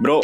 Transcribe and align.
Bro, 0.00 0.20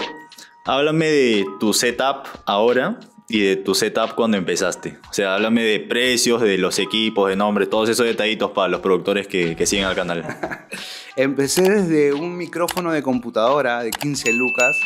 háblame 0.65 1.07
de 1.07 1.47
tu 1.61 1.73
setup 1.75 2.27
ahora 2.47 2.99
y 3.29 3.41
de 3.41 3.57
tu 3.57 3.75
setup 3.75 4.15
cuando 4.15 4.37
empezaste. 4.37 4.99
O 5.11 5.13
sea, 5.13 5.35
háblame 5.35 5.63
de 5.65 5.81
precios, 5.81 6.41
de 6.41 6.59
los 6.59 6.79
equipos, 6.79 7.29
de 7.29 7.37
nombres, 7.37 7.71
todos 7.71 7.89
esos 7.89 8.07
detallitos 8.07 8.51
para 8.53 8.69
los 8.69 8.81
productores 8.81 9.27
que, 9.27 9.57
que 9.57 9.67
siguen 9.67 9.87
al 9.87 9.95
canal. 9.97 10.25
Empecé 11.17 11.63
desde 11.69 12.13
un 12.13 12.37
micrófono 12.37 12.93
de 12.93 13.03
computadora 13.03 13.83
de 13.83 13.91
15 13.91 14.33
lucas. 14.33 14.77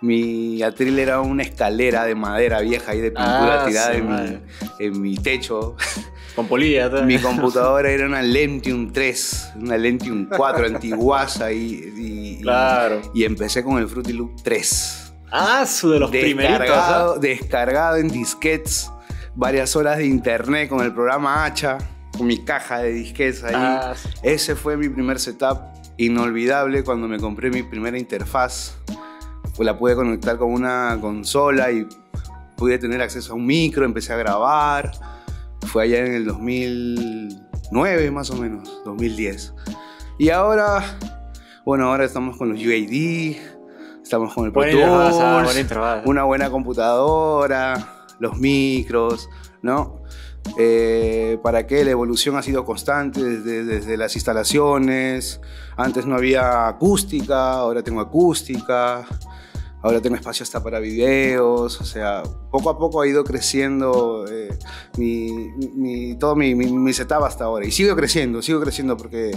Mi 0.00 0.62
atril 0.62 0.98
era 0.98 1.20
una 1.20 1.42
escalera 1.42 2.04
de 2.04 2.14
madera 2.14 2.60
vieja 2.60 2.94
y 2.94 3.00
de 3.00 3.10
pintura 3.10 3.62
Ah, 3.62 3.66
tirada 3.66 3.92
sí, 3.92 3.98
en, 3.98 4.08
madre. 4.08 4.40
mi, 4.78 4.86
en 4.86 5.00
mi 5.02 5.16
techo. 5.16 5.76
Con 6.34 6.46
polilla. 6.48 6.88
Mi 7.02 7.18
computadora 7.18 7.88
era 7.90 8.06
una 8.06 8.20
Lentium 8.22 8.90
3, 8.92 9.52
una 9.62 9.76
Lentium 9.76 10.28
4 10.36 10.66
antiguaza 10.66 11.52
y, 11.52 11.58
y, 11.96 12.36
y- 12.38 12.42
Claro. 12.42 13.00
y 13.14 13.24
empecé 13.24 13.62
con 13.62 13.78
el 13.78 13.88
Fruity 13.88 14.12
Loop 14.12 14.42
3. 14.42 15.12
Ah, 15.30 15.64
su 15.66 15.90
de 15.90 15.98
los 16.00 16.10
primeritos. 16.10 16.58
descargado, 16.60 17.14
¿ah? 17.14 17.18
descargado 17.20 17.96
en 17.96 18.08
disquetes, 18.08 18.90
varias 19.34 19.74
horas 19.76 19.98
de 19.98 20.06
internet 20.06 20.68
con 20.68 20.80
el 20.84 20.92
programa 20.92 21.44
Hacha, 21.44 21.78
con 22.16 22.26
mi 22.26 22.44
caja 22.44 22.78
de 22.78 22.92
disquetes 22.92 23.42
ahí. 23.44 23.54
Ah, 23.56 23.94
sí. 23.96 24.08
Ese 24.22 24.54
fue 24.56 24.76
mi 24.76 24.88
primer 24.88 25.18
setup 25.20 25.58
inolvidable 25.96 26.82
cuando 26.84 27.06
me 27.08 27.18
compré 27.18 27.50
mi 27.50 27.62
primera 27.62 27.96
interfaz. 27.98 28.74
Pues 29.56 29.64
la 29.66 29.78
pude 29.78 29.94
conectar 29.94 30.36
con 30.36 30.50
una 30.52 30.98
consola 31.00 31.70
y 31.70 31.86
pude 32.56 32.78
tener 32.78 33.00
acceso 33.00 33.32
a 33.32 33.36
un 33.36 33.46
micro, 33.46 33.84
empecé 33.84 34.12
a 34.12 34.16
grabar. 34.16 34.90
Fue 35.74 35.82
allá 35.82 36.06
en 36.06 36.14
el 36.14 36.24
2009 36.24 38.12
más 38.12 38.30
o 38.30 38.36
menos, 38.36 38.80
2010. 38.84 39.54
Y 40.20 40.30
ahora, 40.30 40.84
bueno, 41.64 41.88
ahora 41.90 42.04
estamos 42.04 42.36
con 42.36 42.50
los 42.50 42.60
UAD, 42.64 43.34
estamos 44.00 44.32
con 44.32 44.44
el 44.44 44.52
Pro 44.52 44.62
ah, 44.62 46.02
una 46.04 46.22
buena 46.22 46.48
computadora, 46.48 48.06
los 48.20 48.38
micros, 48.38 49.28
¿no? 49.62 50.00
Eh, 50.60 51.40
¿Para 51.42 51.66
qué? 51.66 51.84
La 51.84 51.90
evolución 51.90 52.36
ha 52.36 52.42
sido 52.44 52.64
constante 52.64 53.20
desde, 53.20 53.64
desde 53.64 53.96
las 53.96 54.14
instalaciones. 54.14 55.40
Antes 55.76 56.06
no 56.06 56.14
había 56.14 56.68
acústica, 56.68 57.50
ahora 57.54 57.82
tengo 57.82 58.00
acústica. 58.00 59.04
Ahora 59.84 60.00
tengo 60.00 60.16
espacio 60.16 60.42
hasta 60.44 60.62
para 60.62 60.80
videos. 60.80 61.78
O 61.80 61.84
sea, 61.84 62.22
poco 62.50 62.70
a 62.70 62.78
poco 62.78 63.02
ha 63.02 63.06
ido 63.06 63.22
creciendo 63.22 64.24
eh, 64.28 64.48
mi, 64.96 66.16
todo 66.16 66.34
mi, 66.34 66.54
mi, 66.54 66.72
mi 66.72 66.92
setup 66.94 67.22
hasta 67.24 67.44
ahora. 67.44 67.66
Y 67.66 67.70
sigo 67.70 67.94
creciendo, 67.94 68.40
sigo 68.40 68.60
creciendo 68.62 68.96
porque 68.96 69.32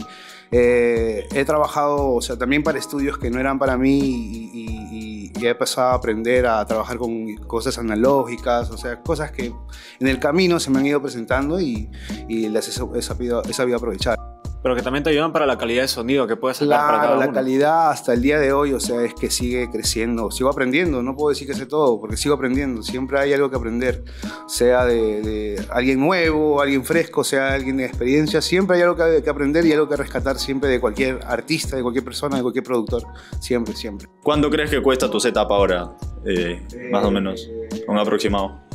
eh, 0.51 1.27
he 1.33 1.43
trabajado, 1.43 2.13
o 2.13 2.21
sea, 2.21 2.37
también 2.37 2.63
para 2.63 2.79
estudios 2.79 3.17
que 3.17 3.29
no 3.29 3.41
eran 3.41 3.59
para 3.59 3.77
mí 3.77 3.99
y 3.99 5.45
he 5.45 5.49
empezado 5.49 5.89
a 5.89 5.93
aprender 5.93 6.47
a 6.47 6.65
trabajar 6.65 6.97
con 6.97 7.35
cosas 7.35 7.77
analógicas, 7.77 8.69
o 8.71 8.77
sea, 8.77 9.01
cosas 9.01 9.31
que 9.31 9.53
en 9.99 10.07
el 10.07 10.19
camino 10.19 10.59
se 10.59 10.71
me 10.71 10.79
han 10.79 10.85
ido 10.85 11.01
presentando 11.01 11.59
y, 11.59 11.89
y 12.27 12.49
las 12.49 12.67
he, 12.67 12.97
he 12.97 13.01
sabido, 13.01 13.43
he 13.43 13.53
sabido 13.53 13.77
aprovechar. 13.77 14.17
Pero 14.63 14.75
que 14.75 14.81
también 14.81 15.03
te 15.03 15.11
ayudan 15.11 15.31
para 15.31 15.45
la 15.45 15.57
calidad 15.57 15.83
de 15.83 15.87
sonido 15.87 16.27
que 16.27 16.35
puedes 16.35 16.57
sacar 16.57 16.79
para 16.79 17.01
cada 17.01 17.15
la 17.15 17.25
uno. 17.25 17.33
calidad 17.33 17.89
hasta 17.91 18.13
el 18.13 18.21
día 18.21 18.39
de 18.39 18.51
hoy, 18.51 18.73
o 18.73 18.79
sea, 18.79 19.01
es 19.03 19.13
que 19.13 19.29
sigue 19.29 19.69
creciendo. 19.71 20.29
Sigo 20.31 20.49
aprendiendo, 20.49 21.01
no 21.03 21.15
puedo 21.15 21.29
decir 21.29 21.47
que 21.47 21.53
sé 21.53 21.65
todo, 21.65 21.99
porque 21.99 22.17
sigo 22.17 22.35
aprendiendo. 22.35 22.81
Siempre 22.83 23.19
hay 23.19 23.33
algo 23.33 23.49
que 23.49 23.55
aprender, 23.55 24.03
sea 24.47 24.85
de, 24.85 25.21
de 25.21 25.65
alguien 25.69 25.99
nuevo, 25.99 26.61
alguien 26.61 26.83
fresco, 26.83 27.23
sea 27.23 27.53
alguien 27.53 27.77
de 27.77 27.85
experiencia. 27.85 28.41
Siempre 28.41 28.77
hay 28.77 28.83
algo 28.83 28.95
que, 28.95 29.21
que 29.23 29.29
aprender 29.29 29.65
y 29.65 29.71
algo 29.73 29.87
que 29.87 29.95
rescatar 29.95 30.37
siempre 30.37 30.69
de 30.69 30.79
cualquier 30.79 31.19
artista, 31.25 31.75
de 31.75 31.81
cualquier 31.81 32.03
persona, 32.03 32.35
de 32.37 32.41
cualquier 32.41 32.63
productor. 32.65 33.03
Siempre, 33.39 33.75
siempre. 33.75 34.07
¿Cuánto 34.23 34.49
crees 34.49 34.69
que 34.69 34.81
cuesta 34.81 35.09
tu 35.09 35.19
setup 35.19 35.51
ahora? 35.51 35.95
Eh, 36.25 36.61
más 36.91 37.05
o 37.05 37.11
menos. 37.11 37.49
Un 37.87 37.97
aproximado. 37.97 38.66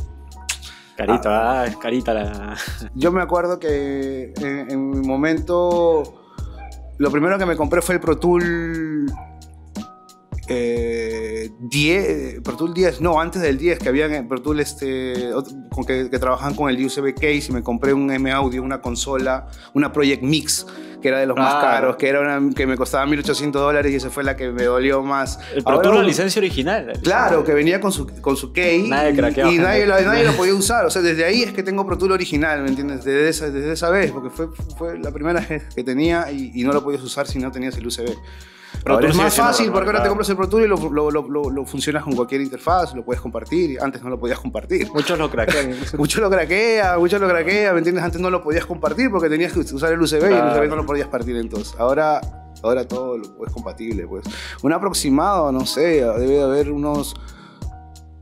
Carita, 0.95 1.61
ah, 1.61 1.65
es 1.65 1.77
carita 1.77 2.13
la. 2.13 2.55
Yo 2.93 3.11
me 3.11 3.21
acuerdo 3.21 3.59
que 3.59 4.33
en, 4.37 4.71
en 4.71 4.89
mi 4.91 5.07
momento 5.07 6.03
lo 6.97 7.11
primero 7.11 7.37
que 7.37 7.45
me 7.45 7.55
compré 7.55 7.81
fue 7.81 7.95
el 7.95 8.01
Pro 8.01 8.17
Tool 8.17 9.11
eh, 10.47 11.51
10, 11.59 12.41
Pro 12.41 12.55
Tool 12.57 12.73
10, 12.73 13.01
no, 13.01 13.19
antes 13.19 13.41
del 13.41 13.57
10 13.57 13.79
que 13.79 13.89
había 13.89 14.05
en 14.05 14.27
Pro 14.27 14.41
Tool 14.41 14.59
este, 14.59 15.31
con 15.71 15.85
que, 15.85 16.09
que 16.09 16.19
trabajaban 16.19 16.55
con 16.55 16.69
el 16.69 16.83
USB 16.85 17.13
case 17.13 17.47
y 17.49 17.51
me 17.51 17.63
compré 17.63 17.93
un 17.93 18.11
M 18.11 18.31
Audio, 18.31 18.61
una 18.61 18.81
consola, 18.81 19.47
una 19.73 19.91
Project 19.91 20.21
Mix 20.23 20.65
que 21.01 21.09
era 21.09 21.19
de 21.19 21.25
los 21.25 21.35
más 21.35 21.55
caros, 21.55 21.97
que 21.97 22.07
era 22.07 22.21
una 22.21 22.53
que 22.55 22.65
me 22.65 22.77
costaba 22.77 23.05
1800 23.05 23.61
dólares 23.61 23.91
y 23.91 23.95
esa 23.95 24.09
fue 24.09 24.23
la 24.23 24.37
que 24.37 24.51
me 24.51 24.63
dolió 24.63 25.03
más. 25.03 25.37
El 25.53 25.61
Pro 25.61 25.73
Ahora 25.73 25.89
Tool, 25.89 25.97
la 25.97 26.03
licencia 26.03 26.39
original. 26.39 26.93
Claro, 27.03 27.43
que 27.43 27.53
venía 27.53 27.81
con 27.81 27.91
su, 27.91 28.07
con 28.21 28.37
su 28.37 28.53
key 28.53 28.87
Nadie 28.87 29.11
y- 29.11 29.15
craqueaba 29.17 29.51
y, 29.51 29.57
nadie, 29.57 29.85
lo, 29.85 29.99
nadie 29.99 30.23
lo 30.23 30.31
podía 30.31 30.55
usar. 30.55 30.85
O 30.85 30.89
sea, 30.89 31.01
desde 31.01 31.25
ahí 31.25 31.43
es 31.43 31.51
que 31.51 31.61
tengo 31.61 31.85
Pro 31.85 31.97
Tool 31.97 32.13
original, 32.13 32.63
¿me 32.63 32.69
entiendes? 32.69 33.03
Desde 33.03 33.27
esa, 33.27 33.49
desde 33.49 33.73
esa 33.73 33.89
vez, 33.89 34.11
porque 34.13 34.29
fue, 34.29 34.47
fue 34.77 34.97
la 34.97 35.11
primera 35.11 35.41
vez 35.41 35.63
que 35.75 35.83
tenía 35.83 36.31
y, 36.31 36.53
y 36.55 36.63
no 36.63 36.71
lo 36.71 36.81
podías 36.81 37.03
usar 37.03 37.27
si 37.27 37.37
no 37.37 37.51
tenías 37.51 37.75
el 37.75 37.85
USB. 37.85 38.05
Pro 38.83 38.99
es 38.99 39.15
más 39.15 39.35
fácil 39.35 39.71
porque 39.71 39.87
ahora 39.87 39.99
te 39.99 40.03
claro. 40.03 40.09
compras 40.11 40.29
el 40.29 40.35
Pro 40.35 40.59
y 40.59 40.67
lo, 40.67 40.77
lo, 40.89 41.11
lo- 41.11 41.49
lo- 41.49 41.65
funcionas 41.65 42.03
con 42.03 42.15
cualquier 42.15 42.41
interfaz, 42.41 42.93
lo 42.93 43.03
puedes 43.05 43.21
compartir. 43.21 43.79
Antes 43.81 44.03
no 44.03 44.09
lo 44.09 44.19
podías 44.19 44.39
compartir. 44.39 44.87
Muchos 44.93 45.17
lo 45.17 45.29
craquean. 45.29 45.69
incluso. 45.71 45.97
Mucho 45.97 46.21
lo 46.21 46.29
craquea, 46.29 46.97
mucho 46.97 47.17
lo 47.19 47.27
craquea, 47.27 47.71
¿me 47.73 47.77
entiendes? 47.79 48.03
Antes 48.03 48.19
no 48.21 48.29
lo 48.29 48.43
podías 48.43 48.65
compartir 48.65 49.09
porque 49.09 49.29
tenías 49.29 49.53
que 49.53 49.59
usar 49.59 49.93
el 49.93 50.01
USB 50.01 50.13
y 50.13 50.25
el 50.25 50.29
Claro. 50.29 50.59
USB 50.61 50.69
no 50.69 50.75
lo 50.75 50.85
podías 50.85 51.07
partir 51.07 51.35
entonces. 51.37 51.73
Ahora, 51.79 52.19
ahora 52.61 52.87
todo 52.87 53.15
es 53.17 53.53
compatible, 53.53 54.05
pues. 54.07 54.25
Un 54.61 54.73
aproximado, 54.73 55.51
no 55.51 55.65
sé, 55.65 56.03
debe 56.03 56.27
de 56.33 56.43
haber 56.43 56.71
unos 56.71 57.15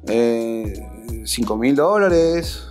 eh, 0.07 0.73
5 1.25 1.57
mil 1.57 1.75
dólares. 1.75 2.67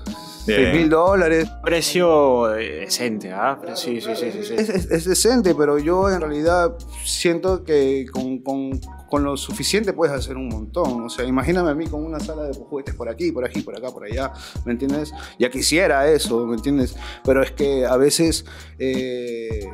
6 0.56 0.74
mil 0.74 0.88
dólares. 0.88 1.48
Precio 1.62 2.54
eh, 2.56 2.80
decente, 2.80 3.32
¿ah? 3.32 3.58
Sí, 3.74 4.00
sí, 4.00 4.10
sí, 4.16 4.30
sí. 4.32 4.44
sí. 4.44 4.54
Es, 4.56 4.68
es- 4.68 4.90
es 4.90 5.04
decente, 5.04 5.54
pero 5.54 5.78
yo 5.78 6.08
en 6.10 6.20
realidad 6.20 6.74
siento 7.04 7.64
que 7.64 8.06
con, 8.12 8.38
con- 8.40 8.80
con 9.08 9.24
lo 9.24 9.36
suficiente 9.36 9.92
puedes 9.92 10.14
hacer 10.14 10.36
un 10.36 10.48
montón. 10.48 11.02
O 11.02 11.08
sea, 11.10 11.24
imagíname 11.24 11.70
a 11.70 11.74
mí 11.74 11.86
con 11.88 12.04
una 12.04 12.20
sala 12.20 12.44
de 12.44 12.54
juguetes 12.54 12.94
por 12.94 13.08
aquí, 13.08 13.32
por 13.32 13.44
aquí, 13.44 13.60
por 13.62 13.76
acá, 13.76 13.88
por 13.90 14.04
allá, 14.04 14.32
¿me 14.64 14.72
entiendes? 14.72 15.12
Ya 15.38 15.50
quisiera 15.50 16.08
eso, 16.10 16.46
¿me 16.46 16.54
entiendes? 16.54 16.94
Pero 17.24 17.42
es 17.42 17.50
que 17.50 17.84
a 17.86 17.96
veces 17.96 18.44
eh, 18.78 19.64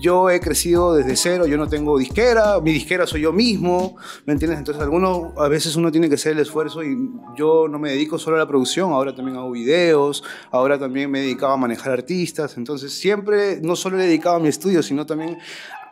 yo 0.00 0.30
he 0.30 0.40
crecido 0.40 0.94
desde 0.94 1.16
cero, 1.16 1.46
yo 1.46 1.56
no 1.56 1.68
tengo 1.68 1.98
disquera, 1.98 2.60
mi 2.60 2.72
disquera 2.72 3.06
soy 3.06 3.22
yo 3.22 3.32
mismo, 3.32 3.96
¿me 4.24 4.32
entiendes? 4.32 4.58
Entonces 4.58 4.82
alguno, 4.82 5.34
a 5.36 5.48
veces 5.48 5.76
uno 5.76 5.90
tiene 5.90 6.08
que 6.08 6.16
hacer 6.16 6.32
el 6.32 6.40
esfuerzo 6.40 6.82
y 6.82 6.96
yo 7.36 7.68
no 7.68 7.78
me 7.78 7.90
dedico 7.90 8.18
solo 8.18 8.36
a 8.36 8.40
la 8.40 8.48
producción, 8.48 8.92
ahora 8.92 9.14
también 9.14 9.36
hago 9.36 9.50
videos, 9.50 10.22
ahora 10.50 10.78
también 10.78 11.10
me 11.10 11.20
he 11.20 11.22
dedicado 11.22 11.52
a 11.52 11.56
manejar 11.56 11.92
artistas, 11.92 12.56
entonces 12.56 12.92
siempre 12.92 13.60
no 13.62 13.76
solo 13.76 13.96
le 13.96 14.04
he 14.04 14.06
dedicado 14.08 14.36
a 14.36 14.40
mi 14.40 14.48
estudio, 14.48 14.82
sino 14.82 15.06
también 15.06 15.38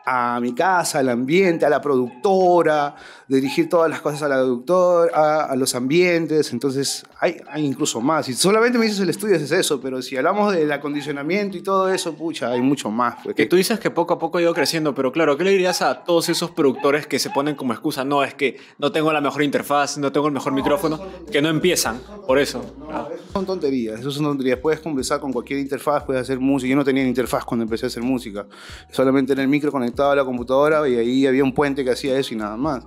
a 0.06 0.39
mi 0.41 0.55
casa, 0.55 0.99
al 0.99 1.09
ambiente, 1.09 1.65
a 1.65 1.71
la 1.71 1.81
productora, 1.81 2.94
dirigir 3.29 3.69
todas 3.69 3.91
las 3.91 4.01
cosas 4.01 4.23
a 4.23 4.29
la 4.29 4.37
productora, 4.37 5.11
a, 5.15 5.45
a 5.47 5.57
los 5.57 5.75
ambientes, 5.75 6.53
entonces 6.53 7.05
hay, 7.21 7.37
hay 7.49 7.65
incluso 7.65 8.01
más. 8.01 8.27
Si 8.27 8.35
solamente 8.35 8.79
me 8.79 8.85
dices 8.85 9.01
el 9.01 9.11
estudio 9.11 9.37
es 9.37 9.51
eso, 9.51 9.81
pero 9.81 10.03
si 10.03 10.17
hablamos 10.17 10.53
del 10.53 10.71
acondicionamiento 10.71 11.57
y 11.57 11.62
todo 11.62 11.89
eso, 11.93 12.15
pucha, 12.15 12.51
hay 12.51 12.61
mucho 12.61 12.91
más. 12.91 13.17
Que 13.35 13.47
tú 13.47 13.57
dices 13.57 13.79
que 13.79 13.91
poco 13.91 14.15
a 14.15 14.19
poco 14.19 14.39
ha 14.39 14.43
ido 14.43 14.55
creciendo, 14.55 14.95
pero 14.95 15.12
claro, 15.12 15.37
¿qué 15.37 15.45
le 15.45 15.51
dirías 15.51 15.83
a 15.83 16.05
todos 16.05 16.29
esos 16.29 16.51
productores 16.51 17.07
que 17.07 17.19
se 17.19 17.31
ponen 17.31 17.55
como 17.55 17.73
excusa? 17.73 18.05
No, 18.05 18.23
es 18.23 18.35
que 18.35 18.59
no 18.79 18.93
tengo 18.93 19.12
la 19.12 19.21
mejor 19.21 19.43
interfaz, 19.43 19.99
no 19.99 20.12
tengo 20.12 20.27
el 20.27 20.33
mejor 20.33 20.53
micrófono, 20.53 21.01
que 21.31 21.41
no 21.41 21.49
empiezan, 21.49 22.01
por 22.27 22.39
eso. 22.39 22.75
Ah. 22.91 23.09
Eso 23.12 23.25
son 23.33 23.47
tonterías, 23.47 24.01
eso 24.01 24.11
son 24.11 24.25
tonterías. 24.25 24.59
Puedes 24.59 24.81
conversar 24.81 25.21
con 25.21 25.33
cualquier 25.33 25.61
interfaz, 25.61 26.05
puedes 26.05 26.23
hacer 26.23 26.39
música. 26.39 26.71
Yo 26.71 26.77
no 26.77 26.85
tenía 26.85 27.06
interfaz 27.06 27.45
cuando 27.45 27.65
empecé 27.65 27.87
a 27.87 27.89
hacer 27.89 28.03
música. 28.03 28.47
Solamente 28.91 29.33
era 29.33 29.43
el 29.43 29.49
micro 29.49 29.73
conectado 29.73 30.11
a 30.11 30.17
la 30.17 30.25
computadora 30.25 30.88
y 30.88 30.97
ahí 30.97 31.27
había 31.27 31.43
un 31.43 31.55
puente 31.55 31.85
que 31.85 31.91
hacía 31.91 32.19
eso 32.19 32.35
y 32.35 32.37
nada 32.37 32.56
más. 32.56 32.85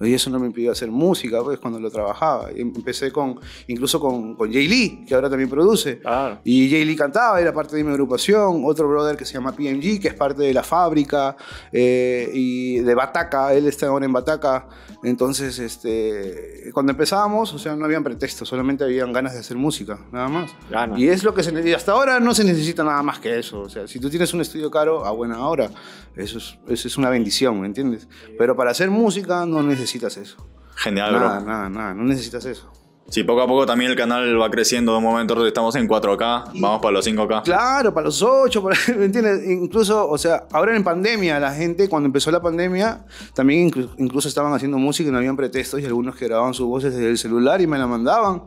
Y 0.00 0.14
eso 0.14 0.30
no 0.30 0.38
me 0.38 0.46
impidió 0.46 0.70
hacer 0.70 0.90
música, 0.90 1.42
pues, 1.42 1.58
cuando 1.58 1.80
lo 1.80 1.90
trabajaba. 1.90 2.50
Empecé 2.54 3.10
con, 3.10 3.40
incluso 3.66 3.98
con, 3.98 4.36
con 4.36 4.52
Jay 4.52 4.68
Lee, 4.68 5.04
que 5.06 5.14
ahora 5.14 5.28
también 5.28 5.50
produce. 5.50 6.00
Y 6.44 6.70
Jay 6.70 6.84
Lee 6.84 6.94
cantaba, 6.94 7.40
era 7.40 7.52
parte 7.52 7.74
de 7.76 7.82
mi 7.82 7.90
agrupación. 7.90 8.62
Otro 8.64 8.88
brother 8.88 9.16
que 9.16 9.24
se 9.24 9.34
llama 9.34 9.52
PMG, 9.52 10.00
que 10.00 10.08
es 10.08 10.14
parte 10.14 10.42
de 10.42 10.54
la 10.54 10.62
fábrica. 10.62 11.36
eh, 11.72 12.30
y 12.32 12.78
de 12.80 12.94
Bataca, 12.94 13.52
él 13.54 13.66
está 13.66 13.88
ahora 13.88 14.04
en 14.04 14.12
Bataca. 14.12 14.68
Entonces, 15.02 15.58
este, 15.58 16.70
cuando 16.72 16.92
empezábamos, 16.92 17.52
o 17.54 17.58
sea, 17.58 17.74
no 17.76 17.84
habían 17.84 18.04
pretextos, 18.04 18.48
solamente 18.48 18.84
habían 18.84 19.12
ganas 19.12 19.32
de 19.32 19.40
hacer 19.40 19.56
música, 19.56 19.98
nada 20.12 20.28
más. 20.28 20.50
Ganas. 20.70 20.98
Y 20.98 21.08
es 21.08 21.24
lo 21.24 21.34
que 21.34 21.42
se 21.42 21.50
necesita. 21.52 21.76
Hasta 21.76 21.92
ahora 21.92 22.20
no 22.20 22.34
se 22.34 22.44
necesita 22.44 22.84
nada 22.84 23.02
más 23.02 23.18
que 23.18 23.38
eso. 23.38 23.60
O 23.62 23.68
sea, 23.68 23.86
si 23.88 23.98
tú 23.98 24.10
tienes 24.10 24.32
un 24.34 24.40
estudio 24.40 24.70
caro, 24.70 25.04
a 25.04 25.10
buena 25.12 25.46
hora, 25.46 25.70
eso 26.16 26.38
es, 26.38 26.58
eso 26.68 26.88
es 26.88 26.98
una 26.98 27.10
bendición, 27.10 27.60
¿me 27.60 27.66
entiendes? 27.66 28.08
Pero 28.36 28.56
para 28.56 28.70
hacer 28.72 28.90
música 28.90 29.46
no 29.46 29.62
necesitas 29.62 29.87
eso. 29.94 30.36
Genial, 30.76 31.12
Nada, 31.12 31.38
bro. 31.40 31.46
nada, 31.48 31.68
nada, 31.68 31.94
no 31.94 32.04
necesitas 32.04 32.44
eso. 32.44 32.70
Sí, 33.10 33.24
poco 33.24 33.40
a 33.40 33.46
poco 33.46 33.64
también 33.64 33.90
el 33.90 33.96
canal 33.96 34.38
va 34.38 34.50
creciendo. 34.50 34.92
De 34.92 34.98
un 34.98 35.04
momento 35.04 35.46
estamos 35.46 35.74
en 35.76 35.88
4K, 35.88 36.50
vamos 36.60 36.80
para 36.82 36.92
los 36.92 37.06
5K. 37.06 37.42
Claro, 37.42 37.94
para 37.94 38.04
los 38.04 38.22
8, 38.22 38.62
para- 38.62 38.76
¿me 38.98 39.06
entiendes? 39.06 39.48
Incluso, 39.48 40.06
o 40.08 40.18
sea, 40.18 40.46
ahora 40.52 40.76
en 40.76 40.84
pandemia, 40.84 41.40
la 41.40 41.52
gente, 41.54 41.88
cuando 41.88 42.06
empezó 42.06 42.30
la 42.30 42.42
pandemia, 42.42 43.06
también 43.34 43.70
inclu- 43.70 43.94
incluso 43.96 44.28
estaban 44.28 44.52
haciendo 44.52 44.76
música 44.76 45.08
y 45.08 45.12
no 45.12 45.16
habían 45.18 45.36
pretextos 45.36 45.80
y 45.80 45.86
algunos 45.86 46.16
que 46.16 46.26
grababan 46.26 46.52
sus 46.52 46.66
voces 46.66 46.92
desde 46.94 47.08
el 47.08 47.16
celular 47.16 47.62
y 47.62 47.66
me 47.66 47.78
la 47.78 47.86
mandaban. 47.86 48.42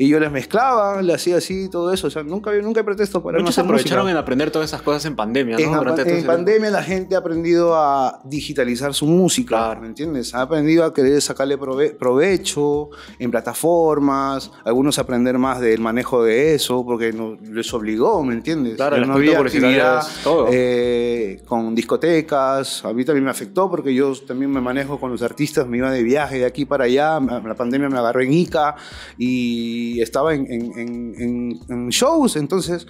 Y 0.00 0.06
yo 0.08 0.20
les 0.20 0.30
mezclaba, 0.30 1.02
le 1.02 1.12
hacía 1.12 1.38
así, 1.38 1.68
todo 1.68 1.92
eso. 1.92 2.06
O 2.06 2.10
sea, 2.10 2.22
nunca, 2.22 2.50
había- 2.50 2.62
nunca 2.62 2.78
hay 2.80 2.84
pretexto 2.86 3.20
para 3.20 3.36
no 3.38 3.42
Muchos 3.42 3.54
hacer 3.58 3.64
aprovecharon 3.64 4.04
música. 4.04 4.12
en 4.12 4.22
aprender 4.22 4.50
todas 4.52 4.68
esas 4.70 4.80
cosas 4.82 5.04
en 5.06 5.16
pandemia, 5.16 5.56
¿no? 5.58 5.96
En, 5.98 6.08
en 6.08 6.24
pandemia 6.24 6.70
la 6.70 6.84
gente 6.84 7.16
ha 7.16 7.18
aprendido 7.18 7.74
a 7.76 8.20
digitalizar 8.24 8.94
su 8.94 9.06
música, 9.06 9.56
Claro. 9.56 9.80
¿me 9.80 9.88
entiendes? 9.88 10.32
Ha 10.36 10.42
aprendido 10.42 10.84
a 10.84 10.94
querer 10.94 11.20
sacarle 11.20 11.58
prove- 11.58 11.96
provecho 11.98 12.90
en 13.18 13.32
plataformas, 13.32 14.52
algunos 14.64 15.00
aprender 15.00 15.36
más 15.36 15.60
del 15.60 15.80
manejo 15.80 16.22
de 16.22 16.54
eso, 16.54 16.84
porque 16.86 17.12
no, 17.12 17.36
les 17.42 17.74
obligó, 17.74 18.22
¿me 18.22 18.34
entiendes? 18.34 18.76
Claro, 18.76 18.94
el 18.94 19.06
no 19.08 19.14
había 19.14 19.40
actividad 19.40 20.06
todo. 20.22 20.46
eh, 20.52 21.42
con 21.44 21.74
discotecas, 21.74 22.84
a 22.84 22.92
mí 22.92 23.04
también 23.04 23.24
me 23.24 23.30
afectó 23.32 23.68
porque 23.68 23.92
yo 23.92 24.12
también 24.26 24.52
me 24.52 24.60
manejo 24.60 25.00
con 25.00 25.10
los 25.10 25.22
artistas, 25.22 25.66
me 25.66 25.78
iba 25.78 25.90
de 25.90 26.04
viaje 26.04 26.38
de 26.38 26.46
aquí 26.46 26.64
para 26.64 26.84
allá, 26.84 27.18
la 27.20 27.54
pandemia 27.56 27.88
me 27.88 27.98
agarró 27.98 28.20
en 28.20 28.32
Ica 28.32 28.76
y 29.16 29.87
estaba 30.00 30.34
en, 30.34 30.46
en- 30.50 30.72
en- 30.78 31.60
en- 31.68 31.88
shows, 31.88 32.36
entonces 32.36 32.86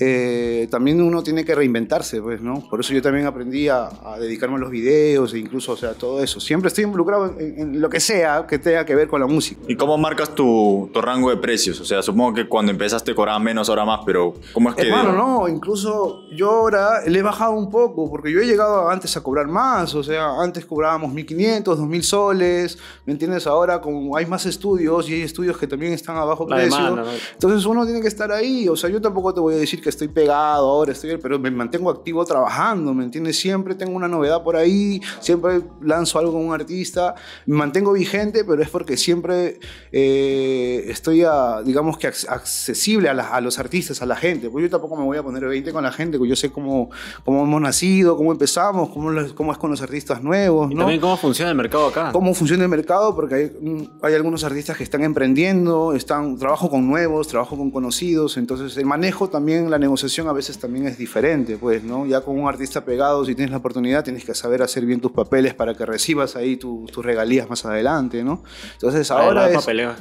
eh, 0.00 0.66
también 0.70 1.00
uno 1.00 1.22
tiene 1.22 1.44
que 1.44 1.54
reinventarse, 1.54 2.20
pues, 2.20 2.40
¿no? 2.40 2.66
Por 2.68 2.80
eso 2.80 2.92
yo 2.92 3.00
también 3.02 3.26
aprendí 3.26 3.68
a, 3.68 3.88
a 4.04 4.18
dedicarme 4.18 4.56
a 4.56 4.58
los 4.58 4.70
videos 4.70 5.32
e 5.34 5.38
incluso, 5.38 5.72
o 5.72 5.76
sea, 5.76 5.92
todo 5.94 6.22
eso. 6.22 6.40
Siempre 6.40 6.68
estoy 6.68 6.84
involucrado 6.84 7.34
en, 7.38 7.80
lo 7.80 7.88
que 7.88 8.00
sea 8.00 8.46
que 8.48 8.58
tenga 8.58 8.84
que 8.84 8.94
ver 8.94 9.08
con 9.08 9.20
la 9.20 9.26
música. 9.26 9.60
¿Y 9.68 9.76
cómo 9.76 9.96
marcas 9.98 10.34
tu, 10.34 10.90
tu 10.92 11.00
rango 11.00 11.30
de 11.30 11.36
precios? 11.36 11.80
O 11.80 11.84
sea, 11.84 12.02
supongo 12.02 12.34
que 12.34 12.48
cuando 12.48 12.72
empezaste 12.72 13.14
cobraba 13.14 13.38
menos, 13.38 13.68
ahora 13.68 13.84
más, 13.84 14.00
pero 14.04 14.34
¿cómo 14.52 14.70
es 14.70 14.74
que...? 14.74 14.82
Hermano, 14.88 15.12
no, 15.12 15.48
incluso 15.48 16.22
yo 16.34 16.50
ahora 16.50 17.02
le 17.06 17.18
he 17.18 17.22
bajado 17.22 17.52
un 17.52 17.70
poco, 17.70 18.10
porque 18.10 18.32
yo 18.32 18.40
he 18.40 18.46
llegado 18.46 18.88
antes 18.90 19.16
a 19.16 19.22
cobrar 19.22 19.46
más, 19.46 19.94
o 19.94 20.02
sea, 20.02 20.40
antes 20.40 20.64
cobrábamos 20.66 21.12
1500, 21.12 21.78
2000 21.78 22.02
soles, 22.02 22.78
¿me 23.06 23.12
entiendes? 23.12 23.46
Ahora 23.46 23.80
como 23.80 24.16
hay 24.16 24.26
más 24.26 24.44
estudios 24.46 25.08
y 25.08 25.14
hay 25.14 25.22
estudios 25.22 25.56
que 25.56 25.66
también 25.66 25.92
están 25.92 26.16
a 26.16 26.24
bajo 26.34 26.48
La 26.48 26.56
precio, 26.56 26.76
demanda, 26.84 27.02
¿no? 27.04 27.10
entonces 27.32 27.64
uno 27.66 27.84
tiene 27.84 28.00
que 28.00 28.08
estar 28.08 28.30
ahí, 28.32 28.68
o 28.68 28.76
sea, 28.76 28.90
yo 28.90 29.00
tampoco 29.00 29.32
te 29.32 29.40
voy 29.40 29.54
a 29.54 29.56
decir 29.58 29.80
que 29.82 29.88
estoy 29.88 30.08
pegado 30.08 30.68
ahora, 30.68 30.92
estoy, 30.92 31.16
pero 31.18 31.38
me 31.38 31.50
mantengo 31.50 31.90
activo 31.90 32.24
trabajando, 32.24 32.92
¿me 32.94 33.04
entiendes? 33.04 33.38
Siempre 33.38 33.74
tengo 33.74 33.94
una 33.96 34.08
novedad 34.08 34.42
por 34.42 34.56
ahí, 34.56 35.00
siempre 35.20 35.62
lanzo 35.82 36.18
algo 36.18 36.32
con 36.32 36.44
un 36.46 36.52
artista, 36.54 37.14
me 37.46 37.56
mantengo 37.56 37.92
vigente, 37.92 38.44
pero 38.44 38.62
es 38.62 38.68
porque 38.68 38.96
siempre 38.96 39.58
eh, 40.06 40.84
estoy, 40.88 41.22
a, 41.22 41.62
digamos 41.64 41.96
que 41.98 42.08
ac- 42.08 42.26
accesible 42.28 43.08
a, 43.08 43.14
la- 43.14 43.28
a 43.28 43.40
los 43.40 43.58
artistas, 43.58 44.02
a 44.02 44.06
la 44.06 44.16
gente, 44.16 44.50
pues 44.50 44.62
yo 44.64 44.70
tampoco 44.70 44.96
me 44.96 45.04
voy 45.04 45.16
a 45.18 45.22
poner 45.22 45.44
20 45.46 45.72
con 45.72 45.82
la 45.84 45.92
gente, 45.92 46.18
porque 46.18 46.30
yo 46.30 46.36
sé 46.36 46.50
cómo, 46.50 46.90
cómo 47.24 47.42
hemos 47.44 47.60
nacido, 47.60 48.16
cómo 48.16 48.32
empezamos, 48.32 48.90
cómo, 48.90 49.10
los- 49.10 49.32
cómo 49.32 49.52
es 49.52 49.58
con 49.58 49.70
los 49.70 49.80
artistas 49.82 50.22
nuevos, 50.22 50.70
Y 50.70 50.74
¿no? 50.74 50.80
también 50.80 51.00
cómo 51.00 51.16
funciona 51.16 51.50
el 51.50 51.56
mercado 51.56 51.86
acá. 51.88 52.10
cómo 52.12 52.34
funciona 52.34 52.62
el 52.64 52.68
mercado, 52.68 53.14
porque 53.14 53.34
hay, 53.34 53.52
mm, 53.60 53.82
hay 54.02 54.14
algunos 54.14 54.42
artistas 54.44 54.76
que 54.76 54.84
están 54.84 55.02
emprendiendo, 55.04 55.92
están, 55.94 56.23
trabajo 56.38 56.68
con 56.70 56.86
nuevos, 56.86 57.28
trabajo 57.28 57.56
con 57.56 57.70
conocidos, 57.70 58.36
entonces 58.36 58.76
el 58.76 58.86
manejo 58.86 59.28
también, 59.28 59.70
la 59.70 59.78
negociación 59.78 60.28
a 60.28 60.32
veces 60.32 60.58
también 60.58 60.86
es 60.86 60.98
diferente, 60.98 61.56
pues, 61.56 61.82
¿no? 61.84 62.06
Ya 62.06 62.20
con 62.20 62.38
un 62.38 62.48
artista 62.48 62.84
pegado, 62.84 63.24
si 63.24 63.34
tienes 63.34 63.50
la 63.50 63.58
oportunidad, 63.58 64.02
tienes 64.04 64.24
que 64.24 64.34
saber 64.34 64.62
hacer 64.62 64.84
bien 64.86 65.00
tus 65.00 65.12
papeles 65.12 65.54
para 65.54 65.74
que 65.74 65.84
recibas 65.86 66.36
ahí 66.36 66.56
tu- 66.56 66.86
tus 66.92 67.04
regalías 67.04 67.48
más 67.48 67.64
adelante, 67.64 68.22
¿no? 68.24 68.42
Entonces 68.74 69.10
Ah, 69.10 69.20
ahora 69.24 69.48
es... 69.50 69.56
papeleo 69.56 69.92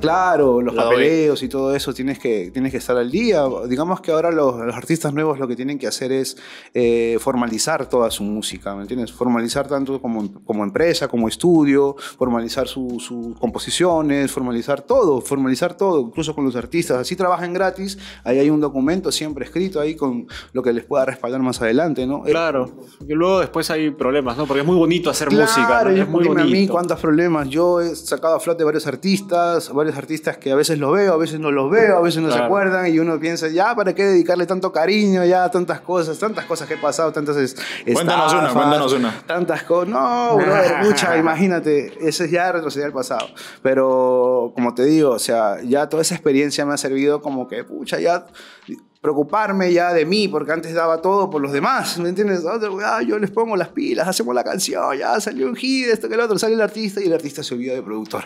claro, 0.00 0.60
los 0.62 0.74
papeleos 0.74 1.42
y 1.42 1.48
todo 1.48 1.74
eso 1.74 1.92
tienes 1.92 2.18
que, 2.18 2.50
tienes 2.52 2.72
que 2.72 2.78
estar 2.78 2.96
al 2.96 3.10
día. 3.10 3.44
Digamos 3.68 4.00
que 4.00 4.12
ahora 4.12 4.30
los, 4.30 4.56
los 4.58 4.74
artistas 4.74 5.12
nuevos 5.12 5.38
lo 5.38 5.46
que 5.48 5.56
tienen 5.56 5.78
que 5.78 5.86
hacer 5.86 6.12
es 6.12 6.36
eh, 6.74 7.16
formalizar 7.20 7.88
toda 7.88 8.10
su 8.10 8.22
música, 8.24 8.74
¿me 8.74 8.82
entiendes? 8.82 9.12
Formalizar 9.12 9.66
tanto 9.68 10.00
como, 10.00 10.42
como 10.44 10.64
empresa, 10.64 11.08
como 11.08 11.28
estudio, 11.28 11.96
formalizar 12.16 12.66
su- 12.68 12.98
sus 13.00 13.38
composiciones, 13.38 14.30
formalizar 14.30 14.82
todo, 14.82 15.20
formalizar 15.20 15.57
todo, 15.74 16.00
incluso 16.00 16.34
con 16.34 16.44
los 16.44 16.54
artistas. 16.56 16.98
Así 16.98 17.16
trabajan 17.16 17.52
gratis, 17.52 17.98
ahí 18.24 18.38
hay 18.38 18.50
un 18.50 18.60
documento 18.60 19.10
siempre 19.10 19.44
escrito 19.44 19.80
ahí 19.80 19.94
con 19.96 20.26
lo 20.52 20.62
que 20.62 20.72
les 20.72 20.84
pueda 20.84 21.04
respaldar 21.04 21.40
más 21.42 21.60
adelante, 21.60 22.06
¿no? 22.06 22.26
Eh, 22.26 22.30
Claro, 22.30 22.70
porque 22.98 23.14
luego 23.14 23.40
después 23.40 23.70
hay 23.70 23.90
problemas, 23.90 24.36
¿no? 24.36 24.46
Porque 24.46 24.60
es 24.60 24.66
muy 24.66 24.76
bonito 24.76 25.10
hacer 25.10 25.30
música, 25.30 25.66
Claro, 25.66 25.90
¿no? 25.90 25.96
y 25.96 26.00
es 26.00 26.08
muy 26.08 26.22
dime 26.24 26.40
a 26.40 26.44
mí 26.44 26.50
bonito. 26.52 26.72
cuántos 26.72 27.00
problemas. 27.00 27.48
Yo 27.48 27.80
he 27.80 27.94
sacado 27.96 28.36
a 28.36 28.40
flote 28.40 28.62
varios 28.64 28.86
artistas, 28.86 29.72
varios 29.72 29.96
artistas 29.96 30.36
que 30.38 30.52
a 30.52 30.54
veces 30.54 30.78
los 30.78 30.92
veo, 30.92 31.12
a 31.14 31.16
veces 31.16 31.40
no 31.40 31.50
los 31.50 31.70
veo, 31.70 31.96
a 31.98 32.00
veces 32.00 32.22
no 32.22 32.28
se 32.28 32.34
Claro. 32.34 32.46
acuerdan 32.46 32.92
y 32.92 32.98
uno 32.98 33.18
piensa, 33.18 33.48
ya, 33.48 33.74
¿para 33.74 33.94
qué 33.94 34.04
dedicarle 34.04 34.46
tanto 34.46 34.70
cariño? 34.72 35.24
Ya, 35.24 35.50
tantas 35.50 35.80
cosas, 35.80 36.18
tantas 36.18 36.44
cosas 36.44 36.68
que 36.68 36.74
he 36.74 36.78
pasado, 36.78 37.12
tantas 37.12 37.36
es- 37.36 37.56
Cuéntanos 37.84 38.32
una, 38.32 38.42
estafas, 38.42 38.52
cuéntanos 38.52 38.92
una. 38.92 39.22
Tantas 39.26 39.62
cosas. 39.64 39.88
No, 39.88 40.36
brother, 40.36 40.76
mucha, 40.84 41.16
imagínate, 41.16 41.92
ese 42.06 42.26
es 42.26 42.30
ya 42.30 42.52
retroceder 42.52 42.86
al 42.86 42.92
pasado. 42.92 43.26
Pero, 43.62 44.52
como 44.54 44.74
te 44.74 44.84
digo, 44.84 45.10
o 45.10 45.18
sea, 45.18 45.37
ya 45.64 45.88
toda 45.88 46.02
esa 46.02 46.14
experiencia 46.14 46.64
me 46.66 46.74
ha 46.74 46.76
servido 46.76 47.20
como 47.20 47.48
que, 47.48 47.64
pucha, 47.64 47.98
ya 48.00 48.26
preocuparme 49.00 49.72
ya 49.72 49.92
de 49.92 50.04
mí, 50.04 50.26
porque 50.26 50.50
antes 50.50 50.74
daba 50.74 51.00
todo 51.00 51.30
por 51.30 51.40
los 51.40 51.52
demás, 51.52 51.98
¿me 51.98 52.08
entiendes? 52.08 52.42
Ah, 52.84 53.00
yo 53.02 53.18
les 53.18 53.30
pongo 53.30 53.56
las 53.56 53.68
pilas, 53.68 54.08
hacemos 54.08 54.34
la 54.34 54.42
canción, 54.42 54.96
ya 54.98 55.20
salió 55.20 55.46
un 55.46 55.54
hit, 55.54 55.86
esto 55.86 56.08
que 56.08 56.14
el 56.14 56.20
otro, 56.20 56.36
sale 56.36 56.54
el 56.54 56.60
artista 56.60 57.00
y 57.00 57.04
el 57.04 57.12
artista 57.12 57.44
se 57.44 57.54
olvida 57.54 57.74
de 57.74 57.82
productor. 57.82 58.24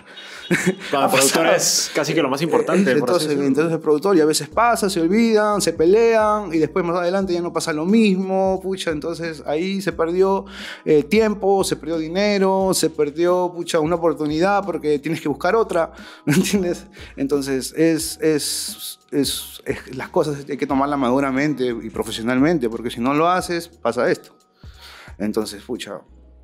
Para 0.90 1.04
Ha 1.04 1.06
el 1.06 1.12
productor 1.12 1.46
es 1.48 1.90
casi 1.94 2.14
que 2.14 2.22
lo 2.22 2.30
más 2.30 2.40
importante. 2.40 2.90
entonces 2.90 3.28
el 3.28 3.80
productor 3.80 4.16
y 4.16 4.20
a 4.22 4.24
veces 4.24 4.48
pasa, 4.48 4.88
se 4.88 5.00
olvidan, 5.00 5.60
se 5.60 5.74
pelean 5.74 6.52
y 6.54 6.58
después 6.58 6.84
más 6.84 6.96
adelante 6.96 7.34
ya 7.34 7.42
no 7.42 7.52
pasa 7.52 7.72
lo 7.74 7.84
mismo, 7.84 8.58
pucha, 8.62 8.92
entonces 8.92 9.42
ahí 9.46 9.82
se 9.82 9.92
perdió 9.92 10.46
eh, 10.86 11.02
tiempo, 11.02 11.64
se 11.64 11.76
perdió 11.76 11.98
dinero, 11.98 12.70
se 12.72 12.88
perdió, 12.88 13.52
pucha, 13.54 13.78
una 13.80 13.96
oportunidad 13.96 14.64
porque 14.64 14.98
tienes 14.98 15.20
que 15.20 15.28
buscar 15.28 15.54
otra, 15.54 15.92
¿me 16.24 16.32
entiendes? 16.32 16.86
Entonces 17.16 17.74
es, 17.76 18.18
es, 18.22 18.98
es, 19.12 19.62
es- 19.66 19.94
las 19.96 20.08
cosas 20.08 20.44
hay 20.48 20.56
que 20.56 20.66
tomarlas 20.66 20.98
maduramente 20.98 21.66
y 21.82 21.90
profesionalmente 21.90 22.68
porque 22.70 22.90
si 22.90 23.00
no 23.00 23.14
lo 23.14 23.28
haces 23.28 23.68
pasa 23.68 24.10
esto. 24.10 24.34
Entonces, 25.18 25.62
pucha, 25.62 26.00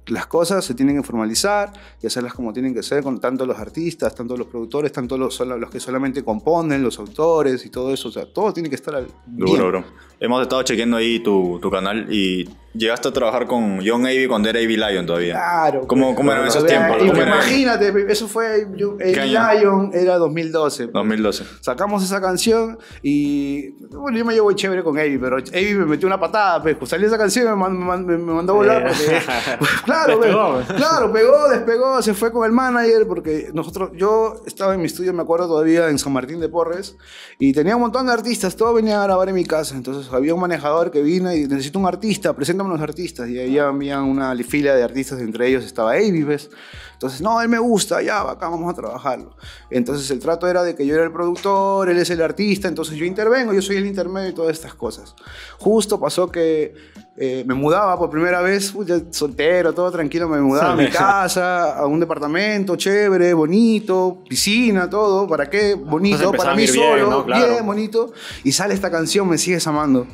las 0.06 0.26
cosas 0.26 0.64
se 0.64 0.74
tienen 0.74 0.96
que 0.96 1.02
formalizar 1.02 1.72
y 2.02 2.06
hacerlas 2.06 2.32
como 2.32 2.52
tienen 2.52 2.72
que 2.74 2.82
ser, 2.82 3.02
con 3.02 3.20
tanto 3.20 3.44
los 3.44 3.58
artistas, 3.58 4.14
tanto 4.14 4.36
los 4.36 4.46
productores, 4.46 4.90
tanto 4.92 5.18
los, 5.18 5.38
los 5.40 5.70
que 5.70 5.80
solamente 5.80 6.22
componen, 6.24 6.82
los 6.82 6.98
autores 6.98 7.64
y 7.66 7.70
todo 7.70 7.92
eso. 7.92 8.08
O 8.08 8.12
sea, 8.12 8.24
todo 8.32 8.52
tiene 8.52 8.68
que 8.70 8.76
estar 8.76 8.94
al 8.94 9.06
bien. 9.26 9.46
Duro, 9.46 9.68
bro. 9.68 9.84
Hemos 10.20 10.42
estado 10.42 10.62
chequeando 10.62 10.96
ahí 10.96 11.20
tu, 11.20 11.58
tu 11.60 11.70
canal 11.70 12.06
y 12.12 12.48
llegaste 12.78 13.08
a 13.08 13.12
trabajar 13.12 13.46
con 13.46 13.80
John 13.84 14.02
Avey 14.06 14.26
cuando 14.28 14.48
era 14.48 14.58
Avey 14.60 14.76
Lion 14.76 15.04
todavía. 15.06 15.34
Claro. 15.34 15.86
¿Cómo, 15.86 16.06
pues, 16.06 16.16
cómo 16.16 16.32
eran 16.32 16.46
esos 16.46 16.64
tiempos? 16.64 16.96
y 17.02 17.08
¿Cómo 17.08 17.20
era? 17.22 17.34
Imagínate, 17.34 18.06
eso 18.08 18.28
fue, 18.28 18.66
yo, 18.76 18.96
¿Qué 18.96 19.12
el 19.12 19.36
año? 19.36 19.60
Lion 19.60 19.90
era 19.92 20.16
2012. 20.18 20.84
pues. 20.84 20.92
2012. 20.94 21.44
Sacamos 21.60 22.04
esa 22.04 22.20
canción 22.20 22.78
y 23.02 23.70
bueno, 23.90 24.16
yo 24.18 24.24
me 24.24 24.34
llevo 24.34 24.52
chévere 24.52 24.82
con 24.82 24.98
Avi, 24.98 25.18
pero 25.18 25.36
Avi 25.38 25.74
me 25.74 25.86
metió 25.86 26.06
una 26.06 26.20
patada, 26.20 26.62
pues, 26.62 26.76
salió 26.88 27.06
esa 27.06 27.18
canción 27.18 27.46
y 27.46 27.48
me, 27.50 27.56
man- 27.56 27.78
me 27.78 27.84
man- 27.84 28.06
me 28.06 28.16
mandó 28.32 28.52
a 28.52 28.56
volar. 28.56 28.86
porque- 28.88 29.18
claro, 29.84 30.18
pues, 30.18 30.32
claro, 30.76 31.12
pegó, 31.12 31.48
despegó, 31.48 32.02
se 32.02 32.14
fue 32.14 32.32
con 32.32 32.44
el 32.46 32.52
manager 32.52 33.06
porque 33.06 33.50
nosotros, 33.52 33.90
yo 33.96 34.42
estaba 34.46 34.74
en 34.74 34.80
mi 34.80 34.86
estudio, 34.86 35.12
me 35.12 35.22
acuerdo 35.22 35.46
todavía 35.48 35.88
en 35.88 35.98
San 35.98 36.12
Martín 36.12 36.40
de 36.40 36.48
Porres 36.48 36.96
y 37.38 37.52
tenía 37.52 37.74
un 37.76 37.82
montón 37.82 38.06
de 38.06 38.12
artistas, 38.12 38.56
todos 38.56 38.74
venían 38.74 39.00
a 39.00 39.04
grabar 39.04 39.28
en 39.28 39.34
mi 39.34 39.44
casa, 39.44 39.74
entonces 39.74 40.12
había 40.12 40.34
un 40.34 40.40
manejador 40.40 40.90
que 40.90 41.02
vino 41.02 41.32
y 41.34 41.46
necesito 41.46 41.78
un 41.78 41.86
artista, 41.86 42.32
preséntame 42.34 42.67
los 42.68 42.80
artistas 42.80 43.28
y 43.28 43.38
ahí 43.38 43.58
había 43.58 44.02
una 44.02 44.34
fila 44.36 44.74
de 44.74 44.82
artistas, 44.82 45.20
entre 45.20 45.48
ellos 45.48 45.64
estaba 45.64 45.92
Avi, 45.92 46.22
¿ves? 46.22 46.50
Entonces, 46.98 47.20
no, 47.20 47.40
él 47.40 47.48
me 47.48 47.60
gusta, 47.60 48.02
ya, 48.02 48.22
acá 48.22 48.48
vamos 48.48 48.72
a 48.72 48.74
trabajarlo. 48.74 49.36
Entonces, 49.70 50.10
el 50.10 50.18
trato 50.18 50.48
era 50.48 50.64
de 50.64 50.74
que 50.74 50.84
yo 50.84 50.96
era 50.96 51.04
el 51.04 51.12
productor, 51.12 51.88
él 51.88 51.96
es 51.96 52.10
el 52.10 52.20
artista, 52.20 52.66
entonces 52.66 52.96
yo 52.96 53.04
intervengo, 53.04 53.52
yo 53.52 53.62
soy 53.62 53.76
el 53.76 53.86
intermedio 53.86 54.30
y 54.30 54.32
todas 54.32 54.52
estas 54.52 54.74
cosas. 54.74 55.14
Justo 55.58 56.00
pasó 56.00 56.28
que 56.28 56.74
eh, 57.16 57.44
me 57.46 57.54
mudaba 57.54 57.96
por 57.96 58.10
primera 58.10 58.40
vez, 58.40 58.74
uy, 58.74 58.84
ya 58.84 59.00
soltero, 59.10 59.72
todo 59.72 59.92
tranquilo, 59.92 60.28
me 60.28 60.40
mudaba 60.40 60.72
a 60.72 60.76
mi 60.76 60.88
casa, 60.90 61.78
a 61.78 61.86
un 61.86 62.00
departamento 62.00 62.74
chévere, 62.74 63.32
bonito, 63.32 64.24
piscina, 64.28 64.90
todo, 64.90 65.28
¿para 65.28 65.48
qué? 65.48 65.74
Bonito, 65.74 66.32
para 66.32 66.56
mí 66.56 66.62
bien, 66.62 66.74
solo, 66.74 67.10
¿no? 67.10 67.24
Claro. 67.24 67.52
bien, 67.52 67.64
bonito. 67.64 68.12
Y 68.42 68.50
sale 68.50 68.74
esta 68.74 68.90
canción, 68.90 69.28
Me 69.28 69.38
Sigues 69.38 69.66
Amando. 69.68 70.06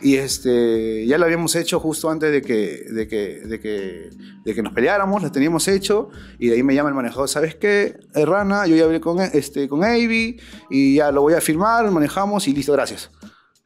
Y 0.00 0.16
este, 0.16 1.06
ya 1.06 1.18
lo 1.18 1.24
habíamos 1.24 1.56
hecho 1.56 1.80
justo 1.80 2.08
antes 2.08 2.30
de 2.30 2.42
que, 2.42 2.84
de 2.90 3.08
que, 3.08 3.40
de 3.44 3.60
que, 3.60 4.10
de 4.44 4.54
que 4.54 4.62
nos 4.62 4.72
peleáramos, 4.72 5.22
lo 5.22 5.32
teníamos 5.32 5.66
hecho. 5.66 6.10
Y 6.38 6.48
de 6.48 6.56
ahí 6.56 6.62
me 6.62 6.74
llama 6.74 6.90
el 6.90 6.94
manejador, 6.94 7.28
¿sabes 7.28 7.56
qué? 7.56 7.98
Rana, 8.14 8.66
yo 8.66 8.76
ya 8.76 8.84
hablé 8.84 9.00
con, 9.00 9.20
este, 9.20 9.68
con 9.68 9.82
Avi 9.82 10.38
y 10.70 10.96
ya 10.96 11.10
lo 11.10 11.22
voy 11.22 11.34
a 11.34 11.40
firmar, 11.40 11.90
manejamos 11.90 12.46
y 12.46 12.54
listo, 12.54 12.72
gracias. 12.72 13.10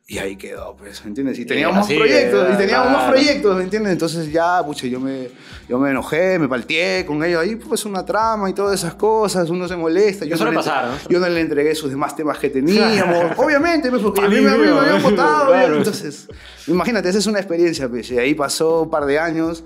Y 0.09 0.19
ahí 0.19 0.37
quedó, 0.37 0.77
pues, 0.77 1.03
¿me 1.05 1.09
entiendes? 1.09 1.39
Y 1.39 1.47
teníamos 1.47 1.77
más 1.77 1.87
proyectos, 1.87 2.49
y 2.53 2.57
teníamos 2.59 2.87
más 2.89 2.97
claro. 2.97 3.13
proyectos, 3.13 3.57
¿me 3.57 3.63
entiendes? 3.63 3.93
Entonces 3.93 4.33
ya, 4.33 4.63
pucha, 4.67 4.87
yo 4.89 4.99
me, 5.01 5.29
yo 5.69 5.79
me 5.79 5.91
enojé, 5.91 6.39
me 6.41 6.49
palteé 6.49 7.07
con 7.07 7.23
ellos. 7.25 7.41
Ahí 7.41 7.55
pues 7.57 7.85
una 7.87 8.05
trama 8.05 8.51
y 8.51 8.53
todas 8.53 8.79
esas 8.79 8.95
cosas, 8.95 9.49
uno 9.49 9.67
se 9.69 9.77
molesta. 9.77 10.25
Yo 10.27 10.37
no 10.37 10.51
le- 10.51 10.57
pasar, 10.57 10.87
¿no? 10.89 10.95
Yo 11.09 11.19
no 11.21 11.29
le 11.29 11.41
entregué 11.41 11.75
sus 11.77 11.89
demás 11.89 12.15
temas 12.17 12.37
que 12.39 12.51
teníamos. 12.51 13.39
Obviamente, 13.39 13.89
pues, 13.91 14.03
porque 14.03 14.21
a 14.23 14.29
mí, 14.29 14.41
me, 14.41 14.51
a 14.51 14.57
mí 14.57 14.67
me 14.67 14.79
habían 14.81 15.03
votado. 15.03 15.47
Claro. 15.47 15.77
Entonces, 15.79 16.29
imagínate, 16.67 17.09
esa 17.09 17.19
es 17.19 17.27
una 17.27 17.39
experiencia, 17.39 17.89
pues. 17.89 18.11
Y 18.11 18.19
ahí 18.19 18.35
pasó 18.35 18.83
un 18.83 18.91
par 18.91 19.07
de 19.07 19.19
años. 19.21 19.63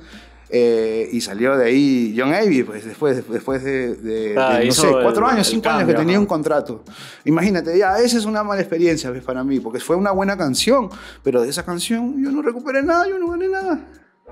Eh, 0.48 1.08
y 1.12 1.20
salió 1.20 1.56
de 1.56 1.66
ahí 1.66 2.14
John 2.16 2.32
Avey, 2.32 2.62
pues 2.62 2.84
después, 2.84 3.28
después 3.28 3.64
de, 3.64 3.94
de- 3.96 4.34
Ah, 4.38 4.58
de, 4.58 4.66
no 4.66 4.72
sé, 4.72 4.88
el- 4.88 5.02
cuatro 5.02 5.26
años, 5.26 5.46
el 5.48 5.54
cinco 5.54 5.68
años 5.68 5.80
que 5.80 5.86
cambio, 5.86 5.96
tenía 5.96 6.20
un 6.20 6.26
contrato. 6.26 6.84
Imagínate, 7.24 7.76
ya, 7.76 7.98
esa 7.98 8.18
es 8.18 8.24
una 8.24 8.44
mala 8.44 8.60
experiencia 8.60 9.10
pues, 9.10 9.24
para 9.24 9.42
mí, 9.42 9.58
porque 9.60 9.80
fue 9.80 9.96
una 9.96 10.12
buena 10.12 10.36
canción, 10.36 10.88
pero 11.22 11.42
de 11.42 11.48
esa 11.48 11.64
canción 11.64 12.22
yo 12.22 12.30
no 12.30 12.42
recuperé 12.42 12.82
nada, 12.82 13.08
yo 13.08 13.18
no 13.18 13.28
gané 13.30 13.48
nada. 13.48 13.80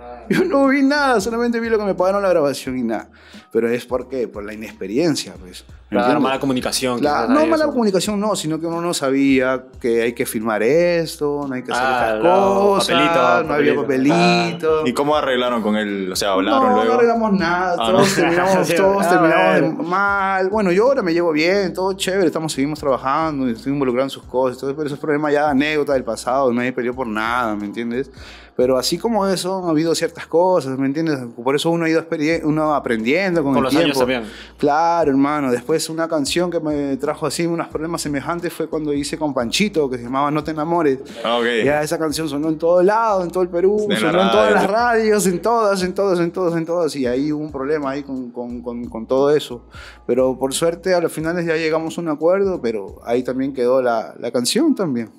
Yo 0.31 0.45
no 0.45 0.67
vi 0.69 0.83
nada, 0.83 1.21
solamente 1.21 1.61
vi 1.61 1.69
lo 1.69 1.79
que 1.79 1.85
me 1.85 1.95
pagaron 1.95 2.23
la 2.23 2.31
grabación 2.31 2.79
y 2.79 2.83
nada. 2.83 3.09
Pero 3.53 3.69
es 3.69 3.85
porque 3.87 4.27
por 4.27 4.43
la 4.45 4.53
inexperiencia, 4.55 5.35
pues. 5.41 5.65
¿me 5.91 5.99
Claro, 5.99 6.19
mala 6.19 6.41
comunicación. 6.41 6.99
Quizás 6.99 7.29
no 7.29 7.47
mala 7.47 7.65
eso. 7.65 7.71
comunicación, 7.73 8.19
no, 8.19 8.35
sino 8.35 8.59
que 8.59 8.67
uno 8.67 8.81
no 8.81 8.93
sabía 8.95 9.67
que 9.81 10.03
hay 10.03 10.13
que 10.13 10.27
filmar 10.27 10.63
esto, 10.63 11.45
no 11.47 11.55
hay 11.55 11.63
que 11.63 11.71
hacer 11.71 11.85
Ah, 11.87 12.03
estas 12.17 12.25
no, 12.25 12.55
cosas, 12.55 12.89
papelito, 12.89 13.45
no 13.45 13.55
había 13.55 13.75
papelito. 13.77 14.13
papelito. 14.17 14.87
¿Y 14.87 14.93
cómo 14.93 15.15
arreglaron 15.15 15.63
con 15.63 15.77
él? 15.77 16.11
O 16.11 16.17
sea, 16.17 16.33
hablaron 16.33 16.63
no, 16.69 16.75
luego. 16.75 16.85
No 16.89 16.95
arreglamos 16.95 17.33
nada, 17.35 17.77
Ah, 17.79 17.91
todos 17.93 18.09
no. 18.09 18.15
terminamos, 18.17 18.69
todos 18.77 19.07
ah, 19.07 19.11
terminamos 19.11 19.87
mal. 19.87 20.49
Bueno, 20.49 20.73
yo 20.73 20.87
ahora 20.87 21.03
me 21.03 21.13
llevo 21.13 21.31
bien, 21.31 21.73
todo 21.75 21.93
chévere, 21.93 22.27
estamos, 22.27 22.53
seguimos 22.53 22.81
trabajando, 22.81 23.47
estoy 23.49 23.73
involucrado 23.73 24.07
en 24.07 24.11
sus 24.11 24.25
cosas, 24.25 24.59
todo, 24.59 24.75
pero 24.75 24.87
eso 24.87 24.95
es 24.97 25.01
problema 25.01 25.31
ya 25.31 25.45
de 25.45 25.51
anécdota 25.51 25.93
del 25.93 26.03
pasado, 26.05 26.53
nadie 26.53 26.73
peleó 26.73 26.93
por 26.95 27.07
nada, 27.07 27.55
¿me 27.55 27.67
entiendes? 27.67 28.11
Pero 28.57 28.79
así 28.79 28.99
como 28.99 29.27
eso, 29.27 29.67
ha 29.67 29.71
habido 29.71 29.95
ciertas 29.97 30.29
cosas, 30.29 30.79
¿me 30.79 30.87
entiendes? 30.87 31.19
Por 31.43 31.57
eso 31.57 31.71
uno 31.71 31.87
ha 31.87 31.89
ido 31.89 32.05
uno 32.45 32.75
aprendiendo 32.75 33.43
con, 33.43 33.53
Con 33.55 33.59
el 33.59 33.65
los 33.65 33.71
tiempo. 33.73 33.87
años 33.87 33.99
también. 33.99 34.25
Claro, 34.59 35.11
hermano. 35.11 35.51
Después 35.51 35.89
una 35.91 36.07
canción 36.07 36.51
que 36.51 36.61
me 36.61 36.97
trajo 36.97 37.27
así 37.27 37.47
unos 37.47 37.67
problemas 37.69 38.03
semejantes 38.03 38.53
fue 38.53 38.69
cuando 38.69 38.93
hice 38.93 39.19
con 39.19 39.35
Panchito, 39.35 39.91
que 39.91 39.97
se 39.99 40.05
llamaba 40.05 40.31
No 40.31 40.45
te 40.45 40.53
enamores. 40.53 41.01
Ah, 41.25 41.39
ok. 41.39 41.47
Ya 41.65 41.83
esa 41.83 41.99
canción 41.99 42.29
sonó 42.29 42.49
en 42.49 42.59
todo 42.59 42.81
lado, 42.83 43.25
en 43.25 43.31
todo 43.31 43.43
el 43.43 43.49
Perú, 43.49 43.89
En 43.91 43.97
sonó 43.97 44.23
en 44.23 44.31
todas 44.31 44.53
las 44.53 44.71
radios, 44.71 45.27
en 45.27 45.43
todas, 45.43 45.83
en 45.83 45.93
todas, 45.93 46.21
en 46.21 46.31
todas, 46.31 46.57
en 46.57 46.65
todas. 46.65 46.95
Y 46.95 47.07
ahí 47.07 47.33
hubo 47.33 47.43
un 47.43 47.51
problema 47.51 47.91
ahí 47.91 48.05
con, 48.05 48.31
con, 48.31 48.63
con, 48.63 48.85
con 48.89 49.07
todo 49.07 49.35
eso. 49.35 49.63
Pero 50.07 50.39
por 50.39 50.55
suerte 50.55 50.95
a 50.95 51.01
los 51.01 51.13
finales 51.13 51.45
ya 51.45 51.57
llegamos 51.57 51.99
a 51.99 52.01
un 52.01 52.09
acuerdo, 52.09 52.61
pero 52.63 53.01
ahí 53.05 53.25
también 53.25 53.53
quedó 53.53 53.83
la, 53.83 54.15
la 54.19 54.31
canción 54.31 54.75
también. 54.77 55.11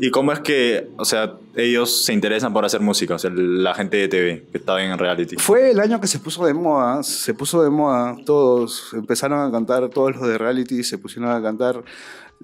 ¿Y 0.00 0.10
cómo 0.10 0.32
es 0.32 0.40
que, 0.40 0.90
o 0.96 1.04
sea, 1.04 1.34
ellos 1.56 2.04
se 2.04 2.12
interesan 2.12 2.52
por 2.52 2.64
hacer 2.64 2.80
música? 2.80 3.14
O 3.14 3.18
sea, 3.18 3.30
la 3.34 3.74
gente 3.74 3.96
de 3.96 4.08
TV 4.08 4.46
que 4.50 4.58
estaba 4.58 4.82
en 4.82 4.98
reality. 4.98 5.36
Fue 5.36 5.70
el 5.70 5.80
año 5.80 6.00
que 6.00 6.06
se 6.06 6.18
puso 6.18 6.44
de 6.44 6.54
moda, 6.54 7.02
se 7.02 7.34
puso 7.34 7.62
de 7.62 7.70
moda, 7.70 8.16
todos 8.24 8.92
empezaron 8.92 9.40
a 9.40 9.50
cantar, 9.50 9.88
todos 9.88 10.16
los 10.16 10.28
de 10.28 10.38
reality 10.38 10.82
se 10.82 10.98
pusieron 10.98 11.30
a 11.30 11.42
cantar, 11.42 11.82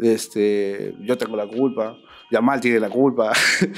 este, 0.00 0.94
yo 1.00 1.18
tengo 1.18 1.36
la 1.36 1.46
culpa, 1.46 1.96
Yamal 2.30 2.60
tiene 2.60 2.78
la 2.80 2.88
culpa. 2.88 3.32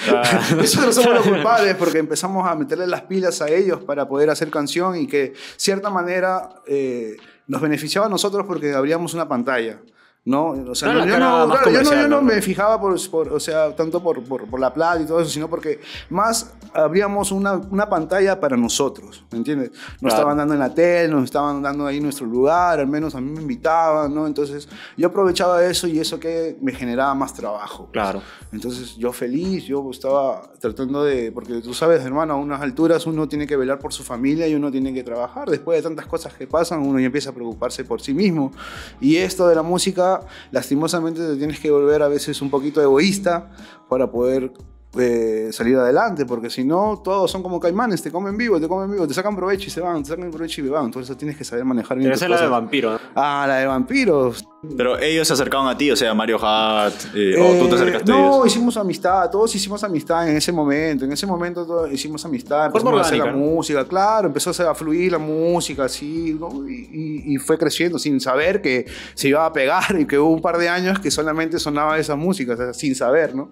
Ah. 0.09 0.41
Nosotros 0.57 0.95
somos 0.95 1.15
los 1.15 1.27
culpables 1.29 1.75
porque 1.77 1.99
empezamos 1.99 2.47
a 2.47 2.55
meterle 2.55 2.87
las 2.87 3.03
pilas 3.03 3.41
a 3.41 3.49
ellos 3.49 3.83
para 3.83 4.07
poder 4.07 4.31
hacer 4.31 4.51
canción 4.51 4.97
y 4.97 5.07
que, 5.07 5.33
cierta 5.57 5.91
manera, 5.91 6.51
eh, 6.67 7.17
nos 7.47 7.61
beneficiaba 7.61 8.07
a 8.07 8.11
nosotros 8.11 8.47
porque 8.47 8.73
abríamos 8.73 9.15
una 9.15 9.29
pantalla. 9.29 9.81
¿No? 10.25 10.51
O 10.51 10.75
sea, 10.75 10.93
Claro, 10.93 11.05
no, 11.07 11.13
yo, 11.13 11.19
no, 11.19 11.49
claro, 11.51 11.71
yo 11.73 11.83
no- 11.83 11.91
yo 11.95 12.09
no 12.09 12.21
¿no? 12.21 12.23
me 12.23 12.41
fijaba 12.41 12.81
por, 12.81 13.11
por- 13.11 13.33
o 13.33 13.41
sea, 13.41 13.75
tanto 13.75 14.01
por, 14.03 14.23
por, 14.23 14.47
por 14.47 14.61
la 14.61 14.73
plata 14.73 15.01
y 15.03 15.07
todo 15.07 15.21
eso, 15.21 15.31
sino 15.31 15.49
porque 15.49 15.81
más 16.11 16.53
abríamos 16.73 17.33
una, 17.33 17.55
una 17.55 17.89
pantalla 17.89 18.39
para 18.39 18.57
nosotros, 18.57 19.25
¿me 19.33 19.39
entiendes? 19.39 19.71
Nos 19.73 19.99
Claro. 19.99 20.15
estaban 20.15 20.37
dando 20.39 20.55
en 20.55 20.61
la 20.61 20.73
tele, 20.73 21.09
nos 21.09 21.25
estaban 21.25 21.61
dando 21.61 21.87
ahí 21.87 22.01
nuestro 22.01 22.25
lugar, 22.27 22.79
al 22.79 22.87
menos 22.87 23.15
a 23.17 23.21
mí 23.21 23.31
me 23.33 23.43
invitaban, 23.43 24.15
¿no? 24.15 24.27
Entonces 24.27 24.69
yo 24.97 25.09
aprovechaba 25.09 25.65
eso 25.65 25.87
y 25.89 25.99
eso 25.99 26.21
que 26.21 26.57
me 26.61 26.73
generaba 26.73 27.15
más 27.15 27.35
trabajo. 27.35 27.85
pues. 27.87 27.93
Claro. 27.93 28.23
Entonces 28.53 28.97
yo 28.97 29.13
feliz, 29.13 29.65
yo 29.65 29.91
estaba 29.91 30.43
tratando 30.61 31.03
de, 31.05 31.33
porque 31.33 31.55
tú 31.63 31.75
sabes, 31.75 32.05
hermano, 32.05 32.35
a 32.35 32.37
unas 32.37 32.61
alturas 32.61 33.07
uno 33.07 33.27
tiene 33.29 33.47
que 33.47 33.57
velar 33.57 33.79
por 33.79 33.93
su 33.93 34.05
familia 34.05 34.47
y 34.47 34.55
uno 34.55 34.71
tiene 34.71 34.95
que 34.95 35.03
trabajar. 35.03 35.49
Después 35.51 35.79
de 35.79 35.83
tantas 35.83 36.07
cosas 36.07 36.35
que 36.35 36.47
pasan, 36.47 36.81
uno 36.81 36.99
ya 37.01 37.07
empieza 37.07 37.31
a 37.31 37.33
preocuparse 37.33 37.85
por 37.85 38.01
sí 38.01 38.15
mismo. 38.15 38.53
Y 39.01 39.17
esto 39.17 39.49
de 39.49 39.55
la 39.55 39.63
música, 39.63 40.12
lastimosamente 40.51 41.21
te 41.27 41.37
tienes 41.37 41.61
que 41.61 41.71
volver 41.71 42.03
a 42.03 42.09
veces 42.09 42.41
un 42.43 42.51
poquito 42.51 42.81
egoísta 42.83 43.51
para 43.89 44.11
poder 44.11 44.53
eh, 44.99 45.49
salir 45.53 45.77
adelante, 45.77 46.27
porque 46.27 46.51
si 46.51 46.65
no, 46.65 47.01
todos 47.03 47.31
son 47.31 47.43
como 47.43 47.59
caimanes, 47.59 48.03
te 48.03 48.13
comen 48.13 48.37
vivo, 48.37 48.61
te 48.61 48.69
comen 48.69 48.91
vivo, 48.91 49.07
te 49.07 49.15
sacan 49.15 49.35
provecho 49.35 49.69
y 49.69 49.71
se 49.71 49.81
van, 49.81 50.03
te 50.03 50.11
sacan 50.11 50.31
provecho 50.31 50.61
y 50.61 50.65
se 50.65 50.71
van. 50.71 50.87
Entonces 50.87 51.17
tienes 51.17 51.37
que 51.37 51.45
saber 51.45 51.65
manejar 51.65 51.97
bien 51.97 52.07
Debe 52.09 52.15
tus 52.15 52.21
ser 52.21 52.31
la 52.31 52.37
de 52.37 52.43
cosas. 52.43 52.51
vampiro, 52.51 52.93
¿no? 52.93 52.99
Ah, 53.15 53.47
la 53.49 53.57
de 53.57 53.67
vampiros. 53.67 54.45
Pero 54.77 54.97
ellos 54.99 55.27
se 55.27 55.35
acercaron 55.35 55.67
a 55.67 55.77
ti, 55.77 55.91
o 55.91 55.97
sea, 55.97 56.15
Mario 56.15 56.39
Hart, 56.41 56.95
eh, 57.15 57.35
o 57.37 57.59
tú 57.59 57.69
te 57.69 57.73
Eh, 57.73 57.75
acercaste 57.75 58.13
a 58.13 58.15
no, 58.15 58.35
ellos. 58.37 58.47
hicimos 58.47 58.77
amistad, 58.77 59.29
todos 59.29 59.53
hicimos 59.57 59.83
amistad 59.83 60.29
en 60.29 60.37
ese 60.37 60.53
momento. 60.53 61.05
En 61.05 61.11
ese 61.13 61.27
momento 61.27 61.67
todos 61.67 61.91
hicimos 61.93 62.25
amistad, 62.25 62.67
empezamos 62.67 62.99
a 62.99 63.01
hacer 63.01 63.19
la 63.19 63.25
orgánica, 63.25 63.45
¿no? 63.45 63.53
música, 63.55 63.85
claro, 63.89 64.29
empezó 64.29 64.51
a 64.51 64.71
a 64.71 64.75
fluir 64.77 65.11
la 65.11 65.19
música, 65.19 65.85
así, 65.87 66.37
¿no? 66.39 66.69
y, 66.69 66.75
y- 66.93 67.35
y 67.35 67.39
fue 67.39 67.59
creciendo 67.59 67.99
sin 67.99 68.21
saber 68.21 68.63
que 68.63 68.87
se 69.15 69.29
iba 69.29 69.45
a 69.45 69.53
pegar 69.53 69.99
y 69.99 70.07
que 70.07 70.17
hubo 70.19 70.31
un 70.33 70.41
par 70.41 70.57
de 70.59 70.69
años 70.69 71.01
que 71.01 71.11
solamente 71.11 71.59
sonaba 71.59 71.99
esa 71.99 72.15
música, 72.15 72.55
o 72.55 72.57
sea, 72.57 72.73
sin 72.73 72.95
saber, 72.95 73.35
¿no? 73.35 73.51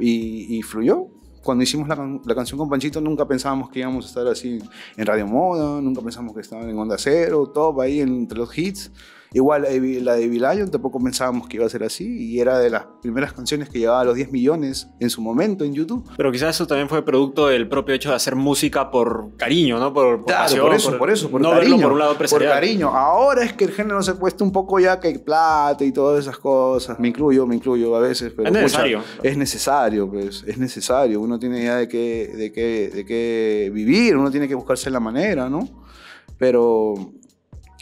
Y, 0.00 0.58
y 0.58 0.62
fluyó. 0.62 1.06
Cuando 1.42 1.62
hicimos 1.62 1.86
la, 1.88 1.94
la 2.26 2.34
canción 2.34 2.58
con 2.58 2.68
Panchito 2.68 3.00
nunca 3.00 3.24
pensábamos 3.26 3.70
que 3.70 3.78
íbamos 3.78 4.04
a 4.04 4.08
estar 4.08 4.26
así 4.26 4.58
en 4.96 5.06
Radio 5.06 5.26
Moda, 5.26 5.80
nunca 5.80 6.02
pensamos 6.02 6.34
que 6.34 6.40
estaban 6.40 6.68
en 6.68 6.76
Onda 6.76 6.96
Cero, 6.98 7.50
top 7.54 7.80
ahí 7.80 8.00
entre 8.00 8.36
los 8.36 8.58
hits. 8.58 8.90
Igual 9.32 9.62
la 9.62 9.68
de, 9.68 10.00
la 10.00 10.14
de 10.14 10.24
Evil 10.24 10.42
Lion 10.42 10.70
tampoco 10.70 10.98
pensábamos 11.02 11.48
que 11.48 11.56
iba 11.58 11.66
a 11.66 11.68
ser 11.68 11.82
así 11.84 12.06
y 12.06 12.40
era 12.40 12.58
de 12.58 12.70
las 12.70 12.86
primeras 13.02 13.32
canciones 13.32 13.68
que 13.68 13.78
llegaba 13.78 14.00
a 14.00 14.04
los 14.04 14.14
10 14.14 14.32
millones 14.32 14.88
en 15.00 15.10
su 15.10 15.20
momento 15.20 15.64
en 15.64 15.74
YouTube. 15.74 16.08
Pero 16.16 16.32
quizás 16.32 16.56
eso 16.56 16.66
también 16.66 16.88
fue 16.88 17.04
producto 17.04 17.48
del 17.48 17.68
propio 17.68 17.94
hecho 17.94 18.08
de 18.10 18.14
hacer 18.16 18.36
música 18.36 18.90
por 18.90 19.36
cariño, 19.36 19.78
¿no? 19.78 19.92
Por, 19.92 20.16
por 20.18 20.24
Claro, 20.26 20.42
pasión, 20.44 20.66
por 20.66 20.74
eso, 20.74 20.98
por 20.98 21.10
eso, 21.10 21.30
por 21.30 21.40
no 21.40 21.50
cariño. 21.50 21.72
verlo 21.72 21.82
por 21.82 21.92
un 21.92 21.98
lado 21.98 22.16
por 22.16 22.42
cariño. 22.44 22.88
Ahora 22.88 23.44
es 23.44 23.52
que 23.52 23.64
el 23.64 23.72
género 23.72 24.02
se 24.02 24.12
ha 24.12 24.14
puesto 24.14 24.44
un 24.44 24.52
poco 24.52 24.80
ya 24.80 24.98
que 24.98 25.18
plata 25.18 25.84
y 25.84 25.92
todas 25.92 26.20
esas 26.20 26.38
cosas. 26.38 26.98
Me 26.98 27.08
incluyo, 27.08 27.46
me 27.46 27.54
incluyo 27.56 27.94
a 27.96 28.00
veces. 28.00 28.32
Pero, 28.34 28.48
Es 28.48 28.52
necesario. 28.54 29.00
pucha, 29.00 29.28
es 29.28 29.36
necesario, 29.36 30.08
pues. 30.10 30.44
Es 30.46 30.58
necesario. 30.58 31.20
Uno 31.20 31.38
tiene 31.38 31.62
ya 31.64 31.76
de 31.76 31.88
qué, 31.88 32.32
de, 32.34 32.52
qué, 32.52 32.90
de 32.94 33.04
qué 33.04 33.70
vivir, 33.74 34.16
uno 34.16 34.30
tiene 34.30 34.48
que 34.48 34.54
buscarse 34.54 34.90
la 34.90 35.00
manera, 35.00 35.48
¿no? 35.50 35.68
Pero 36.38 36.94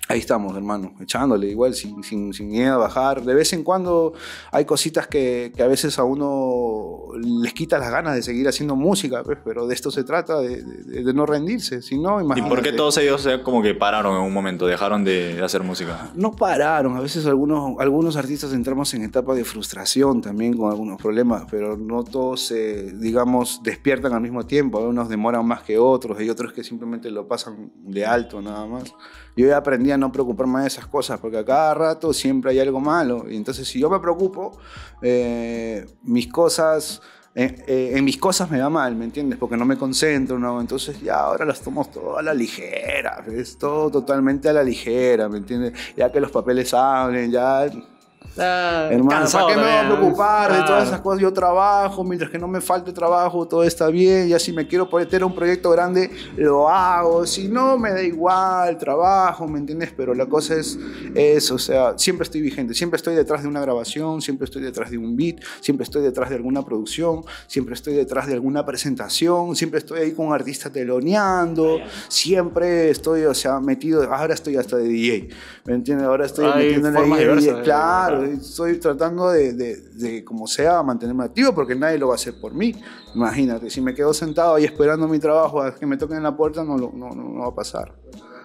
ahí 0.09 0.19
estamos, 0.21 0.57
hermano, 0.57 0.95
echándole 1.01 1.49
igual, 1.49 1.75
sin, 1.75 2.03
sin, 2.03 2.33
sin 2.33 2.49
miedo 2.49 2.75
a 2.75 2.79
bajar. 2.79 3.23
De 3.23 3.35
vez 3.35 3.53
en 3.53 3.65
cuando 3.65 4.13
hay 4.53 4.65
cositas 4.65 5.07
que, 5.07 5.53
que 5.55 5.63
a 5.63 5.67
veces 5.67 5.99
a 5.99 6.05
uno 6.05 6.99
les 7.19 7.53
quita 7.55 7.79
las 7.79 7.91
ganas 7.91 8.15
de 8.15 8.23
seguir 8.23 8.47
haciendo 8.49 8.77
música, 8.77 9.23
pues, 9.25 9.39
pero 9.45 9.67
de 9.67 9.75
esto 9.75 9.91
se 9.91 10.05
trata, 10.05 10.41
de, 10.41 10.63
de- 10.63 11.03
de 11.05 11.13
no 11.15 11.27
rendirse. 11.27 11.83
Si 11.83 11.99
no, 11.99 12.21
¿Y 12.37 12.43
por 12.43 12.63
qué 12.63 12.73
todos 12.73 12.97
ellos 12.99 13.27
como 13.43 13.63
que 13.63 13.75
pararon 13.75 14.15
en 14.17 14.23
un 14.23 14.33
momento, 14.33 14.67
dejaron 14.67 15.05
de, 15.05 15.35
de 15.35 15.45
hacer 15.45 15.63
música? 15.63 16.11
No 16.15 16.33
pararon, 16.33 16.97
a 16.97 17.01
veces 17.01 17.27
algunos, 17.27 17.75
algunos 17.79 18.17
artistas 18.17 18.53
entramos 18.53 18.93
en 18.95 19.03
etapa 19.03 19.35
de 19.35 19.45
frustración 19.45 20.21
también 20.21 20.57
con 20.57 20.71
algunos 20.71 21.01
problemas, 21.01 21.45
pero 21.51 21.77
no 21.77 22.05
todos 22.05 22.43
se, 22.43 22.93
digamos, 22.93 23.61
despiertan 23.63 24.13
al 24.13 24.21
mismo 24.21 24.47
tiempo, 24.47 24.79
algunos 24.79 25.09
demoran 25.09 25.45
más 25.47 25.63
que 25.63 25.79
otros, 25.79 26.19
hay 26.19 26.31
otros 26.31 26.53
que 26.53 26.63
simplemente 26.65 27.11
lo 27.11 27.27
pasan 27.27 27.73
de 27.83 28.07
alto 28.07 28.41
nada 28.41 28.67
más. 28.67 28.95
Yo 29.37 29.55
aprendí 29.55 29.91
a 29.91 29.99
no 29.99 30.11
preocuparme 30.11 30.63
de 30.63 30.69
esas 30.69 30.87
cosas, 30.87 31.21
porque 31.21 31.39
a 31.39 31.45
cada 31.45 31.75
rato 31.75 32.13
siempre 32.13 32.53
hay 32.53 32.59
algo 32.61 32.81
malo, 32.81 33.27
y 33.29 33.37
entonces 33.37 33.69
si 33.69 33.79
yo 33.79 33.91
me 33.91 34.01
preocupo, 34.01 34.59
eh, 35.03 35.87
mis 36.03 36.27
cosas... 36.29 37.03
eh, 37.35 37.55
eh, 37.67 37.93
en 37.95 38.05
mis 38.05 38.17
cosas 38.17 38.51
me 38.51 38.59
va 38.59 38.71
mal, 38.71 38.97
¿me 38.97 39.05
entiendes? 39.05 39.39
Porque 39.39 39.59
no 39.59 39.67
me 39.67 39.77
concentro, 39.77 40.39
¿no? 40.39 40.59
Entonces 40.59 40.99
ya 41.03 41.21
ahora 41.21 41.45
las 41.45 41.61
tomo 41.61 41.85
todo 41.85 42.17
a 42.17 42.23
la 42.23 42.33
ligera, 42.33 43.27
es 43.31 43.59
todo 43.59 43.91
totalmente 43.91 44.49
a 44.49 44.55
la 44.55 44.63
ligera, 44.63 45.29
¿me 45.29 45.37
entiendes? 45.37 45.75
Ya 45.97 46.11
que 46.11 46.19
los 46.19 46.31
papeles 46.31 46.73
hablen, 46.73 47.31
ya... 47.31 47.67
Ah, 48.39 48.89
Hermano, 48.91 49.11
cansado 49.21 49.47
¿para 49.47 49.57
qué 49.57 49.63
me 49.65 49.67
voy 49.71 49.77
a 49.93 49.97
preocupar 49.97 50.49
de 50.51 50.57
Claro. 50.59 50.67
todas 50.67 50.89
esas 50.89 51.01
cosas? 51.01 51.21
Yo 51.21 51.33
trabajo, 51.33 52.05
mientras 52.05 52.31
que 52.31 52.39
no 52.39 52.49
me 52.49 52.61
falte 52.61 52.93
trabajo, 52.93 53.47
todo 53.49 53.63
está 53.65 53.89
bien. 53.89 54.29
Ya 54.29 54.39
si 54.39 54.53
me 54.53 54.67
quiero 54.67 54.89
meter 54.93 55.23
a 55.23 55.27
un 55.27 55.35
proyecto 55.35 55.71
grande, 55.71 56.11
lo 56.37 56.69
hago. 56.69 57.27
Si 57.27 57.49
no, 57.49 57.79
me 57.79 57.91
da 57.93 58.03
igual, 58.03 58.77
trabajo, 58.79 59.47
¿me 59.49 59.59
entiendes? 59.59 59.93
Pero 59.97 60.15
la 60.15 60.27
cosa 60.27 60.55
es 60.57 60.79
eso, 61.15 61.55
o 61.55 61.59
sea, 61.59 61.99
siempre 61.99 62.25
estoy 62.25 62.41
vigente, 62.41 62.75
siempre 62.75 62.97
estoy 62.97 63.15
detrás 63.15 63.43
de 63.43 63.49
una 63.49 63.61
grabación, 63.61 64.21
siempre 64.23 64.45
estoy 64.45 64.63
detrás 64.63 64.91
de 64.91 64.99
un 64.99 65.17
beat, 65.17 65.37
siempre 65.61 65.85
estoy 65.85 66.03
detrás 66.03 66.29
de 66.31 66.37
alguna 66.37 66.63
producción, 66.65 67.23
siempre 67.47 67.75
estoy 67.75 67.95
detrás 67.95 68.27
de 68.27 68.35
alguna 68.35 68.65
presentación, 68.67 69.57
siempre 69.57 69.79
estoy 69.79 70.01
ahí 70.01 70.13
con 70.13 70.27
un 70.27 70.33
artista 70.35 70.71
teloneando, 70.71 71.79
siempre 72.09 72.91
estoy, 72.91 73.25
o 73.25 73.35
sea, 73.35 73.61
metido, 73.61 74.03
ahora 74.13 74.35
estoy 74.35 74.57
hasta 74.57 74.77
de 74.77 74.85
DJ, 74.89 75.29
¿me 75.65 75.75
entiendes? 75.75 76.07
Ahora 76.07 76.27
estoy 76.27 76.45
formas 76.45 77.19
de 77.19 77.25
diversas 77.25 77.43
DJ, 77.45 77.55
de- 77.57 77.63
estoy 78.25 78.79
tratando 78.79 79.31
de, 79.31 79.53
de, 79.53 79.77
de, 79.77 80.25
como 80.25 80.47
sea, 80.47 80.83
mantenerme 80.83 81.25
activo 81.25 81.55
porque 81.55 81.75
nadie 81.75 81.99
lo 81.99 82.09
va 82.09 82.15
a 82.15 82.17
hacer 82.17 82.35
por 82.41 82.55
mí. 82.55 82.75
Imagínate, 83.15 83.71
si 83.71 83.81
me 83.81 83.95
quedo 83.95 84.13
sentado 84.13 84.55
ahí 84.55 84.65
esperando 84.65 85.09
mi 85.09 85.19
trabajo 85.19 85.63
a 85.63 85.75
que 85.75 85.87
me 85.87 85.97
toquen 85.97 86.19
en 86.19 86.23
la 86.23 86.37
puerta, 86.37 86.65
no, 86.65 86.77
no, 86.77 86.93
no, 86.93 87.15
no 87.15 87.41
va 87.41 87.49
a 87.49 87.55
pasar. 87.55 87.95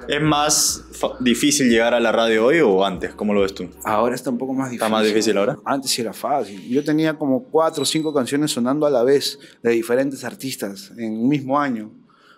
¿Es 0.08 0.22
más 0.22 0.84
difícil 1.20 1.70
llegar 1.70 1.94
a 1.94 2.00
la 2.00 2.12
radio 2.12 2.46
hoy 2.48 2.60
o 2.60 2.84
antes? 2.84 3.14
¿Cómo 3.14 3.34
lo 3.34 3.42
ves 3.42 3.54
tú? 3.54 3.70
Ahora 3.84 4.16
está 4.16 4.30
un 4.30 4.38
poco 4.38 4.54
más 4.54 4.72
difícil. 4.72 4.84
¿Está 4.86 4.90
más 4.90 5.06
difícil 5.06 5.38
ahora? 5.38 5.58
Antes 5.64 5.92
sí 5.92 6.02
era 6.02 6.14
fácil. 6.14 6.68
Yo 6.68 6.84
tenía 6.84 7.18
como 7.18 7.44
cuatro 7.44 7.84
o 7.84 7.86
cinco 7.86 8.14
canciones 8.14 8.52
sonando 8.52 8.86
a 8.86 8.90
la 8.90 9.04
vez 9.04 9.38
de 9.62 9.72
diferentes 9.72 10.24
artistas 10.24 10.92
en 10.98 11.14
un 11.14 11.30
mismo 11.30 11.60
año. 11.60 11.92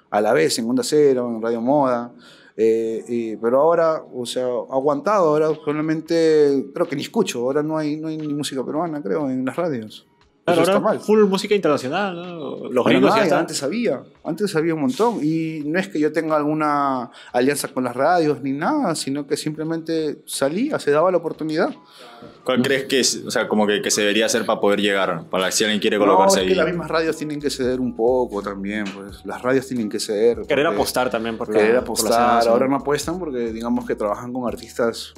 A 0.10 0.22
la 0.22 0.34
vez, 0.34 0.60
en 0.60 0.70
Onda 0.70 0.84
Cero, 0.84 1.32
en 1.34 1.42
Radio 1.42 1.62
Moda. 1.62 2.14
Eh, 2.56 3.38
pero 3.42 3.62
ahora, 3.62 4.04
o 4.14 4.26
sea, 4.26 4.46
aguantado, 4.46 5.30
ahora 5.30 5.50
solamente, 5.64 6.66
creo 6.74 6.88
que 6.88 6.96
ni 6.96 7.02
escucho, 7.02 7.40
ahora 7.40 7.64
no 7.64 7.78
hay, 7.78 7.98
no 7.98 8.08
hay 8.08 8.18
ni 8.18 8.34
música 8.34 8.64
peruana, 8.64 9.02
creo, 9.02 9.30
en 9.30 9.46
las 9.46 9.56
radios. 9.56 10.08
Claro, 10.46 10.60
ahora 10.60 10.74
está 10.74 10.84
mal. 10.84 11.00
full 11.00 11.24
música 11.24 11.56
internacional, 11.56 12.16
¿no? 12.16 12.70
Los 12.70 12.86
gringos 12.86 13.16
ya 13.16 13.40
antes 13.40 13.64
había, 13.64 14.04
antes 14.26 14.54
había 14.58 14.76
un 14.76 14.82
montón. 14.82 15.20
Y 15.24 15.62
no 15.66 15.80
es 15.80 15.88
que 15.88 16.00
yo 16.00 16.12
tenga 16.12 16.36
alguna 16.36 17.12
alianza 17.32 17.70
con 17.70 17.86
las 17.86 17.96
radios 17.96 18.42
ni 18.42 18.52
nada, 18.52 18.94
sino 18.96 19.26
que 19.26 19.38
simplemente 19.38 20.22
salía, 20.26 20.80
se 20.80 20.92
daba 20.92 21.12
la 21.12 21.18
oportunidad. 21.18 21.74
¿Cuál 22.44 22.62
crees 22.62 22.86
que 22.86 23.00
es, 23.00 23.24
o 23.26 23.32
sea, 23.32 23.48
como 23.48 23.66
que, 23.66 23.82
que, 23.82 23.90
se 23.90 24.02
debería 24.02 24.26
hacer 24.26 24.46
para 24.46 24.60
poder 24.60 24.82
llegar? 24.82 25.30
Para 25.30 25.50
si 25.50 25.64
alguien 25.64 25.80
quiere 25.80 25.98
colocarse 25.98 26.38
no, 26.38 26.44
es 26.44 26.50
que 26.50 26.56
las 26.56 26.66
mismas 26.66 26.90
radios 26.90 27.16
tienen 27.16 27.40
que 27.40 27.50
ceder 27.50 27.80
un 27.80 27.96
poco 27.96 28.42
también, 28.42 28.84
pues. 28.94 29.26
Las 29.26 29.42
radios 29.42 29.66
tienen 29.68 29.88
que 29.88 30.00
ceder. 30.00 30.42
Querer 30.46 30.68
apostar 30.68 31.10
también 31.10 31.38
por 31.38 31.50
Querer 31.50 31.78
apostar. 31.78 32.46
Ahora 32.48 32.68
no 32.68 32.76
apuestan 32.76 33.18
porque 33.18 33.54
digamos 33.54 33.86
que 33.86 33.96
trabajan 33.96 34.34
con 34.34 34.46
artistas 34.46 35.14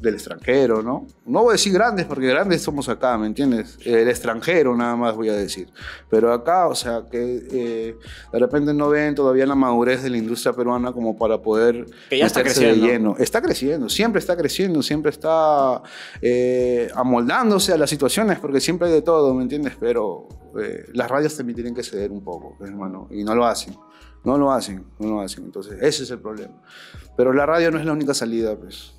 del 0.00 0.14
extranjero, 0.14 0.82
¿no? 0.82 1.06
No 1.26 1.42
voy 1.42 1.50
a 1.50 1.52
decir 1.52 1.72
grandes 1.72 2.06
porque 2.06 2.26
grandes 2.26 2.62
somos 2.62 2.88
acá, 2.88 3.16
¿me 3.18 3.26
entiendes? 3.26 3.78
El 3.84 4.08
extranjero 4.08 4.76
nada 4.76 4.96
más 4.96 5.14
voy 5.14 5.28
a 5.28 5.34
decir. 5.34 5.68
Pero 6.08 6.32
acá, 6.32 6.68
o 6.68 6.74
sea, 6.74 7.04
que 7.10 7.46
eh, 7.50 7.96
de 8.32 8.38
repente 8.38 8.72
no 8.74 8.88
ven 8.88 9.14
todavía 9.14 9.46
la 9.46 9.54
madurez 9.54 10.02
de 10.02 10.10
la 10.10 10.18
industria 10.18 10.52
peruana 10.52 10.92
como 10.92 11.16
para 11.16 11.40
poder 11.40 11.86
que 12.08 12.18
ya 12.18 12.26
está 12.26 12.42
creciendo. 12.42 12.86
de 12.86 12.92
lleno. 12.92 13.16
Está 13.18 13.42
creciendo, 13.42 13.88
siempre 13.88 14.20
está 14.20 14.36
creciendo, 14.36 14.82
siempre 14.82 15.10
está 15.10 15.82
eh, 16.20 16.88
amoldándose 16.94 17.72
a 17.72 17.76
las 17.76 17.90
situaciones 17.90 18.38
porque 18.38 18.60
siempre 18.60 18.88
hay 18.88 18.94
de 18.94 19.02
todo, 19.02 19.34
¿me 19.34 19.42
entiendes? 19.42 19.74
Pero 19.78 20.28
eh, 20.60 20.86
las 20.94 21.08
radios 21.08 21.36
también 21.36 21.54
tienen 21.54 21.74
que 21.74 21.82
ceder 21.82 22.10
un 22.10 22.22
poco, 22.22 22.56
hermano, 22.64 23.08
y 23.10 23.24
no 23.24 23.34
lo 23.34 23.46
hacen. 23.46 23.74
No 24.24 24.36
lo 24.36 24.52
hacen, 24.52 24.84
no 24.98 25.08
lo 25.08 25.20
hacen. 25.20 25.44
Entonces, 25.44 25.78
ese 25.80 26.02
es 26.02 26.10
el 26.10 26.18
problema. 26.18 26.60
Pero 27.16 27.32
la 27.32 27.46
radio 27.46 27.70
no 27.70 27.78
es 27.78 27.86
la 27.86 27.92
única 27.92 28.14
salida, 28.14 28.56
pues. 28.56 28.97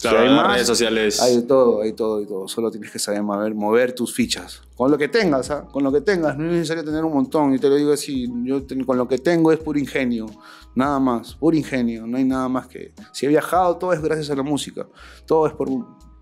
Claro, 0.00 0.18
Si 0.18 0.24
hay 0.28 0.34
más, 0.34 0.52
redes 0.54 0.66
sociales. 0.66 1.20
Hay 1.20 1.36
de 1.36 1.42
todo, 1.42 1.82
hay 1.82 1.92
todo, 1.92 2.18
hay 2.18 2.26
todo. 2.26 2.48
Solo 2.48 2.70
tienes 2.70 2.90
que 2.90 2.98
saber 2.98 3.22
mover, 3.22 3.54
mover 3.54 3.92
tus 3.94 4.14
fichas. 4.14 4.62
Con 4.76 4.90
lo 4.90 4.96
que 4.96 5.08
tengas, 5.08 5.50
¿ah? 5.50 5.66
Con 5.70 5.82
lo 5.84 5.92
que 5.92 6.00
tengas. 6.00 6.36
No 6.38 6.46
es 6.46 6.52
necesario 6.52 6.82
tener 6.84 7.04
un 7.04 7.12
montón. 7.12 7.52
Y 7.54 7.58
te 7.58 7.68
lo 7.68 7.74
digo 7.76 7.92
así, 7.92 8.26
yo 8.44 8.62
ten- 8.62 8.84
con 8.84 8.96
lo 8.96 9.06
que 9.06 9.18
tengo 9.18 9.52
es 9.52 9.58
puro 9.58 9.78
ingenio. 9.78 10.26
Nada 10.74 10.98
más, 10.98 11.34
puro 11.34 11.56
ingenio. 11.56 12.06
No 12.06 12.16
hay 12.16 12.24
nada 12.24 12.48
más 12.48 12.66
que... 12.66 12.94
Si 13.12 13.26
he 13.26 13.28
viajado, 13.28 13.76
todo 13.76 13.92
es 13.92 14.00
gracias 14.00 14.30
a 14.30 14.34
la 14.36 14.42
música. 14.42 14.86
Todo 15.26 15.46
es 15.46 15.52
por, 15.52 15.68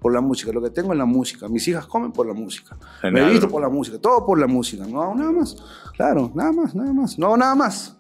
por 0.00 0.12
la 0.12 0.20
música. 0.20 0.50
Lo 0.52 0.60
que 0.60 0.70
tengo 0.70 0.92
es 0.92 0.98
la 0.98 1.04
música. 1.04 1.46
Mis 1.48 1.68
hijas 1.68 1.86
comen 1.86 2.10
por 2.10 2.26
la 2.26 2.34
música. 2.34 2.76
Me 3.04 3.10
Genial, 3.10 3.28
he 3.28 3.30
visto 3.32 3.48
por 3.48 3.62
la 3.62 3.68
música. 3.68 3.98
Todo 4.00 4.26
por 4.26 4.40
la 4.40 4.48
música. 4.48 4.84
No 4.88 5.02
hago 5.02 5.14
nada 5.14 5.30
más. 5.30 5.56
Claro, 5.96 6.32
nada 6.34 6.50
más, 6.50 6.74
nada 6.74 6.92
más. 6.92 7.16
No 7.18 7.26
hago 7.26 7.36
nada 7.36 7.54
más. 7.54 7.96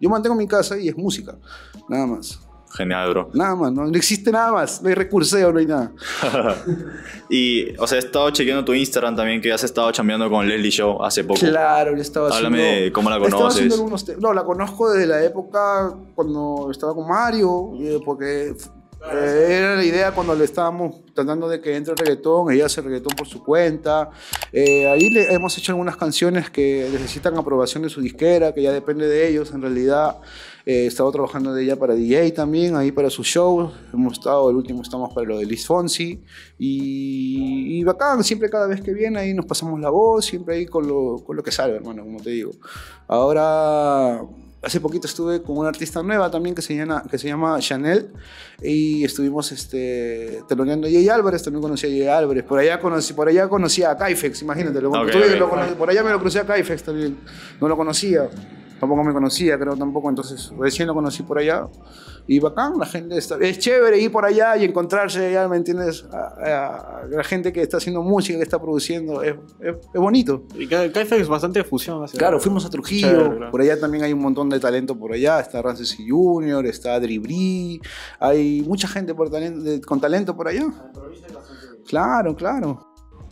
Yo 0.00 0.08
mantengo 0.08 0.36
mi 0.36 0.46
casa 0.46 0.78
y 0.78 0.88
es 0.88 0.96
música. 0.96 1.36
Nada 1.88 2.06
más. 2.06 2.40
Genial, 2.72 3.10
bro. 3.10 3.30
Nada 3.34 3.54
más. 3.56 3.72
No, 3.72 3.86
no 3.86 3.96
existe 3.96 4.30
nada 4.30 4.52
más. 4.52 4.82
No 4.82 4.88
hay 4.88 4.94
recurseo, 4.94 5.52
no 5.52 5.58
hay 5.58 5.66
nada. 5.66 5.92
y, 7.30 7.76
o 7.76 7.86
sea, 7.86 7.96
he 7.96 8.00
estado 8.00 8.30
chequeando 8.30 8.64
tu 8.64 8.74
Instagram 8.74 9.16
también, 9.16 9.40
que 9.40 9.52
has 9.52 9.64
estado 9.64 9.90
chambeando 9.90 10.28
con 10.28 10.46
Leslie 10.46 10.70
Show 10.70 11.02
hace 11.02 11.24
poco. 11.24 11.40
Claro, 11.40 11.94
le 11.94 12.02
estaba 12.02 12.28
Háblame 12.28 12.58
haciendo. 12.58 12.84
de 12.84 12.92
cómo 12.92 13.10
la 13.10 13.18
conoces. 13.18 13.72
algunos 13.72 14.08
no, 14.18 14.32
la 14.32 14.44
conozco 14.44 14.90
desde 14.90 15.06
la 15.06 15.24
época 15.24 15.94
cuando 16.14 16.68
estaba 16.70 16.94
con 16.94 17.08
Mario, 17.08 17.72
eh, 17.80 18.00
porque 18.04 18.54
eh, 19.12 19.46
era 19.48 19.76
la 19.76 19.84
idea 19.84 20.12
cuando 20.12 20.34
le 20.34 20.44
estábamos 20.44 20.96
tratando 21.14 21.48
de 21.48 21.60
que 21.60 21.76
entre 21.76 21.92
el 21.92 21.98
reggaetón, 21.98 22.52
ella 22.52 22.66
hace 22.66 22.80
reggaetón 22.80 23.16
por 23.16 23.28
su 23.28 23.42
cuenta. 23.44 24.10
Eh, 24.52 24.88
ahí 24.88 25.08
le 25.08 25.32
hemos 25.32 25.56
hecho 25.56 25.72
algunas 25.72 25.96
canciones 25.96 26.50
que 26.50 26.88
necesitan 26.92 27.36
aprobación 27.38 27.84
de 27.84 27.90
su 27.90 28.00
disquera, 28.00 28.52
que 28.52 28.62
ya 28.62 28.72
depende 28.72 29.06
de 29.06 29.28
ellos 29.28 29.52
en 29.52 29.62
realidad. 29.62 30.16
Eh, 30.70 30.84
he 30.84 30.86
estado 30.86 31.10
trabajando 31.10 31.54
de 31.54 31.62
ella 31.64 31.76
para 31.76 31.94
DJ 31.94 32.30
también, 32.32 32.76
ahí 32.76 32.92
para 32.92 33.08
sus 33.08 33.26
shows. 33.26 33.72
Hemos 33.90 34.12
estado, 34.18 34.50
el 34.50 34.56
último 34.56 34.82
estamos 34.82 35.14
para 35.14 35.26
lo 35.26 35.38
de 35.38 35.46
Liz 35.46 35.66
Fonsi. 35.66 36.22
Y, 36.58 37.78
y 37.80 37.84
bacán, 37.84 38.22
siempre 38.22 38.50
cada 38.50 38.66
vez 38.66 38.82
que 38.82 38.92
viene 38.92 39.18
ahí 39.18 39.32
nos 39.32 39.46
pasamos 39.46 39.80
la 39.80 39.88
voz, 39.88 40.26
siempre 40.26 40.56
ahí 40.56 40.66
con 40.66 40.86
lo, 40.86 41.24
con 41.24 41.36
lo 41.36 41.42
que 41.42 41.50
salga, 41.50 41.76
hermano, 41.76 42.04
como 42.04 42.20
te 42.20 42.28
digo. 42.30 42.50
Ahora, 43.06 44.20
hace 44.62 44.78
poquito 44.80 45.06
estuve 45.06 45.40
con 45.40 45.56
una 45.56 45.70
artista 45.70 46.02
nueva 46.02 46.30
también 46.30 46.54
que 46.54 46.60
se 46.60 46.76
llama, 46.76 47.02
que 47.10 47.16
se 47.16 47.28
llama 47.28 47.58
Chanel 47.60 48.10
y 48.62 49.04
estuvimos 49.04 49.50
este, 49.52 50.42
teloneando 50.48 50.86
a 50.86 50.90
Jay 50.90 51.08
Álvarez, 51.08 51.42
también 51.42 51.62
conocí 51.62 51.86
a 51.86 51.88
Jay 51.88 52.06
Álvarez. 52.06 52.44
Por 52.44 52.58
allá 52.58 52.78
conocí, 52.78 53.14
por 53.14 53.26
allá 53.28 53.48
conocí 53.48 53.82
a 53.84 53.96
Kaifex, 53.96 54.42
imagínate. 54.42 54.82
Lo, 54.82 54.90
Ok, 54.90 55.10
tuve- 55.12 55.32
ok. 55.32 55.38
lo 55.38 55.50
conocí- 55.50 55.74
por 55.76 55.88
allá 55.88 56.02
me 56.02 56.10
lo 56.10 56.20
crucé 56.20 56.40
a 56.40 56.44
Kaifex 56.44 56.82
también. 56.82 57.16
No 57.58 57.68
lo 57.68 57.76
conocía. 57.76 58.28
Tampoco 58.80 59.02
me 59.04 59.12
conocía, 59.12 59.58
creo 59.58 59.76
tampoco. 59.76 60.08
Entonces, 60.08 60.52
recién 60.58 60.86
lo 60.88 60.94
conocí 60.94 61.22
por 61.22 61.38
allá. 61.38 61.66
Y 62.26 62.38
bacán, 62.40 62.74
la 62.78 62.84
gente 62.86 63.16
está. 63.16 63.36
Es 63.40 63.58
chévere 63.58 63.98
ir 63.98 64.12
por 64.12 64.24
allá 64.24 64.56
y 64.56 64.64
encontrarse 64.64 65.26
allá, 65.28 65.48
¿me 65.48 65.56
entiendes? 65.56 66.04
A, 66.12 66.16
a- 66.18 66.98
a 67.00 67.06
la 67.06 67.24
gente 67.24 67.52
que 67.52 67.62
está 67.62 67.78
haciendo 67.78 68.02
música, 68.02 68.36
que 68.38 68.42
está 68.44 68.60
produciendo. 68.60 69.22
Es, 69.22 69.34
es, 69.60 69.76
es 69.94 70.00
bonito. 70.00 70.44
Y 70.54 70.66
Kaifex 70.66 71.12
es 71.22 71.28
bastante 71.28 71.64
fusión. 71.64 72.04
Claro, 72.18 72.38
fuimos 72.38 72.64
a 72.66 72.70
Trujillo. 72.70 73.08
Chévere. 73.30 73.50
Por 73.50 73.60
allá 73.62 73.80
también 73.80 74.04
hay 74.04 74.12
un 74.12 74.20
montón 74.20 74.48
de 74.50 74.60
talento 74.60 74.96
por 74.98 75.12
allá. 75.12 75.40
Está 75.40 75.62
Rances 75.62 75.96
Junior, 76.06 76.64
está 76.66 77.00
Dribri. 77.00 77.80
Hay 78.20 78.62
mucha 78.68 78.86
gente 78.88 79.14
por 79.14 79.30
talento, 79.30 79.60
de- 79.62 79.80
con 79.80 80.00
talento 80.00 80.36
por 80.36 80.48
allá. 80.48 80.66
Claro, 81.86 82.36
claro. 82.36 82.87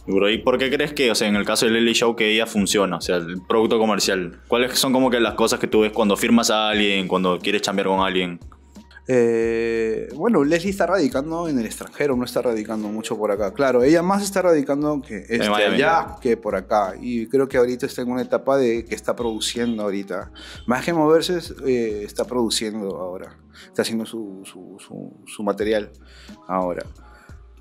Bro, 0.06 0.30
¿y 0.30 0.38
por 0.38 0.56
qué 0.58 0.70
crees 0.70 0.92
que, 0.92 1.10
o 1.10 1.14
sea, 1.14 1.26
en 1.28 1.34
el 1.36 1.44
caso 1.44 1.66
de 1.66 1.72
Leslie 1.72 1.94
Show, 1.94 2.14
que 2.14 2.30
ella 2.32 2.46
funciona? 2.46 2.96
O 2.98 3.00
sea, 3.00 3.16
el 3.16 3.42
producto 3.42 3.78
comercial. 3.78 4.40
¿Cuáles 4.46 4.78
son 4.78 4.92
como 4.92 5.10
que 5.10 5.18
las 5.18 5.34
cosas 5.34 5.58
que 5.58 5.66
tú 5.66 5.80
ves 5.80 5.92
cuando 5.92 6.16
firmas 6.16 6.50
a 6.50 6.68
alguien, 6.68 7.08
cuando 7.08 7.38
quieres 7.40 7.62
chambear 7.62 7.88
con 7.88 8.00
alguien? 8.00 8.38
Eh, 9.08 10.08
bueno, 10.16 10.42
Leslie 10.42 10.70
está 10.70 10.84
radicando 10.86 11.48
en 11.48 11.58
el 11.60 11.66
extranjero, 11.66 12.16
no 12.16 12.24
está 12.24 12.42
radicando 12.42 12.88
mucho 12.88 13.16
por 13.16 13.30
acá. 13.30 13.52
Claro, 13.52 13.84
ella 13.84 14.02
más 14.02 14.22
está 14.24 14.42
radicando 14.42 15.00
que 15.00 15.18
este, 15.28 15.46
allá 15.46 16.16
que 16.20 16.36
por 16.36 16.56
acá. 16.56 16.94
Y 17.00 17.26
creo 17.28 17.48
que 17.48 17.56
ahorita 17.56 17.86
está 17.86 18.02
en 18.02 18.10
una 18.10 18.22
etapa 18.22 18.56
de 18.56 18.84
que 18.84 18.94
está 18.96 19.14
produciendo 19.14 19.84
ahorita. 19.84 20.32
Más 20.66 20.84
que 20.84 20.92
moverse, 20.92 21.38
eh, 21.66 22.02
está 22.04 22.24
produciendo 22.24 22.96
ahora. 22.96 23.36
Está 23.68 23.82
haciendo 23.82 24.06
su, 24.06 24.42
su, 24.44 24.76
su- 24.80 25.20
su 25.26 25.42
material 25.44 25.90
ahora. 26.48 26.84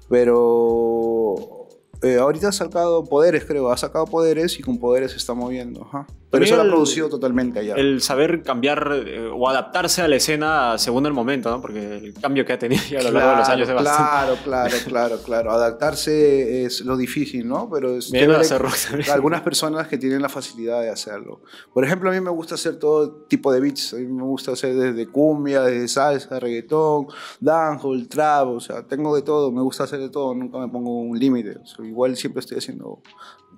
Pero 0.09 1.64
eh, 2.01 2.17
ahorita 2.17 2.49
ha 2.49 2.51
sacado 2.51 3.03
poderes, 3.05 3.45
creo. 3.45 3.71
Ha 3.71 3.77
sacado 3.77 4.05
poderes 4.05 4.59
y 4.59 4.63
con 4.63 4.79
poderes 4.79 5.11
se 5.11 5.17
está 5.17 5.33
moviendo. 5.33 5.83
Ajá. 5.83 6.07
Pero 6.35 6.45
eso 6.45 6.55
lo 6.55 6.61
ha 6.63 6.65
producido 6.65 7.09
totalmente 7.09 7.59
allá. 7.59 7.75
El 7.75 8.01
saber 8.01 8.43
cambiar 8.43 8.91
eh, 9.05 9.29
o 9.33 9.49
adaptarse 9.49 10.01
a 10.01 10.07
la 10.07 10.15
escena 10.17 10.77
según 10.77 11.05
el 11.05 11.13
momento, 11.13 11.49
¿no? 11.51 11.61
Porque 11.61 11.97
el 11.97 12.13
cambio 12.13 12.45
que 12.45 12.53
ha 12.53 12.59
tenido 12.59 12.81
ya 12.89 12.99
a 12.99 13.03
lo 13.03 13.11
largo 13.11 13.31
de 13.31 13.35
los 13.37 13.49
años 13.49 13.69
es 13.69 13.75
bastante. 13.75 14.03
Claro, 14.05 14.37
claro, 14.43 14.75
claro, 14.85 15.17
claro. 15.23 15.51
Adaptarse 15.51 16.65
es 16.65 16.81
lo 16.81 16.97
difícil, 16.97 17.47
¿no? 17.47 17.69
Pero 17.71 17.95
es 17.97 18.11
Viene 18.11 18.25
a 18.33 18.41
chévere 18.41 18.41
hacer 18.41 18.57
que- 18.57 18.63
rock 18.63 18.75
también. 18.89 19.11
algunas 19.11 19.41
personas 19.41 19.87
que 19.87 19.97
tienen 19.97 20.21
la 20.21 20.29
facilidad 20.29 20.81
de 20.81 20.89
hacerlo. 20.89 21.41
Por 21.73 21.83
ejemplo, 21.85 22.09
a 22.09 22.13
mí 22.13 22.19
me 22.21 22.29
gusta 22.31 22.55
hacer 22.55 22.77
todo 22.79 23.11
tipo 23.27 23.51
de 23.51 23.59
beats. 23.59 23.93
A 23.93 23.97
mí 23.97 24.07
me 24.07 24.23
gusta 24.23 24.51
hacer 24.51 24.75
desde 24.75 25.07
cumbia, 25.07 25.61
desde 25.63 25.87
salsa, 25.87 26.39
reggaetón, 26.39 27.07
dancehall, 27.39 28.07
trap, 28.07 28.47
o 28.47 28.59
sea, 28.59 28.83
tengo 28.85 29.15
de 29.15 29.21
todo. 29.21 29.51
Me 29.51 29.61
gusta 29.61 29.83
hacer 29.83 29.99
de 29.99 30.09
todo. 30.09 30.33
Nunca 30.33 30.57
me 30.59 30.67
pongo 30.67 30.99
un 30.99 31.17
límite. 31.17 31.57
O 31.57 31.65
sea, 31.65 31.85
igual 31.85 32.15
siempre 32.15 32.39
estoy 32.41 32.57
haciendo 32.57 33.01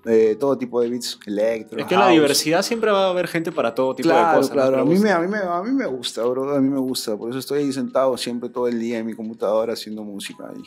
eh, 0.08 0.38
todo 0.40 0.58
tipo 0.58 0.82
de 0.82 0.90
beats, 0.90 1.20
electro, 1.26 1.80
Es 1.80 1.86
que 1.86 1.94
en 1.94 2.00
la 2.00 2.06
house. 2.08 2.16
diversidad 2.16 2.62
siempre 2.62 2.92
va 2.92 3.06
a 3.08 3.10
haber 3.10 3.28
gente 3.28 3.52
para 3.52 3.76
todo 3.76 3.94
tipo 3.96 4.10
Claro, 4.10 4.30
de 4.30 4.36
cosas. 4.38 4.50
¿no? 4.50 4.54
claro. 4.56 4.72
Pero 4.72 4.82
A 4.84 4.86
mí, 4.86 4.98
me, 5.00 5.12
a, 5.12 5.20
mí 5.20 5.28
me, 5.28 5.38
a 5.38 5.62
mí 5.64 5.72
me 5.72 5.86
gusta, 5.86 6.24
bro. 6.24 6.56
A 6.56 6.62
mí 6.62 6.70
me 6.70 6.80
gusta. 6.80 7.18
Por 7.18 7.30
eso 7.30 7.40
estoy 7.40 7.60
ahí 7.64 7.74
sentado 7.74 8.16
siempre 8.18 8.50
todo 8.50 8.68
el 8.68 8.80
día 8.80 9.00
en 9.00 9.06
mi 9.06 9.14
computadora 9.14 9.74
haciendo 9.74 10.04
música. 10.04 10.46
Y 10.56 10.62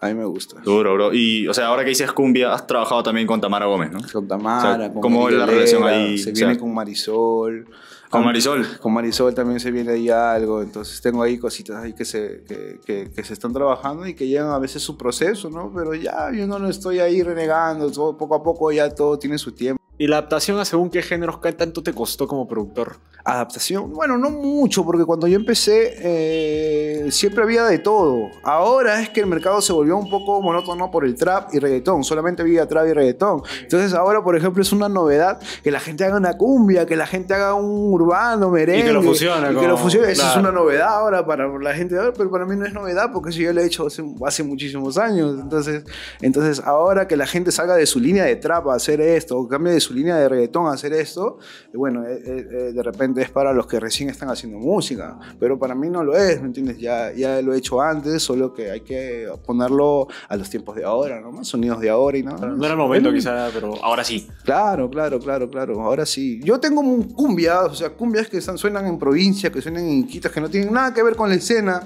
a 0.00 0.08
mí 0.08 0.14
me 0.14 0.24
gusta. 0.24 0.60
Duro, 0.64 0.94
bro. 0.94 1.14
Y, 1.14 1.46
o 1.46 1.54
sea, 1.54 1.66
ahora 1.68 1.84
que 1.84 1.90
dices 1.90 2.10
cumbia, 2.12 2.52
has 2.52 2.66
trabajado 2.66 3.02
también 3.04 3.26
con 3.26 3.40
Tamara 3.40 3.66
Gómez, 3.66 3.92
¿no? 3.92 4.00
Con 4.12 4.26
Tamara, 4.26 4.74
O 4.74 4.76
sea, 4.78 4.92
con 4.92 5.00
¿cómo 5.00 5.28
es 5.28 5.34
la 5.36 5.46
relación 5.46 5.84
ahí? 5.84 6.18
Se 6.18 6.30
O 6.30 6.32
viene 6.32 6.54
sea, 6.54 6.60
con 6.60 6.74
Marisol. 6.74 7.68
¿Con 8.12 8.24
Marisol? 8.24 8.78
Con 8.78 8.92
Marisol 8.92 9.34
también 9.34 9.58
se 9.58 9.70
viene 9.70 9.92
ahí 9.92 10.08
algo. 10.10 10.62
Entonces 10.62 11.00
tengo 11.00 11.22
ahí 11.22 11.38
cositas 11.38 11.76
ahí 11.82 11.92
que 11.94 12.04
se, 12.04 12.44
que, 12.46 12.78
que- 12.84 13.10
que 13.10 13.24
se 13.24 13.32
están 13.32 13.52
trabajando 13.52 14.06
y 14.06 14.14
que 14.14 14.28
llevan 14.28 14.52
a 14.52 14.58
veces 14.58 14.82
su 14.82 14.96
proceso, 14.96 15.50
¿no? 15.50 15.72
Pero 15.74 15.94
ya 15.94 16.30
yo 16.32 16.46
no 16.46 16.58
lo 16.58 16.68
estoy 16.68 17.00
ahí 17.00 17.22
renegando. 17.22 17.90
Todo, 17.90 18.16
poco 18.16 18.34
a 18.36 18.42
poco 18.42 18.70
ya 18.70 18.88
todo 18.94 19.18
tiene 19.18 19.38
su 19.38 19.52
tiempo. 19.52 19.81
¿Y 20.02 20.08
la 20.08 20.16
adaptación 20.16 20.58
a 20.58 20.64
según 20.64 20.90
qué 20.90 21.00
géneros, 21.00 21.38
qué 21.38 21.52
tanto 21.52 21.80
te 21.80 21.92
costó 21.92 22.26
como 22.26 22.48
productor? 22.48 22.96
Adaptación, 23.24 23.92
bueno, 23.92 24.18
no 24.18 24.30
mucho, 24.30 24.84
porque 24.84 25.04
cuando 25.04 25.28
yo 25.28 25.36
empecé 25.36 25.94
eh, 26.00 27.06
siempre 27.12 27.44
había 27.44 27.62
de 27.66 27.78
todo. 27.78 28.30
Ahora 28.42 29.00
es 29.00 29.10
que 29.10 29.20
el 29.20 29.28
mercado 29.28 29.62
se 29.62 29.72
volvió 29.72 29.96
un 29.96 30.10
poco 30.10 30.42
monótono 30.42 30.90
por 30.90 31.04
el 31.04 31.14
trap 31.14 31.54
y 31.54 31.60
reggaetón, 31.60 32.02
solamente 32.02 32.42
había 32.42 32.66
trap 32.66 32.88
y 32.88 32.92
reggaetón. 32.94 33.42
Entonces 33.60 33.94
ahora, 33.94 34.24
por 34.24 34.34
ejemplo, 34.36 34.60
es 34.60 34.72
una 34.72 34.88
novedad 34.88 35.38
que 35.62 35.70
la 35.70 35.78
gente 35.78 36.04
haga 36.04 36.16
una 36.16 36.36
cumbia, 36.36 36.84
que 36.84 36.96
la 36.96 37.06
gente 37.06 37.32
haga 37.34 37.54
un 37.54 37.92
urbano, 37.94 38.50
merengue. 38.50 38.80
Y 38.80 38.86
que 38.86 38.92
lo 38.92 39.02
fusione, 39.04 39.46
y 39.46 39.50
que 39.50 39.54
como- 39.54 39.68
lo 39.68 39.76
fusione. 39.76 40.10
Esa 40.10 40.22
es 40.26 40.32
claro. 40.32 40.40
una 40.40 40.50
novedad 40.50 40.88
ahora 40.88 41.24
para 41.24 41.46
la 41.46 41.74
gente 41.74 41.94
de 41.94 42.00
ahora, 42.00 42.12
pero 42.12 42.28
para 42.28 42.44
mí 42.44 42.56
no 42.56 42.66
es 42.66 42.72
novedad 42.72 43.10
porque 43.12 43.30
eso 43.30 43.38
yo 43.38 43.52
lo 43.52 43.60
he 43.60 43.66
hecho 43.66 43.86
hace, 43.86 44.02
hace 44.26 44.42
muchísimos 44.42 44.98
años. 44.98 45.38
Entonces, 45.40 45.84
entonces, 46.22 46.60
ahora 46.66 47.06
que 47.06 47.16
la 47.16 47.28
gente 47.28 47.52
salga 47.52 47.76
de 47.76 47.86
su 47.86 48.00
línea 48.00 48.24
de 48.24 48.34
trap 48.34 48.66
a 48.66 48.74
hacer 48.74 49.00
esto, 49.00 49.38
o 49.38 49.46
cambie 49.46 49.72
de 49.74 49.78
su 49.80 49.91
línea 49.92 50.16
de 50.16 50.28
reggaetón 50.28 50.66
hacer 50.72 50.92
esto, 50.92 51.38
bueno, 51.74 52.04
eh, 52.04 52.22
eh, 52.24 52.46
eh, 52.50 52.54
de 52.72 52.82
repente 52.82 53.22
es 53.22 53.30
para 53.30 53.52
los 53.52 53.66
que 53.66 53.78
recién 53.80 54.08
están 54.10 54.28
haciendo 54.30 54.58
música, 54.58 55.18
pero 55.38 55.58
para 55.58 55.74
mí 55.74 55.88
no 55.90 56.02
lo 56.02 56.16
es, 56.16 56.40
¿me 56.40 56.46
entiendes? 56.48 56.78
Ya, 56.78 57.12
ya 57.12 57.40
lo 57.42 57.54
he 57.54 57.58
hecho 57.58 57.80
antes, 57.80 58.22
solo 58.22 58.52
que 58.52 58.70
hay 58.70 58.80
que 58.80 59.28
ponerlo 59.46 60.08
a 60.28 60.36
los 60.36 60.48
tiempos 60.50 60.76
de 60.76 60.84
ahora, 60.84 61.20
¿no? 61.20 61.30
Más 61.32 61.48
Sonidos 61.48 61.80
de 61.80 61.90
ahora 61.90 62.18
y 62.18 62.22
nada. 62.22 62.46
más. 62.46 62.56
No 62.56 62.64
era 62.64 62.72
el 62.74 62.78
momento 62.78 63.08
Bueno, 63.10 63.18
quizá, 63.18 63.48
pero 63.52 63.74
ahora 63.84 64.04
sí. 64.04 64.28
Claro, 64.44 64.88
claro, 64.90 65.18
claro, 65.18 65.48
claro. 65.50 65.80
Ahora 65.82 66.06
sí. 66.06 66.40
Yo 66.44 66.58
tengo 66.58 66.80
un 66.80 67.02
cumbias, 67.12 67.64
o 67.64 67.74
sea, 67.74 67.90
cumbias 67.90 68.28
que 68.28 68.38
están- 68.38 68.58
suenan 68.58 68.86
en 68.86 68.98
provincia, 68.98 69.50
que 69.50 69.60
suenan 69.60 69.84
en 69.84 69.98
Iquitos, 70.00 70.30
que 70.32 70.40
no 70.40 70.48
tienen 70.48 70.72
nada 70.72 70.92
que 70.94 71.02
ver 71.02 71.16
con 71.16 71.28
la 71.28 71.34
escena, 71.34 71.82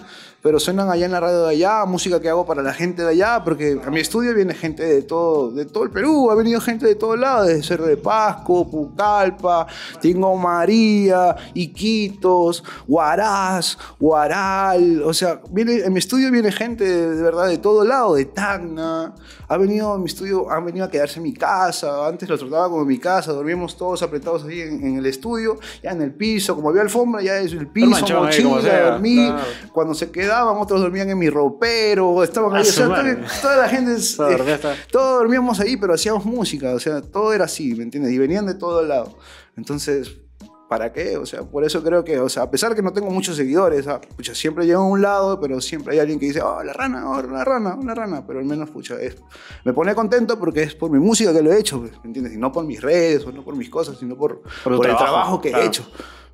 pero 0.47 0.61
suenan 0.61 0.89
allá 0.89 1.07
en 1.07 1.11
la 1.11 1.19
radio 1.19 1.43
de 1.43 1.51
allá, 1.51 1.85
música 1.87 2.21
que 2.21 2.29
hago 2.29 2.47
para 2.47 2.63
la 2.63 2.73
gente 2.73 3.03
de 3.03 3.09
allá, 3.09 3.43
porque 3.43 3.81
a 3.85 3.91
mi 3.91 3.99
estudio 3.99 4.33
viene 4.33 4.55
gente 4.55 4.85
de 4.85 5.03
todo, 5.03 5.51
de 5.51 5.65
todo 5.65 5.83
el 5.83 5.91
Perú, 5.91 6.31
ha 6.31 6.37
venido 6.37 6.61
gente 6.61 6.87
de 6.87 6.95
todos 6.95 7.19
lados, 7.19 7.49
de 7.49 7.61
Cerro 7.65 7.85
de 7.85 7.97
Pasco, 7.97 8.71
Pucallpa, 8.71 9.67
Tingo 10.01 10.37
María, 10.37 11.35
Iquitos, 11.53 12.63
Huaraz, 12.87 13.77
Huaral, 13.99 15.03
o 15.03 15.13
sea, 15.13 15.41
viene, 15.51 15.79
en 15.79 15.93
mi 15.93 15.99
estudio 15.99 16.31
viene 16.31 16.53
gente 16.53 16.85
de, 16.85 17.17
de 17.17 17.23
verdad 17.25 17.49
de 17.49 17.59
todo 17.59 17.83
lado, 17.83 18.15
de 18.15 18.27
Tacna, 18.27 19.17
ha 19.49 19.57
venido 19.57 19.95
a 19.95 19.99
mi 19.99 20.07
estudio, 20.07 20.49
han 20.49 20.65
venido 20.65 20.85
a 20.85 20.89
quedarse 20.89 21.19
en 21.19 21.25
mi 21.25 21.35
casa, 21.35 22.07
antes 22.07 22.29
lo 22.29 22.39
trataba 22.39 22.69
como 22.69 22.83
en 22.83 22.89
mi 22.89 22.99
casa, 22.99 23.33
dormíamos 23.33 23.77
todos 23.77 24.01
apretados 24.01 24.45
ahí 24.45 24.61
en, 24.61 24.87
en 24.87 24.97
el 24.99 25.07
estudio, 25.07 25.59
ya 25.83 25.91
en 25.91 26.03
el 26.03 26.15
piso, 26.15 26.55
como 26.55 26.69
había 26.69 26.83
alfombra, 26.83 27.21
ya 27.21 27.37
es 27.39 27.53
el 27.53 27.67
piso, 27.67 28.07
mochila, 28.21 28.91
dormir, 28.93 29.35
cuando 29.73 29.93
se 29.93 30.13
otros 30.45 30.81
dormían 30.81 31.11
en 31.11 31.19
mi 31.19 31.29
ropero, 31.31 32.23
estaban 32.23 32.55
ahí, 32.55 32.63
o 32.63 32.65
su 32.65 32.73
sea, 32.73 32.87
toda, 32.87 33.17
toda 33.43 33.57
la 33.57 33.69
gente, 33.69 33.97
Todo 34.17 34.53
hasta- 34.53 34.75
todos 34.91 35.19
dormíamos 35.21 35.61
ahí, 35.61 35.77
pero 35.77 35.95
hacíamos 35.95 36.25
música, 36.25 36.75
o 36.75 36.79
sea, 36.79 37.01
todo 37.03 37.33
era 37.33 37.45
así, 37.45 37.75
¿me 37.75 37.85
entiendes? 37.85 38.13
Y 38.13 38.19
venían 38.19 38.47
de 38.47 38.55
todos 38.55 38.87
lados. 38.87 39.15
Entonces, 39.57 40.17
¿para 40.69 40.93
qué? 40.93 41.17
O 41.17 41.27
sea, 41.27 41.43
por 41.43 41.65
eso 41.65 41.83
creo 41.83 42.05
que, 42.05 42.19
o 42.19 42.29
sea, 42.29 42.45
a 42.45 42.51
pesar 42.51 42.75
que 42.75 42.83
no 42.83 42.93
tengo 42.93 43.11
muchos 43.11 43.37
seguidores, 43.37 43.87
ah, 43.87 44.01
pucha, 44.01 44.35
siempre 44.35 44.67
llego 44.67 44.83
a 44.83 44.87
un 44.87 45.01
lado, 45.01 45.41
pero 45.41 45.61
siempre 45.61 45.95
hay 45.95 46.01
alguien 46.01 46.19
que 46.19 46.27
dice, 46.27 46.41
oh, 46.43 46.63
la 46.63 46.73
rana, 46.73 47.09
oh, 47.09 47.23
la 47.23 47.45
rana, 47.45 47.75
una 47.75 47.95
rana, 47.95 48.27
pero 48.27 48.41
al 48.41 48.45
menos, 48.45 48.71
pucha, 48.71 49.01
es, 49.01 49.17
me 49.65 49.73
pone 49.73 49.95
contento 49.95 50.39
porque 50.39 50.63
es 50.63 50.75
por 50.75 50.91
mi 50.91 50.99
música 50.99 51.33
que 51.33 51.43
lo 51.43 51.53
he 51.53 51.59
hecho, 51.59 51.81
¿me 51.81 51.91
entiendes? 52.05 52.35
Y 52.35 52.37
no 52.37 52.53
por 52.53 52.65
mis 52.65 52.81
redes 52.81 53.25
o 53.27 53.33
no 53.33 53.45
por 53.45 53.57
mis 53.57 53.71
cosas, 53.71 53.99
sino 53.99 54.17
por, 54.17 54.43
por, 54.65 54.73
el 54.75 54.81
trabajo, 54.81 55.05
trabajo 55.05 55.41
que 55.41 55.51
claro. 55.51 55.65
he 55.65 55.67
hecho. 55.69 55.87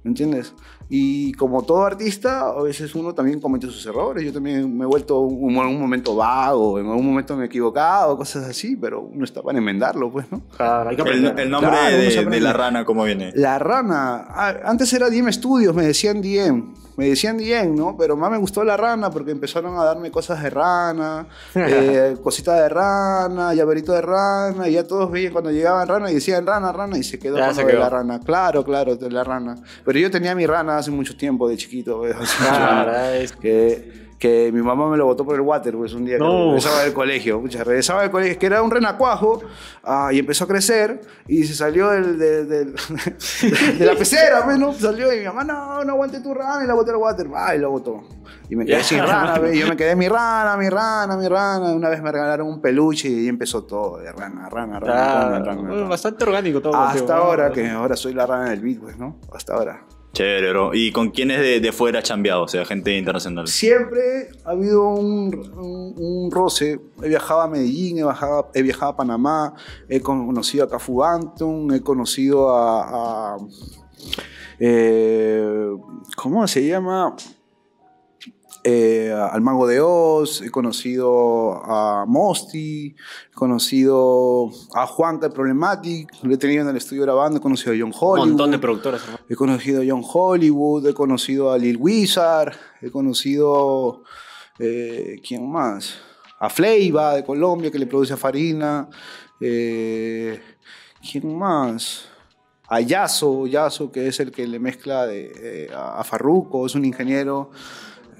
¿Me 0.05 0.09
entiendes? 0.09 0.53
Y 0.89 1.33
como 1.35 1.63
todo 1.63 1.85
artista, 1.85 2.49
a 2.51 2.63
veces 2.63 2.95
uno 2.95 3.15
también 3.15 3.41
comete 3.41 3.67
sus 3.67 3.85
errores. 3.87 4.25
Yo 4.25 4.33
también 4.33 4.77
me 4.77 4.85
he 4.85 4.87
vuelto 4.87 5.21
un, 5.21 5.57
un 5.57 5.81
momento 5.81 6.15
vago, 6.17 6.79
en 6.79 6.87
algún 6.87 7.07
momento 7.07 7.37
me 7.37 7.45
he 7.45 7.47
equivocado, 7.47 8.17
cosas 8.17 8.45
así, 8.49 8.77
pero 8.77 9.01
uno 9.01 9.25
está 9.25 9.43
para 9.43 9.59
enmendarlo, 9.59 10.11
pues, 10.11 10.31
¿no? 10.31 10.43
Claro, 10.57 10.91
hay 10.91 10.97
que 10.97 11.03
El, 11.03 11.09
aprender. 11.09 11.41
el 11.41 11.51
nombre 11.51 11.71
Claro, 11.71 11.97
de, 11.97 12.25
de 12.27 12.41
la 12.41 12.53
rana, 12.53 12.85
¿cómo 12.85 13.05
viene? 13.05 13.33
La 13.35 13.59
rana, 13.59 14.27
ah, 14.29 14.55
antes 14.65 14.93
era 14.93 15.09
DM 15.09 15.33
Studios, 15.33 15.75
me 15.75 15.85
decían 15.87 16.21
DM, 16.21 16.75
me 16.97 17.07
decían 17.09 17.39
DM, 17.39 17.75
¿no? 17.75 17.97
Pero 17.97 18.17
más 18.17 18.31
me 18.31 18.37
gustó 18.39 18.63
la 18.65 18.77
rana 18.77 19.11
porque 19.11 19.31
empezaron 19.31 19.79
a 19.79 19.85
darme 19.85 20.11
cosas 20.11 20.43
de 20.43 20.51
rana, 20.51 21.27
eh, 21.55 22.17
cositas 22.23 22.59
de 22.61 22.69
rana, 22.69 23.55
llaverito 23.55 23.93
de 23.93 24.03
rana, 24.03 24.69
y 24.69 24.73
ya 24.73 24.87
todos 24.87 25.11
veían 25.11 25.33
cuando 25.33 25.51
llegaban 25.51 25.89
rana 25.89 26.11
y 26.11 26.15
decían 26.15 26.47
rana, 26.47 26.71
rana, 26.73 26.99
y 26.99 27.03
se 27.03 27.19
quedó 27.19 27.39
Ya 27.39 27.55
se 27.55 27.63
lo 27.63 27.67
de 27.67 27.73
quedó. 27.73 27.83
la 27.83 27.89
rana. 27.91 28.21
Claro, 28.21 28.65
claro, 28.65 28.97
de 28.97 29.11
la 29.11 29.25
rana. 29.25 29.57
Pero 29.85 29.99
yo 29.99 30.11
tenía 30.11 30.35
mi 30.35 30.47
rana 30.47 30.72
hace 30.79 30.91
mucho 30.91 31.17
tiempo, 31.17 31.49
de 31.49 31.57
chiquito, 31.57 32.01
tiempo. 32.03 32.23
es- 32.23 33.33
que, 33.33 34.03
que 34.19 34.51
mi 34.53 34.63
mamá 34.63 34.89
me 34.89 34.97
lo 34.97 35.05
botó 35.07 35.25
por 35.25 35.35
el 35.35 35.41
water, 35.41 35.75
pues 35.77 35.95
un 35.95 36.05
día 36.05 36.17
que 36.17 36.23
No. 36.23 36.47
regresaba 36.47 36.83
del 36.85 36.93
colegio, 36.93 37.41
pucha, 37.41 37.65
regresaba 37.65 38.03
del 38.03 38.11
colegio, 38.13 38.39
que 38.39 38.47
era 38.47 38.63
un 38.63 38.71
renacuajo, 38.71 39.41
ah, 39.83 40.11
y 40.13 40.19
empezó 40.21 40.45
a 40.45 40.47
crecer, 40.47 41.01
y 41.27 41.43
se 41.43 41.55
salió 41.55 41.91
del, 41.91 42.19
del- 42.19 42.49
del- 42.49 42.75
de 43.79 43.85
la 43.87 43.95
pecera, 43.97 44.45
pues, 44.45 44.59
¿no? 44.59 44.73
Salió 44.75 45.13
y 45.13 45.19
mi 45.21 45.25
mamá, 45.27 45.43
no, 45.45 45.85
no 45.85 45.93
aguante 45.93 46.21
tu 46.21 46.33
rana, 46.35 46.63
y 46.63 46.69
la 46.69 46.75
boté 46.75 46.91
al 46.93 46.99
water, 46.99 47.33
va, 47.35 47.55
y 47.55 47.59
lo 47.59 47.71
botó. 47.73 48.05
Y 48.49 48.55
me 48.55 48.65
quedé 48.65 48.79
Ya. 48.79 48.85
sin 48.85 48.99
rana, 49.01 49.41
y 49.53 49.59
yo 49.59 49.67
me 49.67 49.77
quedé 49.77 49.97
mi 49.97 50.09
rana, 50.09 50.57
mi 50.57 50.69
rana, 50.69 51.17
mi 51.17 51.27
rana, 51.27 51.73
una 51.73 51.89
vez 51.89 52.01
me 52.03 52.13
regalaron 52.13 52.47
un 52.47 52.61
peluche 52.61 53.09
y 53.09 53.27
empezó 53.27 53.65
todo, 53.65 53.99
de 53.99 54.13
rana, 54.13 54.49
rana, 54.49 54.79
rana, 54.79 54.81
Claro, 54.81 55.31
rana, 55.31 55.45
rana, 55.45 55.63
rana. 55.69 55.89
bastante 55.89 56.23
orgánico 56.25 56.61
todo. 56.61 56.77
Hasta 56.77 56.99
contigo, 56.99 57.17
¿no? 57.19 57.25
ahora, 57.25 57.51
que 57.51 57.69
ahora 57.71 57.97
soy 57.97 58.15
la 58.15 58.25
rana 58.27 58.51
del 58.51 58.61
beat, 58.61 58.79
pues, 58.79 58.97
¿no? 58.99 59.19
Hasta 59.35 59.55
ahora. 59.55 59.85
Chévere, 60.13 60.51
bro. 60.51 60.75
¿Y 60.75 60.93
con 60.93 61.11
quiénes 61.11 61.41
de, 61.41 61.61
de 61.61 61.73
fuera 61.73 62.01
has 62.01 62.05
chambeado? 62.05 62.43
O 62.43 62.49
sea, 62.49 62.65
gente 62.67 62.97
internacional. 62.97 63.49
Siempre 63.49 64.29
ha 64.45 64.51
habido 64.51 64.89
un, 64.89 66.31
roce. 66.31 66.81
He 67.03 67.09
viajado 67.09 67.41
a 67.41 67.49
Medellín, 67.49 67.99
he 67.99 68.03
viajado, 68.03 68.51
he 68.55 68.63
viajado 68.63 68.93
a 68.93 68.97
Panamá, 68.97 69.55
he 69.89 70.01
conocido 70.01 70.65
a 70.65 70.69
Cafu 70.69 70.97
Banton, 70.97 71.73
he 71.73 71.81
conocido 71.81 72.55
a. 72.55 73.35
a, 73.35 73.37
eh, 74.59 75.71
¿Cómo 76.17 76.47
se 76.47 76.67
llama? 76.67 77.17
Eh, 78.65 79.13
al 79.13 79.41
Mago 79.41 79.67
de 79.67 79.81
Oz, 79.81 80.41
he 80.41 80.51
conocido 80.51 81.55
a 81.65 82.05
Mosti, 82.07 82.95
he 83.31 83.35
conocido 83.35 84.51
a 84.75 84.87
Juanca 84.87 85.27
el 85.27 85.33
Problematic, 85.33 86.09
lo 86.23 86.33
he 86.33 86.37
tenido 86.37 86.63
en 86.63 86.69
el 86.69 86.77
estudio 86.77 87.03
grabando, 87.03 87.39
he 87.39 87.43
conocido 87.43 87.73
a 87.73 87.77
John 87.77 87.89
Un 87.89 87.95
Hollywood. 87.99 88.29
montón 88.29 88.51
de 88.53 88.59
productores. 88.61 89.03
He 89.29 89.35
conocido 89.35 89.83
a 89.83 89.85
John 89.89 90.05
Hollywood, 90.09 90.87
he 90.87 90.95
conocido 90.95 91.51
a 91.51 91.59
Lil 91.59 91.77
Wizard, 91.77 92.53
he 92.81 92.91
conocido. 92.91 94.05
eh, 94.61 95.21
¿Quién 95.27 95.51
más? 95.51 95.95
A 96.39 96.49
Fleiva 96.49 97.15
de 97.17 97.25
Colombia, 97.25 97.71
que 97.71 97.79
le 97.81 97.87
produce 97.87 98.13
a 98.13 98.17
Farina. 98.17 98.89
eh, 99.41 100.41
¿Quién 101.11 101.37
más? 101.37 102.05
A 102.69 102.81
Yaso, 102.81 103.47
Yaso, 103.49 103.91
que 103.91 104.07
es 104.07 104.21
el 104.21 104.31
que 104.31 104.47
le 104.47 104.59
mezcla 104.61 105.05
de, 105.07 105.33
eh, 105.37 105.71
a 105.75 106.05
Farruko, 106.05 106.65
es 106.65 106.75
un 106.77 106.85
ingeniero. 106.85 107.51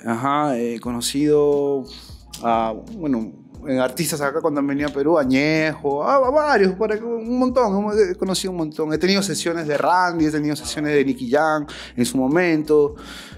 Ajá, 0.05 0.59
he 0.59 0.79
conocido 0.81 1.85
a, 2.43 2.73
bueno, 2.95 3.33
eh, 3.69 3.79
artistas 3.79 4.21
acá 4.21 4.41
cuando 4.41 4.59
han 4.61 4.67
venido 4.67 4.89
a 4.89 4.93
Perú, 4.93 5.19
Añejo, 5.19 6.03
a, 6.05 6.17
a 6.17 6.31
varios, 6.31 6.75
aquí, 6.91 7.05
un 7.05 7.39
montón, 7.39 7.87
he 8.11 8.15
conocido 8.17 8.51
un 8.51 8.57
montón. 8.57 8.93
He 8.93 8.99
tenido 8.99 9.23
sesiones 9.23 9.69
de 9.69 9.79
Randy, 9.79 10.27
he 10.27 10.31
tenido 10.31 10.57
sesiones 10.57 10.93
de 10.95 11.05
Nicky 11.05 11.31
Jam 11.31 11.67
en 11.97 12.05
su 12.05 12.17
momento. 12.19 12.97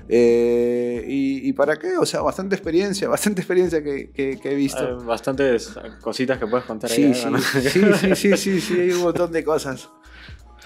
eh, 0.09 1.05
y, 1.07 1.48
y 1.48 1.53
para 1.53 1.79
qué? 1.79 1.96
O 1.98 2.07
sea, 2.07 2.20
bastante 2.22 2.55
experiencia, 2.55 3.09
bastante 3.16 3.40
experiencia 3.42 3.83
que, 3.83 4.11
que- 4.11 4.38
que 4.40 4.53
he 4.53 4.55
visto. 4.55 4.87
Hay 4.98 5.05
bastantes 5.05 5.74
cositas 6.00 6.38
que 6.38 6.46
puedes 6.46 6.64
contar 6.66 6.88
Sí, 6.90 7.05
ahí. 7.05 7.14
sí, 7.14 7.27
¿no? 7.31 7.38
sí, 7.38 7.61
sí, 7.68 8.14
sí, 8.16 8.37
sí, 8.37 8.61
sí, 8.61 8.81
hay 8.81 8.90
un 8.92 9.03
montón 9.03 9.31
de 9.33 9.44
cosas. 9.44 9.88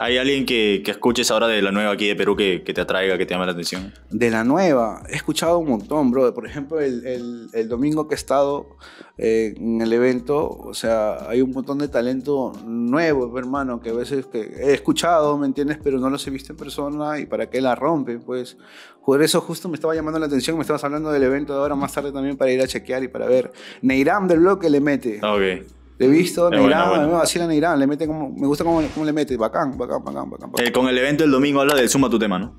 ¿Hay 0.00 0.16
alguien 0.16 0.46
que, 0.46 0.82
que 0.84 0.92
escuches 0.92 1.30
ahora 1.30 1.48
de 1.48 1.60
la 1.60 1.72
nueva 1.72 1.92
aquí 1.92 2.06
de 2.06 2.14
Perú 2.14 2.36
que, 2.36 2.62
que 2.62 2.72
te 2.72 2.80
atraiga, 2.80 3.18
que 3.18 3.26
te 3.26 3.34
llame 3.34 3.46
la 3.46 3.52
atención? 3.52 3.92
De 4.10 4.30
la 4.30 4.44
nueva, 4.44 5.02
he 5.10 5.16
escuchado 5.16 5.58
un 5.58 5.68
montón, 5.68 6.10
bro. 6.10 6.32
Por 6.32 6.46
ejemplo, 6.46 6.80
el, 6.80 7.04
el- 7.06 7.48
el 7.52 7.68
domingo 7.68 8.06
que 8.06 8.14
he 8.14 8.16
estado 8.16 8.76
eh, 9.16 9.54
en 9.56 9.80
el 9.80 9.92
evento, 9.92 10.48
o 10.48 10.72
sea, 10.74 11.28
hay 11.28 11.42
un 11.42 11.50
montón 11.50 11.78
de 11.78 11.88
talento 11.88 12.52
nuevo, 12.64 13.36
hermano, 13.38 13.80
que 13.80 13.90
a 13.90 13.94
veces 13.94 14.26
que 14.26 14.40
he 14.40 14.72
escuchado, 14.72 15.36
¿me 15.36 15.46
entiendes? 15.46 15.78
Pero 15.82 15.98
no 15.98 16.08
los 16.10 16.24
he 16.26 16.30
visto 16.30 16.52
en 16.52 16.56
persona 16.58 17.18
y 17.18 17.26
para 17.26 17.50
qué 17.50 17.60
la 17.60 17.74
rompen, 17.74 18.20
pues. 18.20 18.56
Por 19.04 19.22
eso 19.22 19.40
justo 19.40 19.68
me 19.68 19.74
estaba 19.74 19.94
llamando 19.94 20.18
la 20.18 20.26
atención, 20.26 20.56
me 20.56 20.62
estabas 20.62 20.84
hablando 20.84 21.10
del 21.10 21.22
evento 21.22 21.54
de 21.54 21.58
ahora 21.60 21.74
más 21.74 21.92
tarde 21.92 22.12
también 22.12 22.36
para 22.36 22.52
ir 22.52 22.60
a 22.60 22.66
chequear 22.68 23.02
y 23.02 23.08
para 23.08 23.26
ver. 23.26 23.50
Neiram 23.82 24.28
del 24.28 24.40
bloque 24.40 24.68
le 24.70 24.80
mete. 24.80 25.18
Ok. 25.24 25.66
Le 25.98 26.06
he 26.06 26.08
visto, 26.08 26.50
Es 26.52 26.60
bueno, 26.60 26.88
bueno. 26.88 27.06
me 27.08 27.12
vacila 27.14 27.46
Neiram, 27.46 27.78
le 27.78 27.86
mete 27.86 28.06
como, 28.06 28.30
me 28.30 28.46
gusta 28.46 28.62
cómo, 28.64 28.80
cómo 28.94 29.04
le 29.04 29.12
mete, 29.12 29.36
bacán, 29.36 29.76
bacán, 29.76 30.04
bacán, 30.04 30.30
bacán. 30.30 30.52
bacán. 30.52 30.66
Eh, 30.66 30.72
con 30.72 30.88
el 30.88 30.96
evento 30.96 31.24
del 31.24 31.32
domingo 31.32 31.60
habla 31.60 31.74
del 31.74 31.88
Suma 31.88 32.08
tu 32.08 32.18
tema, 32.18 32.38
¿no? 32.38 32.54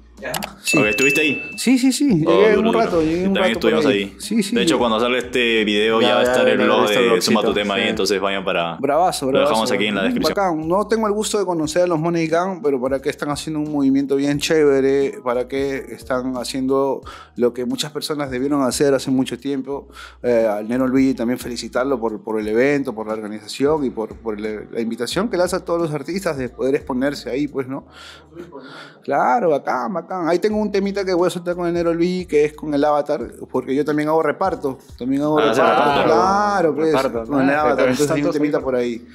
Sí. 0.64 0.78
Ok, 0.78 0.86
¿Estuviste 0.86 1.22
ahí? 1.22 1.50
Sí, 1.56 1.78
sí, 1.78 1.92
sí. 1.92 2.24
Oh, 2.28 2.32
Llegué 2.32 2.54
duro, 2.56 2.70
un 2.70 2.76
rato, 2.76 3.02
llegué 3.02 3.28
un 3.28 3.34
También 3.34 3.56
rato 3.56 3.68
estuvimos 3.68 3.86
ahí. 3.86 3.98
ahí. 4.04 4.16
Sí, 4.20 4.44
sí. 4.44 4.56
De 4.56 4.62
hecho, 4.64 4.78
cuando 4.78 5.00
salga 5.00 5.18
este 5.18 5.64
video 5.64 6.02
ya, 6.02 6.08
Ya, 6.10 6.16
va 6.16 6.22
a 6.22 6.24
ya, 6.26 6.32
estar 6.32 6.48
el 6.50 6.58
ya, 6.60 6.66
blog 6.66 6.90
ya, 6.92 7.00
de 7.00 7.22
Suma 7.22 7.42
tu 7.42 7.54
tema 7.54 7.76
ahí, 7.76 7.88
entonces 7.88 8.20
vayan 8.20 8.44
para... 8.44 8.76
Bravazo, 8.78 9.26
Lo 9.28 9.32
bravazo. 9.32 9.50
dejamos 9.52 9.72
aquí 9.72 9.86
en 9.88 9.96
la 9.96 10.04
descripción. 10.04 10.36
Bacán. 10.36 10.68
No 10.68 10.88
tengo 10.88 11.08
el 11.08 11.14
gusto 11.14 11.40
de 11.40 11.46
conocer 11.46 11.84
a 11.84 11.88
los 11.88 12.00
Money 12.00 12.28
Gang, 12.28 12.62
pero 12.64 12.80
para 12.82 13.02
que 13.02 13.10
están 13.10 13.30
haciendo 13.30 13.60
un 13.62 13.72
movimiento 13.72 14.16
bien 14.16 14.40
chévere, 14.40 15.20
para 15.24 15.48
que 15.48 15.78
están 15.90 16.36
haciendo 16.38 17.02
lo 17.36 17.54
que 17.54 17.66
muchas 17.66 17.92
personas 17.92 18.30
debieron 18.30 18.62
hacer 18.64 18.94
hace 18.94 19.12
mucho 19.12 19.40
tiempo. 19.40 19.88
Eh, 20.22 20.46
al 20.50 20.68
Nero 20.68 20.88
Luigi 20.88 21.14
también 21.14 21.40
felicitarlo 21.40 22.00
por, 22.00 22.22
por 22.22 22.40
el 22.40 22.48
evento, 22.48 22.94
por 22.94 23.08
la 23.08 23.14
organización 23.14 23.86
y 23.86 23.90
por, 23.90 24.16
por 24.16 24.40
la, 24.40 24.62
la 24.72 24.82
invitación 24.82 25.30
que 25.30 25.38
le 25.38 25.44
hace 25.44 25.56
a 25.56 25.60
todos 25.66 25.82
los 25.82 25.92
artistas 25.94 26.38
de 26.38 26.50
poder 26.50 26.76
exponerse 26.76 27.30
ahí, 27.30 27.48
pues, 27.48 27.68
¿no? 27.68 27.86
Claro, 29.04 29.50
bacán, 29.50 29.94
bacán. 30.10 30.28
Ahí 30.28 30.40
tengo 30.40 30.58
un 30.58 30.72
temita 30.72 31.06
que 31.06 31.14
voy 31.14 31.28
a 31.28 31.30
soltar 31.30 31.56
con 31.56 31.68
el 31.68 31.74
Nero 31.74 31.94
Luigi, 31.94 32.26
que 32.26 32.46
es 32.46 32.54
con 32.54 32.74
el 32.74 32.84
avatar, 32.84 33.34
porque 33.52 33.76
yo 33.76 33.86
también 33.86 34.10
hago 34.10 34.22
reparto. 34.24 34.78
También 34.98 35.22
hago 35.22 35.40
Ah, 35.40 35.52
reparto. 35.52 36.04
Claro, 36.06 36.76
pues, 36.76 36.94
Reparto, 36.94 37.32
con 37.32 37.42
el 37.50 37.56
avatar. 37.56 37.88
Entonces 37.90 38.12
hay 38.12 38.24
un 38.24 38.32
temita 38.32 38.60
por 38.60 38.76
ahí. 38.76 39.06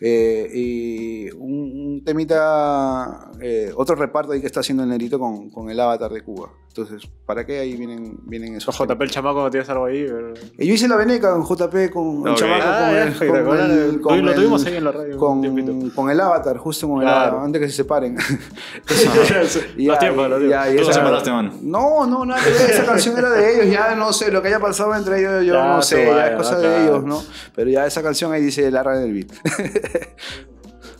Eh, 0.00 0.50
y 0.52 1.30
un, 1.30 1.52
un 1.96 2.04
temita, 2.04 3.30
eh, 3.40 3.72
otro 3.76 3.94
reparto 3.94 4.32
ahí 4.32 4.40
que 4.40 4.46
está 4.46 4.60
haciendo 4.60 4.82
el 4.82 4.88
Nerito 4.90 5.18
con, 5.18 5.50
con 5.50 5.70
el 5.70 5.78
avatar 5.80 6.12
de 6.12 6.20
Cuba. 6.22 6.50
Entonces, 6.76 7.08
¿para 7.24 7.46
qué 7.46 7.60
ahí 7.60 7.76
vienen, 7.76 8.18
vienen 8.24 8.56
esos? 8.56 8.76
Los 8.76 8.88
JP 8.88 9.00
el 9.04 9.08
chamaco 9.10 9.42
no 9.44 9.48
tienes 9.48 9.68
algo 9.68 9.84
ahí. 9.84 10.04
pero- 10.08 10.34
Y 10.58 10.66
yo 10.66 10.74
hice 10.74 10.88
la 10.88 10.96
veneca 10.96 11.30
con 11.30 11.44
JP, 11.44 11.88
con 11.92 12.22
el 12.26 12.32
Ok. 12.32 12.36
chamaco, 12.36 12.62
Ah, 12.66 12.80
con, 12.80 12.90
ya, 12.94 13.02
el, 13.02 13.08
espectacular. 13.10 13.44
con, 13.44 13.70
el, 13.70 14.00
con 14.00 14.24
Lo 14.24 14.30
el- 14.32 14.36
tuvimos 14.36 14.66
ahí 14.66 14.76
en 14.78 14.84
la 14.84 14.90
radio 14.90 15.16
con, 15.16 15.90
con 15.90 16.10
el 16.10 16.20
avatar, 16.20 16.56
justo 16.58 16.88
con 16.88 16.96
el 16.96 17.02
Claro. 17.04 17.20
avatar, 17.20 17.44
antes 17.44 17.60
que 17.62 17.68
se 17.68 17.76
separen. 17.76 18.16
Y 19.76 19.86
Los 19.86 19.94
ya, 19.94 19.98
tiempos, 20.00 20.28
los 20.30 20.42
ya, 20.42 20.64
tiempos. 20.64 20.68
Tú 20.68 20.74
lo 20.74 20.82
esa- 20.82 20.92
separaste, 20.94 21.30
mano. 21.30 21.52
No, 21.62 22.06
no, 22.08 22.24
nada 22.26 22.42
que 22.42 22.50
ver, 22.50 22.70
esa 22.70 22.84
canción 22.84 23.16
era 23.18 23.30
de 23.30 23.54
ellos, 23.54 23.72
ya 23.72 23.94
no 23.94 24.12
sé, 24.12 24.32
lo 24.32 24.42
que 24.42 24.48
haya 24.48 24.58
pasado 24.58 24.96
entre 24.96 25.20
ellos, 25.20 25.44
yo 25.44 25.54
Ya, 25.54 25.76
no 25.76 25.80
sé, 25.82 26.04
ya 26.06 26.10
vaya, 26.12 26.26
es 26.32 26.36
cosa 26.36 26.54
¿no? 26.54 26.58
de 26.60 26.82
ellos, 26.82 27.04
¿no? 27.04 27.22
Pero 27.54 27.70
ya 27.70 27.86
esa 27.86 28.02
canción 28.02 28.32
ahí 28.32 28.42
dice 28.42 28.68
la 28.72 28.80
en 28.80 29.02
el 29.02 29.12
beat. 29.12 29.28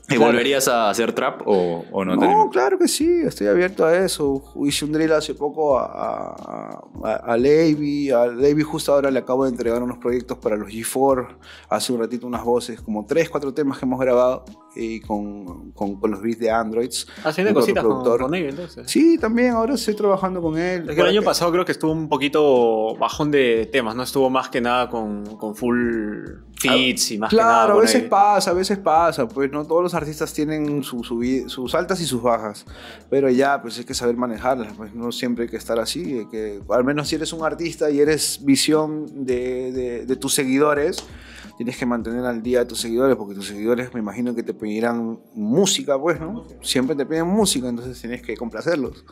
¿Y 0.08 0.18
volverías 0.18 0.68
a 0.68 0.90
hacer 0.90 1.12
trap 1.12 1.42
o, 1.46 1.84
o 1.90 2.04
no? 2.04 2.16
No, 2.16 2.50
claro 2.50 2.78
que 2.78 2.88
sí, 2.88 3.22
estoy 3.24 3.46
abierto 3.46 3.86
a 3.86 3.96
eso. 3.96 4.42
Hice 4.64 4.84
un 4.84 4.92
drill 4.92 5.12
hace 5.12 5.34
poco 5.34 5.78
a, 5.78 5.86
a, 5.86 6.84
a, 7.02 7.14
a 7.14 7.36
Levi. 7.36 8.10
A 8.10 8.26
Levi 8.26 8.62
justo 8.62 8.92
ahora 8.92 9.10
le 9.10 9.20
acabo 9.20 9.44
de 9.44 9.50
entregar 9.50 9.82
unos 9.82 9.98
proyectos 9.98 10.36
para 10.38 10.56
los 10.56 10.68
G4. 10.68 11.28
Hace 11.70 11.92
un 11.92 12.00
ratito 12.00 12.26
unas 12.26 12.44
voces, 12.44 12.80
como 12.82 13.06
tres, 13.06 13.30
cuatro 13.30 13.54
temas 13.54 13.78
que 13.78 13.86
hemos 13.86 13.98
grabado 13.98 14.44
y 14.76 15.00
con, 15.00 15.70
con, 15.72 15.96
con 16.00 16.10
los 16.10 16.20
beats 16.22 16.38
de 16.38 16.50
Androids. 16.50 17.06
Haciendo 17.24 17.54
cositas 17.54 17.84
con, 17.84 18.02
con 18.18 18.34
ellos, 18.34 18.50
entonces. 18.50 18.90
Sí, 18.90 19.18
también 19.18 19.52
ahora 19.52 19.74
estoy 19.74 19.94
trabajando 19.94 20.40
con 20.42 20.58
él. 20.58 20.88
Es 20.88 20.94
que 20.94 21.00
el 21.00 21.06
año 21.08 21.20
Para 21.20 21.30
pasado 21.30 21.52
creo 21.52 21.64
que 21.64 21.72
estuvo 21.72 21.92
un 21.92 22.08
poquito 22.08 22.96
bajón 22.96 23.30
de 23.30 23.68
temas, 23.72 23.94
¿no? 23.94 24.02
Estuvo 24.02 24.28
más 24.30 24.48
que 24.48 24.60
nada 24.60 24.88
con, 24.88 25.36
con 25.36 25.54
full 25.54 26.24
fits 26.56 27.10
y 27.12 27.18
más 27.18 27.30
que 27.30 27.36
nada. 27.36 27.64
Claro, 27.66 27.78
a 27.78 27.82
veces 27.82 28.02
pasa, 28.04 28.50
a 28.50 28.54
veces 28.54 28.78
pasa, 28.78 29.28
pues 29.28 29.50
no 29.52 29.66
todos 29.66 29.82
los 29.82 29.94
artistas 29.94 30.32
tienen 30.32 30.82
su, 30.82 31.02
su 31.04 31.22
sus 31.48 31.74
altas 31.74 32.00
y 32.00 32.06
sus 32.06 32.22
bajas, 32.22 32.64
pero 33.10 33.28
ya 33.30 33.60
pues 33.60 33.78
hay 33.78 33.84
que 33.84 33.94
saber 33.94 34.16
manejarlas, 34.16 34.72
pues 34.76 34.94
no 34.94 35.12
siempre 35.12 35.44
hay 35.44 35.50
que 35.50 35.56
estar 35.56 35.78
así, 35.78 36.26
que, 36.30 36.60
al 36.70 36.84
menos 36.84 37.08
si 37.08 37.16
eres 37.16 37.32
un 37.32 37.44
artista 37.44 37.90
y 37.90 38.00
eres 38.00 38.40
visión 38.44 39.24
de, 39.26 39.72
de- 39.72 40.06
de 40.06 40.16
tus 40.16 40.34
seguidores, 40.34 41.04
tienes 41.56 41.76
que 41.76 41.86
mantener 41.86 42.24
al 42.24 42.42
día 42.42 42.62
a 42.62 42.66
tus 42.66 42.80
seguidores, 42.80 43.16
porque 43.16 43.34
tus 43.34 43.46
seguidores 43.46 43.92
me 43.94 44.00
imagino 44.00 44.34
que 44.34 44.42
te 44.42 44.54
pedirán 44.54 45.18
música, 45.34 45.98
pues, 45.98 46.20
¿no? 46.20 46.44
Siempre 46.62 46.96
te 46.96 47.06
piden 47.06 47.26
música, 47.26 47.68
entonces 47.68 48.00
tienes 48.00 48.22
que 48.22 48.36
complacerlos. 48.36 49.04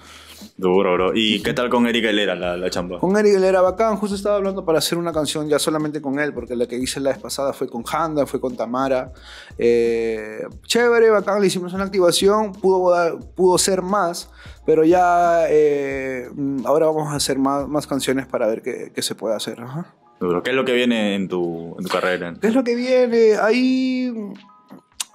Duro, 0.57 0.95
bro. 0.95 1.13
¿Y 1.15 1.41
qué 1.43 1.53
tal 1.55 1.71
con 1.71 1.87
Erika 1.87 2.11
Helera, 2.11 2.35
la, 2.35 2.57
la 2.57 2.69
chamba? 2.69 2.99
Con 2.99 3.17
Eric 3.17 3.35
él 3.37 3.45
era 3.45 3.61
bacán, 3.61 3.97
justo 3.97 4.17
estaba 4.17 4.35
hablando 4.37 4.65
para 4.65 4.79
hacer 4.79 4.99
una 4.99 5.13
canción 5.13 5.49
ya 5.49 5.59
solamente 5.61 6.03
con 6.03 6.19
él, 6.19 6.35
porque 6.35 6.57
la 6.57 6.67
que 6.67 6.77
hice 6.77 6.99
la 6.99 7.11
vez 7.11 7.19
pasada 7.21 7.53
fue 7.53 7.69
con 7.69 7.85
Handa, 7.91 8.27
fue 8.27 8.41
con 8.41 8.57
Tamara. 8.57 9.13
Eh, 9.57 10.41
chévere, 10.67 11.11
bacán, 11.11 11.41
le 11.41 11.47
hicimos 11.47 11.73
una 11.75 11.85
activación, 11.85 12.53
pudo, 12.53 12.91
dar- 12.91 13.19
pudo 13.37 13.57
ser 13.57 13.83
más, 13.83 14.31
pero 14.67 14.85
ya 14.85 15.45
eh, 15.49 16.29
ahora 16.65 16.87
vamos 16.87 17.13
a 17.13 17.17
hacer 17.17 17.39
más, 17.39 17.69
más 17.69 17.87
canciones 17.87 18.27
para 18.27 18.49
ver 18.49 18.63
qué, 18.63 18.91
qué 18.93 19.01
se 19.03 19.15
puede 19.15 19.37
hacer. 19.37 19.61
ajá. 19.61 19.95
Duro. 20.21 20.43
¿Qué 20.43 20.51
es 20.51 20.57
lo 20.57 20.65
que 20.65 20.73
viene 20.73 21.15
en 21.15 21.29
tu, 21.29 21.75
en 21.79 21.85
tu 21.85 21.89
carrera? 21.91 22.35
¿Qué 22.41 22.47
es 22.49 22.55
lo 22.55 22.63
que 22.63 22.75
viene? 22.77 23.35
Ahí 23.41 24.13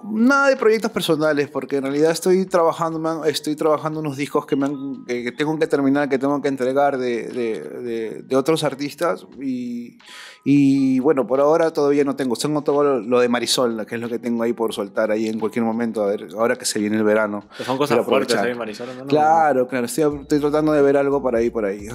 nada 0.04 0.48
de 0.48 0.56
proyectos 0.56 0.92
personales, 0.92 1.48
porque 1.50 1.76
en 1.78 1.82
realidad 1.82 2.12
estoy 2.12 2.46
trabajando, 2.46 3.24
estoy 3.24 3.56
trabajando 3.56 3.98
unos 3.98 4.16
discos 4.16 4.46
que, 4.46 4.54
me 4.54 4.66
han- 4.66 5.04
que, 5.06 5.32
tengo 5.32 5.58
que 5.58 5.66
terminar, 5.66 6.08
que 6.08 6.18
tengo 6.18 6.40
que 6.40 6.46
entregar 6.48 6.98
de, 6.98 7.24
de- 7.28 7.60
de- 7.82 8.22
de 8.22 8.36
otros 8.36 8.62
artistas. 8.62 9.26
Y, 9.42 9.98
y 10.44 11.00
bueno, 11.00 11.26
por 11.26 11.40
ahora 11.40 11.72
todavía 11.72 12.04
no 12.04 12.14
tengo. 12.14 12.36
Tengo 12.36 12.62
todo 12.62 12.84
lo, 12.84 13.00
lo 13.00 13.18
de 13.18 13.28
Marisol, 13.28 13.84
que 13.86 13.96
es 13.96 14.00
lo 14.00 14.08
que 14.08 14.20
tengo 14.20 14.44
ahí 14.44 14.52
por 14.52 14.72
soltar 14.72 15.10
ahí 15.10 15.26
en 15.26 15.40
cualquier 15.40 15.64
momento, 15.64 16.04
a 16.04 16.06
ver, 16.06 16.28
ahora 16.38 16.54
que 16.54 16.64
se 16.64 16.78
viene 16.78 16.96
el 16.96 17.02
verano. 17.04 17.44
Que 17.56 17.64
son 17.64 17.76
cosas 17.76 17.98
fuertes 18.04 18.36
ahí, 18.36 18.54
Marisol. 18.54 18.88
¿no? 18.98 19.06
Claro, 19.06 19.66
claro, 19.66 19.86
estoy, 19.86 20.20
estoy 20.22 20.38
tratando 20.38 20.72
de 20.72 20.82
ver 20.82 20.96
algo 20.96 21.20
por 21.20 21.34
ahí, 21.34 21.50
por 21.50 21.64
ahí. 21.64 21.88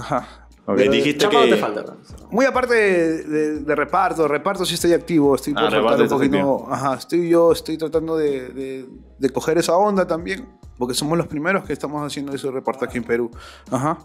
Ajá. 0.64 0.72
Ok, 0.72 0.78
Pero- 0.78 0.92
dijiste 0.94 1.28
que... 1.30 1.48
te 1.50 1.58
falta. 1.58 1.84
muy 2.32 2.46
aparte 2.46 2.74
de, 2.74 3.24
de- 3.24 3.60
de 3.60 3.76
reparto, 3.76 4.28
reparto 4.28 4.66
sí 4.66 4.76
estoy 4.76 4.94
activo, 4.94 5.36
estoy 5.36 5.54
Ah, 5.58 5.62
por 5.64 5.72
soltar 5.72 5.82
reparto 6.00 6.16
un 6.16 6.22
poquito. 6.32 6.68
Ajá, 6.72 6.94
estoy 6.96 7.30
yo, 7.30 7.52
estoy 7.52 7.78
tratando 7.78 8.16
de, 8.18 8.50
de- 8.50 8.86
de 9.20 9.30
coger 9.30 9.58
esa 9.58 9.76
onda 9.76 10.08
también, 10.08 10.48
porque 10.78 10.94
somos 10.94 11.18
los 11.18 11.28
primeros 11.28 11.66
que 11.66 11.74
estamos 11.74 12.02
haciendo 12.06 12.34
ese 12.34 12.50
reportaje 12.50 12.98
en 12.98 13.04
Perú. 13.04 13.30
Ajá. 13.72 13.98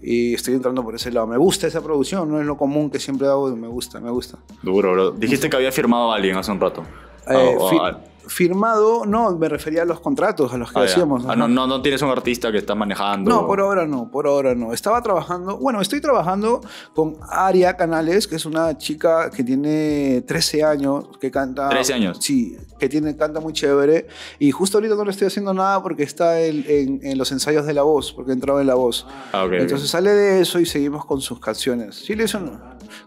Y 0.00 0.34
estoy 0.34 0.54
entrando 0.54 0.84
por 0.84 0.94
ese 0.94 1.10
lado. 1.10 1.26
Me 1.26 1.38
gusta 1.38 1.66
esa 1.66 1.80
producción, 1.80 2.30
no 2.30 2.38
es 2.40 2.46
lo 2.46 2.56
común 2.56 2.90
que 2.90 3.00
siempre 3.00 3.26
hago, 3.26 3.48
me 3.56 3.66
gusta, 3.66 3.98
me 3.98 4.10
gusta. 4.10 4.38
Duro, 4.62 4.92
bro. 4.92 5.10
Dijiste 5.12 5.48
que 5.50 5.56
había 5.56 5.72
firmado 5.72 6.12
a 6.12 6.16
alguien 6.16 6.36
hace 6.36 6.52
un 6.52 6.60
rato. 6.60 6.82
Eh, 7.26 7.32
Ah, 7.34 7.56
o- 7.58 7.68
fi- 7.70 7.78
ah, 7.80 7.98
firmado, 8.26 9.04
no, 9.06 9.36
me 9.36 9.48
refería 9.48 9.82
a 9.82 9.84
los 9.84 10.00
contratos, 10.00 10.52
a 10.52 10.58
los 10.58 10.72
que 10.72 10.80
ah, 10.80 10.82
hacíamos. 10.84 11.24
Ah, 11.26 11.36
no, 11.36 11.48
no, 11.48 11.66
no 11.66 11.82
tienes 11.82 12.02
un 12.02 12.10
artista 12.10 12.50
que 12.52 12.58
está 12.58 12.74
manejando. 12.74 13.30
No, 13.30 13.46
por 13.46 13.60
ahora 13.60 13.86
no, 13.86 14.10
por 14.10 14.26
ahora 14.26 14.54
no. 14.54 14.72
Estaba 14.72 15.00
trabajando, 15.02 15.56
bueno, 15.58 15.80
estoy 15.80 16.00
trabajando 16.00 16.60
con 16.94 17.16
Aria 17.30 17.76
Canales, 17.76 18.26
que 18.26 18.36
es 18.36 18.46
una 18.46 18.76
chica 18.78 19.30
que 19.30 19.44
tiene 19.44 20.22
13 20.26 20.64
años, 20.64 21.08
que 21.20 21.30
canta... 21.30 21.68
13 21.68 21.94
años. 21.94 22.18
Sí, 22.20 22.56
que 22.78 22.88
tiene, 22.88 23.16
canta 23.16 23.40
muy 23.40 23.52
chévere. 23.52 24.06
Y 24.38 24.50
justo 24.50 24.78
ahorita 24.78 24.94
no 24.96 25.04
le 25.04 25.10
estoy 25.10 25.28
haciendo 25.28 25.54
nada 25.54 25.82
porque 25.82 26.02
está 26.02 26.40
en, 26.40 26.64
en- 26.68 27.00
en 27.02 27.18
los 27.18 27.30
ensayos 27.32 27.66
de 27.66 27.72
La 27.74 27.82
Voz, 27.82 28.12
porque 28.12 28.32
entraba 28.32 28.60
en 28.60 28.66
La 28.66 28.74
Voz. 28.74 29.06
Ah. 29.32 29.46
Entonces 29.50 29.88
sale 29.88 30.10
de 30.10 30.40
eso 30.40 30.58
y 30.60 30.66
seguimos 30.66 31.04
con 31.04 31.20
sus 31.20 31.40
canciones. 31.40 31.96
Sí, 31.96 32.14
le 32.14 32.24
hizo- 32.24 32.40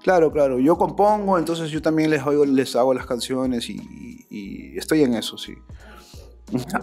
Claro, 0.03 0.31
claro. 0.31 0.59
Yo 0.59 0.77
compongo, 0.77 1.37
entonces 1.37 1.71
yo 1.71 1.81
también 1.81 2.09
les 2.09 2.21
hago, 2.21 2.45
les 2.45 2.75
hago 2.75 2.93
las 2.93 3.05
canciones 3.05 3.69
y, 3.69 4.25
y 4.29 4.77
estoy 4.77 5.03
en 5.03 5.15
eso, 5.15 5.37
sí. 5.37 5.55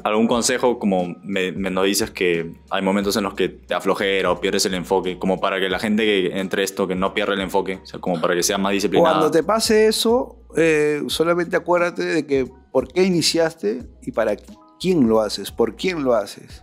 ¿Algún 0.04 0.28
consejo, 0.28 0.78
como 0.78 1.16
me, 1.22 1.52
me 1.52 1.70
nos 1.70 1.84
dices 1.84 2.10
que 2.10 2.52
hay 2.70 2.82
momentos 2.82 3.16
en 3.16 3.24
los 3.24 3.34
que 3.34 3.48
te 3.48 3.74
aflojera 3.74 4.30
o 4.30 4.40
pierdes 4.40 4.64
el 4.66 4.74
enfoque, 4.74 5.18
como 5.18 5.40
para 5.40 5.58
que 5.58 5.68
la 5.68 5.78
gente 5.78 6.04
que 6.04 6.38
entre 6.38 6.62
esto, 6.62 6.86
que 6.86 6.94
no 6.94 7.14
pierda 7.14 7.34
el 7.34 7.40
enfoque, 7.40 7.80
o 7.82 7.86
sea, 7.86 8.00
como 8.00 8.20
para 8.20 8.34
que 8.34 8.42
sea 8.42 8.58
más 8.58 8.72
disciplinada? 8.72 9.14
Cuando 9.14 9.30
te 9.30 9.42
pase 9.42 9.88
eso, 9.88 10.36
eh, 10.56 11.02
solamente 11.08 11.56
acuérdate 11.56 12.04
de 12.04 12.26
que 12.26 12.46
por 12.70 12.88
qué 12.88 13.02
iniciaste 13.02 13.82
y 14.02 14.12
para 14.12 14.36
quién 14.78 15.08
lo 15.08 15.20
haces, 15.20 15.50
por 15.50 15.74
quién 15.74 16.04
lo 16.04 16.14
haces. 16.14 16.62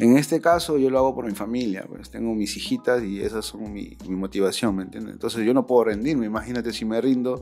En 0.00 0.16
este 0.16 0.40
caso 0.40 0.76
yo 0.76 0.90
lo 0.90 0.98
hago 0.98 1.14
por 1.14 1.24
mi 1.26 1.34
familia, 1.34 1.84
pues 1.88 2.10
tengo 2.10 2.34
mis 2.34 2.56
hijitas 2.56 3.02
y 3.04 3.20
esas 3.20 3.44
son 3.44 3.72
mi, 3.72 3.96
mi 4.08 4.16
motivación, 4.16 4.74
¿me 4.74 4.82
entiendes? 4.82 5.14
Entonces 5.14 5.44
yo 5.46 5.54
no 5.54 5.66
puedo 5.66 5.84
rendirme, 5.84 6.26
imagínate 6.26 6.72
si 6.72 6.84
me 6.84 7.00
rindo, 7.00 7.40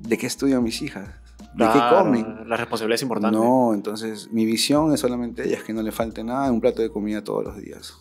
¿de 0.00 0.18
qué 0.18 0.26
estudian 0.26 0.62
mis 0.62 0.82
hijas? 0.82 1.08
¿De 1.38 1.64
qué 1.66 1.72
Claro, 1.72 1.98
comen? 2.04 2.48
La 2.48 2.56
responsabilidad 2.56 2.96
es 2.96 3.02
importante. 3.02 3.38
No, 3.38 3.74
entonces 3.74 4.28
mi 4.32 4.44
visión 4.44 4.92
es 4.92 5.00
solamente 5.00 5.46
ellas, 5.46 5.62
que 5.62 5.72
no 5.72 5.82
le 5.82 5.92
falte 5.92 6.24
nada, 6.24 6.50
un 6.50 6.60
plato 6.60 6.82
de 6.82 6.90
comida 6.90 7.22
todos 7.22 7.44
los 7.44 7.56
días. 7.56 7.94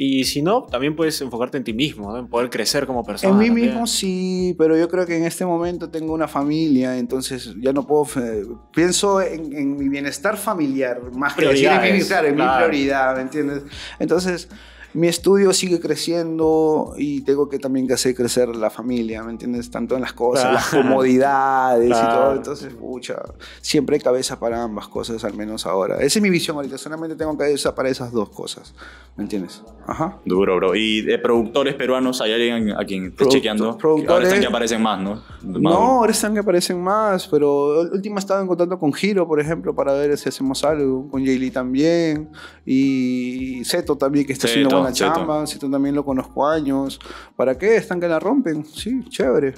Y 0.00 0.22
si 0.26 0.42
no, 0.42 0.62
también 0.62 0.94
puedes 0.94 1.20
enfocarte 1.22 1.58
en 1.58 1.64
ti 1.64 1.72
mismo, 1.72 2.12
¿no? 2.12 2.18
en 2.18 2.28
poder 2.28 2.50
crecer 2.50 2.86
como 2.86 3.04
persona. 3.04 3.32
En 3.32 3.36
mí 3.36 3.46
también. 3.46 3.66
mismo 3.70 3.84
sí, 3.88 4.54
pero 4.56 4.76
yo 4.76 4.88
creo 4.88 5.04
que 5.04 5.16
en 5.16 5.24
este 5.24 5.44
momento 5.44 5.90
tengo 5.90 6.12
una 6.12 6.28
familia, 6.28 6.96
entonces 6.96 7.52
ya 7.60 7.72
no 7.72 7.84
puedo... 7.84 8.06
eh, 8.22 8.44
pienso 8.72 9.20
en, 9.20 9.52
en 9.52 9.76
mi 9.76 9.88
bienestar 9.88 10.36
familiar, 10.36 11.00
más 11.10 11.34
que 11.34 11.46
decir 11.46 11.68
en 11.68 11.96
mi, 11.96 12.02
claro, 12.04 12.28
en 12.28 12.36
mi 12.36 12.42
prioridad, 12.42 13.16
¿me 13.16 13.22
entiendes? 13.22 13.64
Entonces, 13.98 14.48
mi 14.94 15.06
estudio 15.08 15.52
sigue 15.52 15.80
creciendo 15.80 16.94
y 16.96 17.20
tengo 17.22 17.48
que 17.48 17.58
también 17.58 17.86
que 17.86 17.94
hacer 17.94 18.14
crecer 18.14 18.48
la 18.56 18.70
familia, 18.70 19.22
¿me 19.22 19.30
entiendes? 19.32 19.70
Tanto 19.70 19.94
en 19.94 20.00
las 20.00 20.12
cosas, 20.12 20.42
Claro. 20.42 20.54
las 20.54 20.68
comodidades 20.70 21.86
y 21.88 21.90
Claro. 21.92 22.20
todo. 22.24 22.34
Entonces, 22.36 22.74
pucha, 22.74 23.16
siempre 23.60 23.96
hay 23.96 24.00
cabeza 24.02 24.38
para 24.40 24.62
ambas 24.62 24.88
cosas, 24.88 25.22
al 25.24 25.34
menos 25.34 25.66
ahora. 25.66 25.96
Esa 25.96 26.18
es 26.18 26.22
mi 26.22 26.30
visión 26.30 26.56
ahorita, 26.56 26.78
solamente 26.78 27.16
tengo 27.16 27.36
cabeza 27.36 27.74
para 27.74 27.88
esas 27.90 28.12
dos 28.12 28.30
cosas, 28.30 28.74
¿me 29.16 29.24
entiendes? 29.24 29.62
Ajá. 29.86 30.18
Duro, 30.24 30.56
bro. 30.56 30.74
¿Y 30.74 31.02
de 31.02 31.18
productores 31.18 31.74
peruanos 31.74 32.20
hay 32.20 32.32
alguien 32.32 32.72
a 32.78 32.84
quien 32.84 33.06
estés 33.06 33.28
chequeando? 33.28 33.64
Ahora 33.66 33.78
productores- 33.78 34.28
están 34.28 34.40
que 34.40 34.46
aparecen 34.46 34.82
más, 34.82 35.00
¿no? 35.00 35.14
Más- 35.42 35.60
No, 35.62 35.70
ahora 35.70 36.12
están 36.12 36.32
que 36.34 36.40
aparecen 36.40 36.82
más, 36.82 37.26
pero 37.28 37.82
el 37.82 37.92
último 37.92 38.18
estaba 38.18 38.40
en 38.40 38.46
contacto 38.46 38.78
con 38.78 38.92
Giro, 38.92 39.26
por 39.28 39.38
ejemplo, 39.40 39.74
para 39.74 39.92
ver 39.92 40.16
si 40.16 40.28
hacemos 40.28 40.64
algo, 40.64 41.08
con 41.10 41.24
Jaylee 41.24 41.50
también, 41.50 42.30
y 42.64 43.62
Zeto 43.64 43.96
también, 43.96 44.26
que 44.26 44.32
está 44.32 44.46
Sí, 44.46 44.54
haciendo 44.54 44.77
en 44.78 44.84
la 44.84 44.94
cierto. 44.94 45.16
chamba, 45.16 45.46
si 45.46 45.58
tú 45.58 45.70
también 45.70 45.94
lo 45.94 46.04
conozco 46.04 46.46
años. 46.46 46.98
¿Para 47.36 47.56
qué? 47.58 47.76
Están 47.76 48.00
que 48.00 48.08
la 48.08 48.18
rompen. 48.18 48.64
Sí, 48.64 49.04
chévere. 49.08 49.54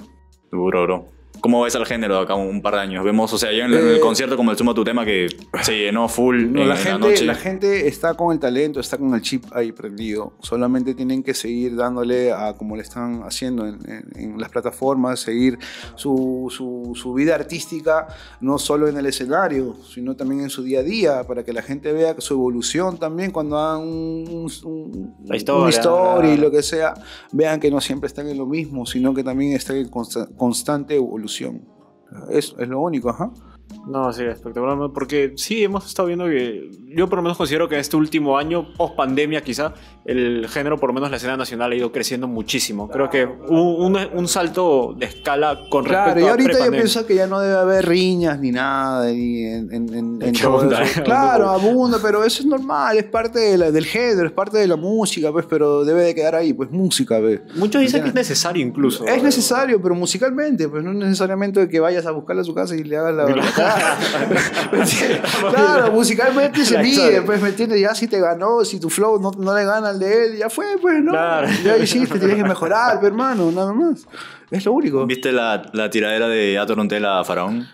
Duro, 0.51 0.83
bro. 0.83 1.20
¿Cómo 1.41 1.63
ves 1.63 1.75
al 1.75 1.85
género 1.87 2.17
de 2.17 2.21
acá 2.23 2.35
un 2.35 2.61
par 2.61 2.75
de 2.75 2.81
años? 2.81 3.03
Vemos, 3.03 3.33
o 3.33 3.37
sea, 3.37 3.51
ya 3.51 3.65
en, 3.65 3.73
en 3.73 3.79
Eh, 3.87 3.93
el 3.95 3.99
concierto 3.99 4.37
como 4.37 4.51
el 4.51 4.57
Suma 4.57 4.73
Tu 4.75 4.83
Tema 4.83 5.03
que 5.05 5.27
se 5.63 5.75
llenó 5.77 6.07
full 6.07 6.51
No, 6.51 6.61
en 6.61 6.69
la, 6.69 6.75
la 6.75 6.79
gente, 6.79 6.99
noche. 6.99 7.25
la 7.25 7.35
gente 7.35 7.87
está 7.87 8.13
con 8.13 8.31
el 8.31 8.39
talento, 8.39 8.79
está 8.79 8.97
con 8.97 9.13
el 9.15 9.21
chip 9.21 9.45
ahí 9.51 9.71
prendido. 9.71 10.33
Solamente 10.39 10.93
tienen 10.93 11.23
que 11.23 11.33
seguir 11.33 11.75
dándole 11.75 12.31
a 12.31 12.53
como 12.53 12.75
le 12.75 12.83
están 12.83 13.23
haciendo 13.23 13.65
en, 13.67 13.79
en- 13.89 14.11
en 14.33 14.39
las 14.39 14.49
plataformas, 14.49 15.19
seguir 15.19 15.57
su, 15.95 16.47
su- 16.49 16.91
su 16.95 17.13
vida 17.13 17.33
artística, 17.35 18.07
no 18.39 18.59
solo 18.59 18.87
en 18.87 18.97
el 18.97 19.05
escenario, 19.07 19.75
sino 19.91 20.15
también 20.15 20.41
en 20.41 20.49
su 20.51 20.61
día 20.63 20.81
a 20.81 20.83
día, 20.83 21.23
para 21.23 21.43
que 21.43 21.53
la 21.53 21.63
gente 21.63 21.91
vea 21.91 22.15
su 22.19 22.35
evolución 22.35 22.97
también 22.99 23.31
cuando 23.31 23.57
hagan 23.57 23.81
un, 23.81 24.47
un- 24.63 25.15
La 25.25 25.37
historia, 25.37 25.61
una 25.61 25.69
historia 25.71 26.33
y 26.33 26.37
lo 26.37 26.51
que 26.51 26.61
sea, 26.61 26.93
vean 27.31 27.59
que 27.59 27.71
no 27.71 27.81
siempre 27.81 28.07
están 28.07 28.27
en 28.27 28.37
lo 28.37 28.45
mismo, 28.45 28.85
sino 28.85 29.13
que 29.15 29.23
también 29.23 29.53
están 29.53 29.77
en 29.77 29.87
consta- 29.89 30.29
constante 30.37 30.95
evolución. 30.95 31.30
Eso 32.29 32.59
es 32.59 32.67
lo 32.67 32.79
único, 32.81 33.09
ajá. 33.09 33.31
No, 33.87 34.11
sí, 34.13 34.23
espectacular. 34.23 34.77
¿no? 34.77 34.93
Porque 34.93 35.33
sí, 35.35 35.63
hemos 35.63 35.85
estado 35.87 36.07
viendo 36.07 36.25
que. 36.25 36.69
Yo 36.95 37.07
por 37.07 37.17
lo 37.19 37.23
menos 37.23 37.37
considero 37.37 37.69
que 37.69 37.79
este 37.79 37.95
último 37.95 38.37
año, 38.37 38.73
post 38.75 38.95
pandemia 38.95 39.41
quizá, 39.41 39.73
el 40.05 40.47
género, 40.49 40.77
por 40.77 40.89
lo 40.89 40.93
menos 40.93 41.09
la 41.09 41.17
escena 41.17 41.37
nacional, 41.37 41.71
ha 41.71 41.75
ido 41.75 41.91
creciendo 41.91 42.27
muchísimo. 42.27 42.89
Creo 42.89 43.09
que 43.09 43.25
un, 43.25 43.97
un 44.13 44.27
salto 44.27 44.93
de 44.97 45.05
escala 45.05 45.57
con 45.69 45.83
Claro, 45.85 46.13
respecto 46.15 46.19
y 46.25 46.27
a 46.27 46.31
ahorita 46.31 46.65
yo 46.65 46.71
pienso 46.71 47.05
que 47.05 47.15
ya 47.15 47.27
no 47.27 47.39
debe 47.39 47.55
haber 47.57 47.87
riñas 47.87 48.39
ni 48.39 48.51
nada 48.51 49.09
ni 49.11 49.45
en, 49.45 49.73
en, 49.73 49.93
en- 49.93 50.21
en 50.21 50.33
¿Qué 50.33 50.41
todo 50.41 50.57
onda? 50.57 50.83
eso. 50.83 51.01
Claro, 51.03 51.49
abunda, 51.49 51.97
pero 52.01 52.23
eso 52.25 52.41
es 52.41 52.45
normal, 52.47 52.97
es 52.97 53.05
parte 53.05 53.39
de 53.39 53.57
la- 53.57 53.71
del 53.71 53.85
género, 53.85 54.27
es 54.27 54.33
parte 54.33 54.57
de 54.57 54.67
la 54.67 54.75
música, 54.75 55.31
pues, 55.31 55.45
pero 55.49 55.85
debe 55.85 56.03
de 56.03 56.13
quedar 56.13 56.35
ahí, 56.35 56.51
pues 56.53 56.69
música, 56.71 57.19
pues. 57.19 57.39
Muchos 57.55 57.81
dicen 57.81 58.01
que 58.03 58.09
es 58.09 58.15
necesario 58.15 58.65
incluso. 58.65 59.05
Es 59.05 59.23
necesario, 59.23 59.81
pero 59.81 59.95
musicalmente, 59.95 60.67
pues 60.67 60.83
no 60.83 60.91
es 60.91 60.97
necesariamente 60.97 61.69
que 61.69 61.79
vayas 61.79 62.05
a 62.05 62.11
buscarle 62.11 62.41
a 62.41 62.45
su 62.45 62.53
casa 62.53 62.75
y 62.75 62.83
le 62.83 62.97
hagas 62.97 63.15
la. 63.15 63.25
Claro, 65.53 65.91
musicalmente 65.91 66.65
se 66.65 66.77
mide, 66.79 67.21
pues, 67.21 67.41
¿me 67.41 67.49
entiendes? 67.49 67.79
Ya 67.81 67.93
si 67.95 68.07
te 68.07 68.19
ganó, 68.19 68.63
si 68.65 68.79
tu 68.79 68.89
flow 68.89 69.19
no, 69.19 69.31
no 69.37 69.55
le 69.55 69.63
gana 69.65 69.89
al 69.89 69.99
de 69.99 70.25
él, 70.25 70.37
ya 70.37 70.49
fue, 70.49 70.65
pues, 70.81 71.03
¿no? 71.03 71.11
Claro. 71.11 71.47
Ya 71.63 71.77
hiciste, 71.77 72.19
tienes 72.19 72.37
que 72.37 72.43
mejorar, 72.43 72.99
pues, 72.99 73.11
hermano, 73.11 73.51
nada 73.51 73.73
más. 73.73 74.05
Es 74.49 74.65
lo 74.65 74.73
único. 74.73 75.05
¿Viste 75.05 75.31
la, 75.31 75.61
la 75.73 75.89
tiradera 75.89 76.27
de 76.27 76.57
Ator 76.59 76.77
Untela 76.79 77.19
a 77.19 77.23
Faraón? 77.23 77.67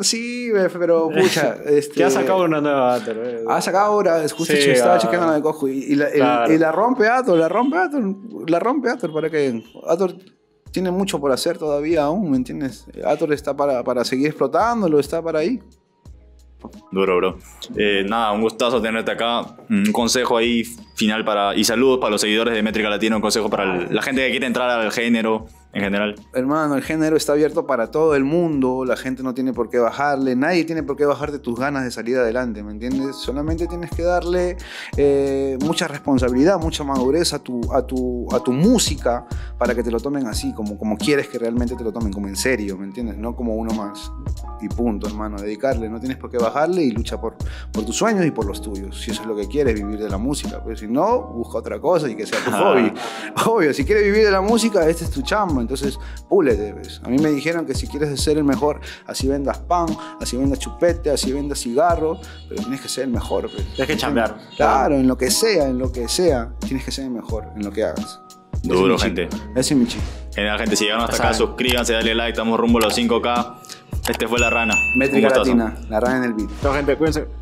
Sí, 0.00 0.50
ve, 0.50 0.68
pero 0.70 1.08
pucha. 1.10 1.56
Este, 1.66 1.94
Que 1.96 2.04
ha 2.04 2.10
sacado 2.10 2.44
una 2.44 2.60
nueva 2.60 2.94
Ater, 2.94 3.16
eh. 3.22 3.44
Ha 3.48 3.60
sacado 3.60 3.86
ahora, 3.86 4.20
justo 4.28 4.54
Sí, 4.54 4.70
estaba 4.70 4.94
ah. 4.94 4.98
chequeando 4.98 5.26
la 5.28 5.34
de 5.34 5.42
Cojo 5.42 5.68
y, 5.68 5.72
y 5.84 5.94
la, 5.96 6.08
el- 6.46 6.52
y 6.54 6.58
la 6.58 6.72
rompe 6.72 7.08
Ator, 7.08 7.38
la 7.38 7.48
rompe 7.48 7.76
Ator, 7.76 8.02
la 8.48 8.58
rompe 8.58 8.88
Ator 8.90 9.12
para 9.12 9.28
que 9.30 9.62
Ator 9.86 10.14
tiene 10.70 10.90
mucho 10.90 11.20
por 11.20 11.32
hacer 11.32 11.58
todavía 11.58 12.04
aún, 12.04 12.30
¿me 12.30 12.36
entiendes? 12.36 12.86
Ator 13.04 13.32
está 13.32 13.56
para, 13.56 13.82
para 13.82 14.04
seguir 14.04 14.28
explotándolo, 14.28 15.00
está 15.00 15.22
para 15.22 15.40
ahí. 15.40 15.60
Duro, 16.92 17.16
bro. 17.16 17.38
Eh, 17.76 18.04
nada, 18.06 18.32
un 18.32 18.42
gustazo 18.42 18.82
tenerte 18.82 19.10
acá. 19.10 19.56
Un 19.68 19.92
consejo 19.92 20.36
ahí 20.36 20.64
final 20.94 21.24
para. 21.24 21.56
Y 21.56 21.64
saludos 21.64 21.98
para 21.98 22.10
los 22.10 22.20
seguidores 22.20 22.54
de 22.54 22.62
Métrica 22.62 22.90
Latina. 22.90 23.16
Un 23.16 23.22
consejo 23.22 23.48
para 23.48 23.90
la 23.90 24.02
gente 24.02 24.24
que 24.24 24.30
quiere 24.30 24.46
entrar 24.46 24.68
al 24.68 24.92
género 24.92 25.46
en 25.72 25.82
general. 25.82 26.14
Hermano, 26.34 26.74
el 26.74 26.82
género 26.82 27.16
está 27.16 27.32
abierto 27.32 27.66
para 27.66 27.90
todo 27.90 28.16
el 28.16 28.24
mundo, 28.24 28.84
la 28.84 28.96
gente 28.96 29.22
no 29.22 29.34
tiene 29.34 29.52
por 29.52 29.70
qué 29.70 29.78
bajarle, 29.78 30.34
nadie 30.34 30.64
tiene 30.64 30.82
por 30.82 30.96
qué 30.96 31.04
bajarte 31.04 31.38
tus 31.38 31.58
ganas 31.58 31.84
de 31.84 31.90
salir 31.92 32.16
adelante, 32.16 32.62
¿me 32.62 32.72
entiendes? 32.72 33.16
Solamente 33.16 33.66
tienes 33.68 33.90
que 33.90 34.02
darle 34.02 34.56
eh, 34.96 35.56
mucha 35.64 35.86
responsabilidad, 35.86 36.58
mucha 36.58 36.82
madurez 36.82 37.32
a 37.32 37.38
tu, 37.38 37.72
a, 37.72 37.86
tu, 37.86 38.26
a 38.34 38.40
tu 38.40 38.52
música 38.52 39.26
para 39.58 39.74
que 39.74 39.82
te 39.82 39.90
lo 39.92 40.00
tomen 40.00 40.26
así, 40.26 40.52
como, 40.54 40.76
como 40.76 40.96
quieres 40.96 41.28
que 41.28 41.38
realmente 41.38 41.76
te 41.76 41.84
lo 41.84 41.92
tomen, 41.92 42.12
como 42.12 42.26
en 42.26 42.36
serio, 42.36 42.76
¿me 42.76 42.86
entiendes? 42.86 43.16
No 43.16 43.36
como 43.36 43.54
uno 43.54 43.72
más. 43.72 44.10
Y 44.60 44.68
punto, 44.68 45.06
hermano, 45.06 45.40
dedicarle, 45.40 45.88
no 45.88 46.00
tienes 46.00 46.18
por 46.18 46.30
qué 46.30 46.38
bajarle 46.38 46.82
y 46.82 46.90
lucha 46.90 47.20
por, 47.20 47.36
por 47.72 47.84
tus 47.84 47.96
sueños 47.96 48.26
y 48.26 48.30
por 48.32 48.44
los 48.44 48.60
tuyos, 48.60 49.00
si 49.00 49.12
eso 49.12 49.22
es 49.22 49.28
lo 49.28 49.36
que 49.36 49.46
quieres, 49.46 49.74
vivir 49.74 49.98
de 50.00 50.08
la 50.08 50.18
música, 50.18 50.62
pues 50.62 50.80
si 50.80 50.88
no, 50.88 51.22
busca 51.22 51.58
otra 51.58 51.80
cosa 51.80 52.10
y 52.10 52.16
que 52.16 52.26
sea 52.26 52.42
tu 52.44 52.50
hobby. 52.50 52.92
Obvio, 53.46 53.72
si 53.72 53.84
quieres 53.84 54.04
vivir 54.04 54.24
de 54.24 54.32
la 54.32 54.40
música, 54.40 54.88
este 54.88 55.04
es 55.04 55.10
tu 55.10 55.22
chamba, 55.22 55.59
entonces 55.60 55.98
púlete. 56.28 56.72
¿ves? 56.72 57.00
A 57.04 57.08
mí 57.08 57.18
me 57.18 57.30
dijeron 57.30 57.66
que 57.66 57.74
si 57.74 57.86
quieres 57.86 58.20
ser 58.20 58.38
el 58.38 58.44
mejor, 58.44 58.80
así 59.06 59.28
vendas 59.28 59.58
pan, 59.58 59.86
así 60.20 60.36
vendas 60.36 60.58
chupete, 60.58 61.10
así 61.10 61.32
vendas 61.32 61.60
cigarro, 61.60 62.18
pero 62.48 62.60
tienes 62.62 62.80
que 62.80 62.88
ser 62.88 63.04
el 63.04 63.10
mejor. 63.10 63.44
¿ves? 63.44 63.66
Tienes 63.74 63.86
que 63.86 63.96
chambear. 63.96 64.36
Claro, 64.56 64.96
en 64.96 65.06
lo 65.06 65.16
que 65.16 65.30
sea, 65.30 65.68
en 65.68 65.78
lo 65.78 65.92
que 65.92 66.08
sea, 66.08 66.52
tienes 66.60 66.84
que 66.84 66.90
ser 66.90 67.04
el 67.04 67.10
mejor 67.10 67.48
en 67.56 67.64
lo 67.64 67.70
que 67.70 67.84
hagas. 67.84 68.20
Duro, 68.62 68.96
es 68.96 69.02
gente. 69.02 69.28
Ese 69.54 69.74
es 69.74 69.80
mi 69.80 69.86
chip. 69.86 70.00
Genial, 70.34 70.58
gente. 70.58 70.76
Si 70.76 70.84
llegaron 70.84 71.04
hasta 71.04 71.16
acá, 71.16 71.34
suscríbanse, 71.34 71.94
dale 71.94 72.14
like. 72.14 72.32
Estamos 72.32 72.58
rumbo 72.60 72.78
a 72.78 72.82
los 72.82 72.98
5K. 72.98 73.54
Este 74.08 74.28
fue 74.28 74.38
La 74.38 74.50
Rana. 74.50 74.74
Métrica 74.96 75.28
latina, 75.30 75.76
la 75.88 76.00
rana 76.00 76.18
en 76.18 76.24
el 76.24 76.34
beat. 76.34 76.50
Chao, 76.62 76.72
gente, 76.74 76.96
cuídense. 76.96 77.39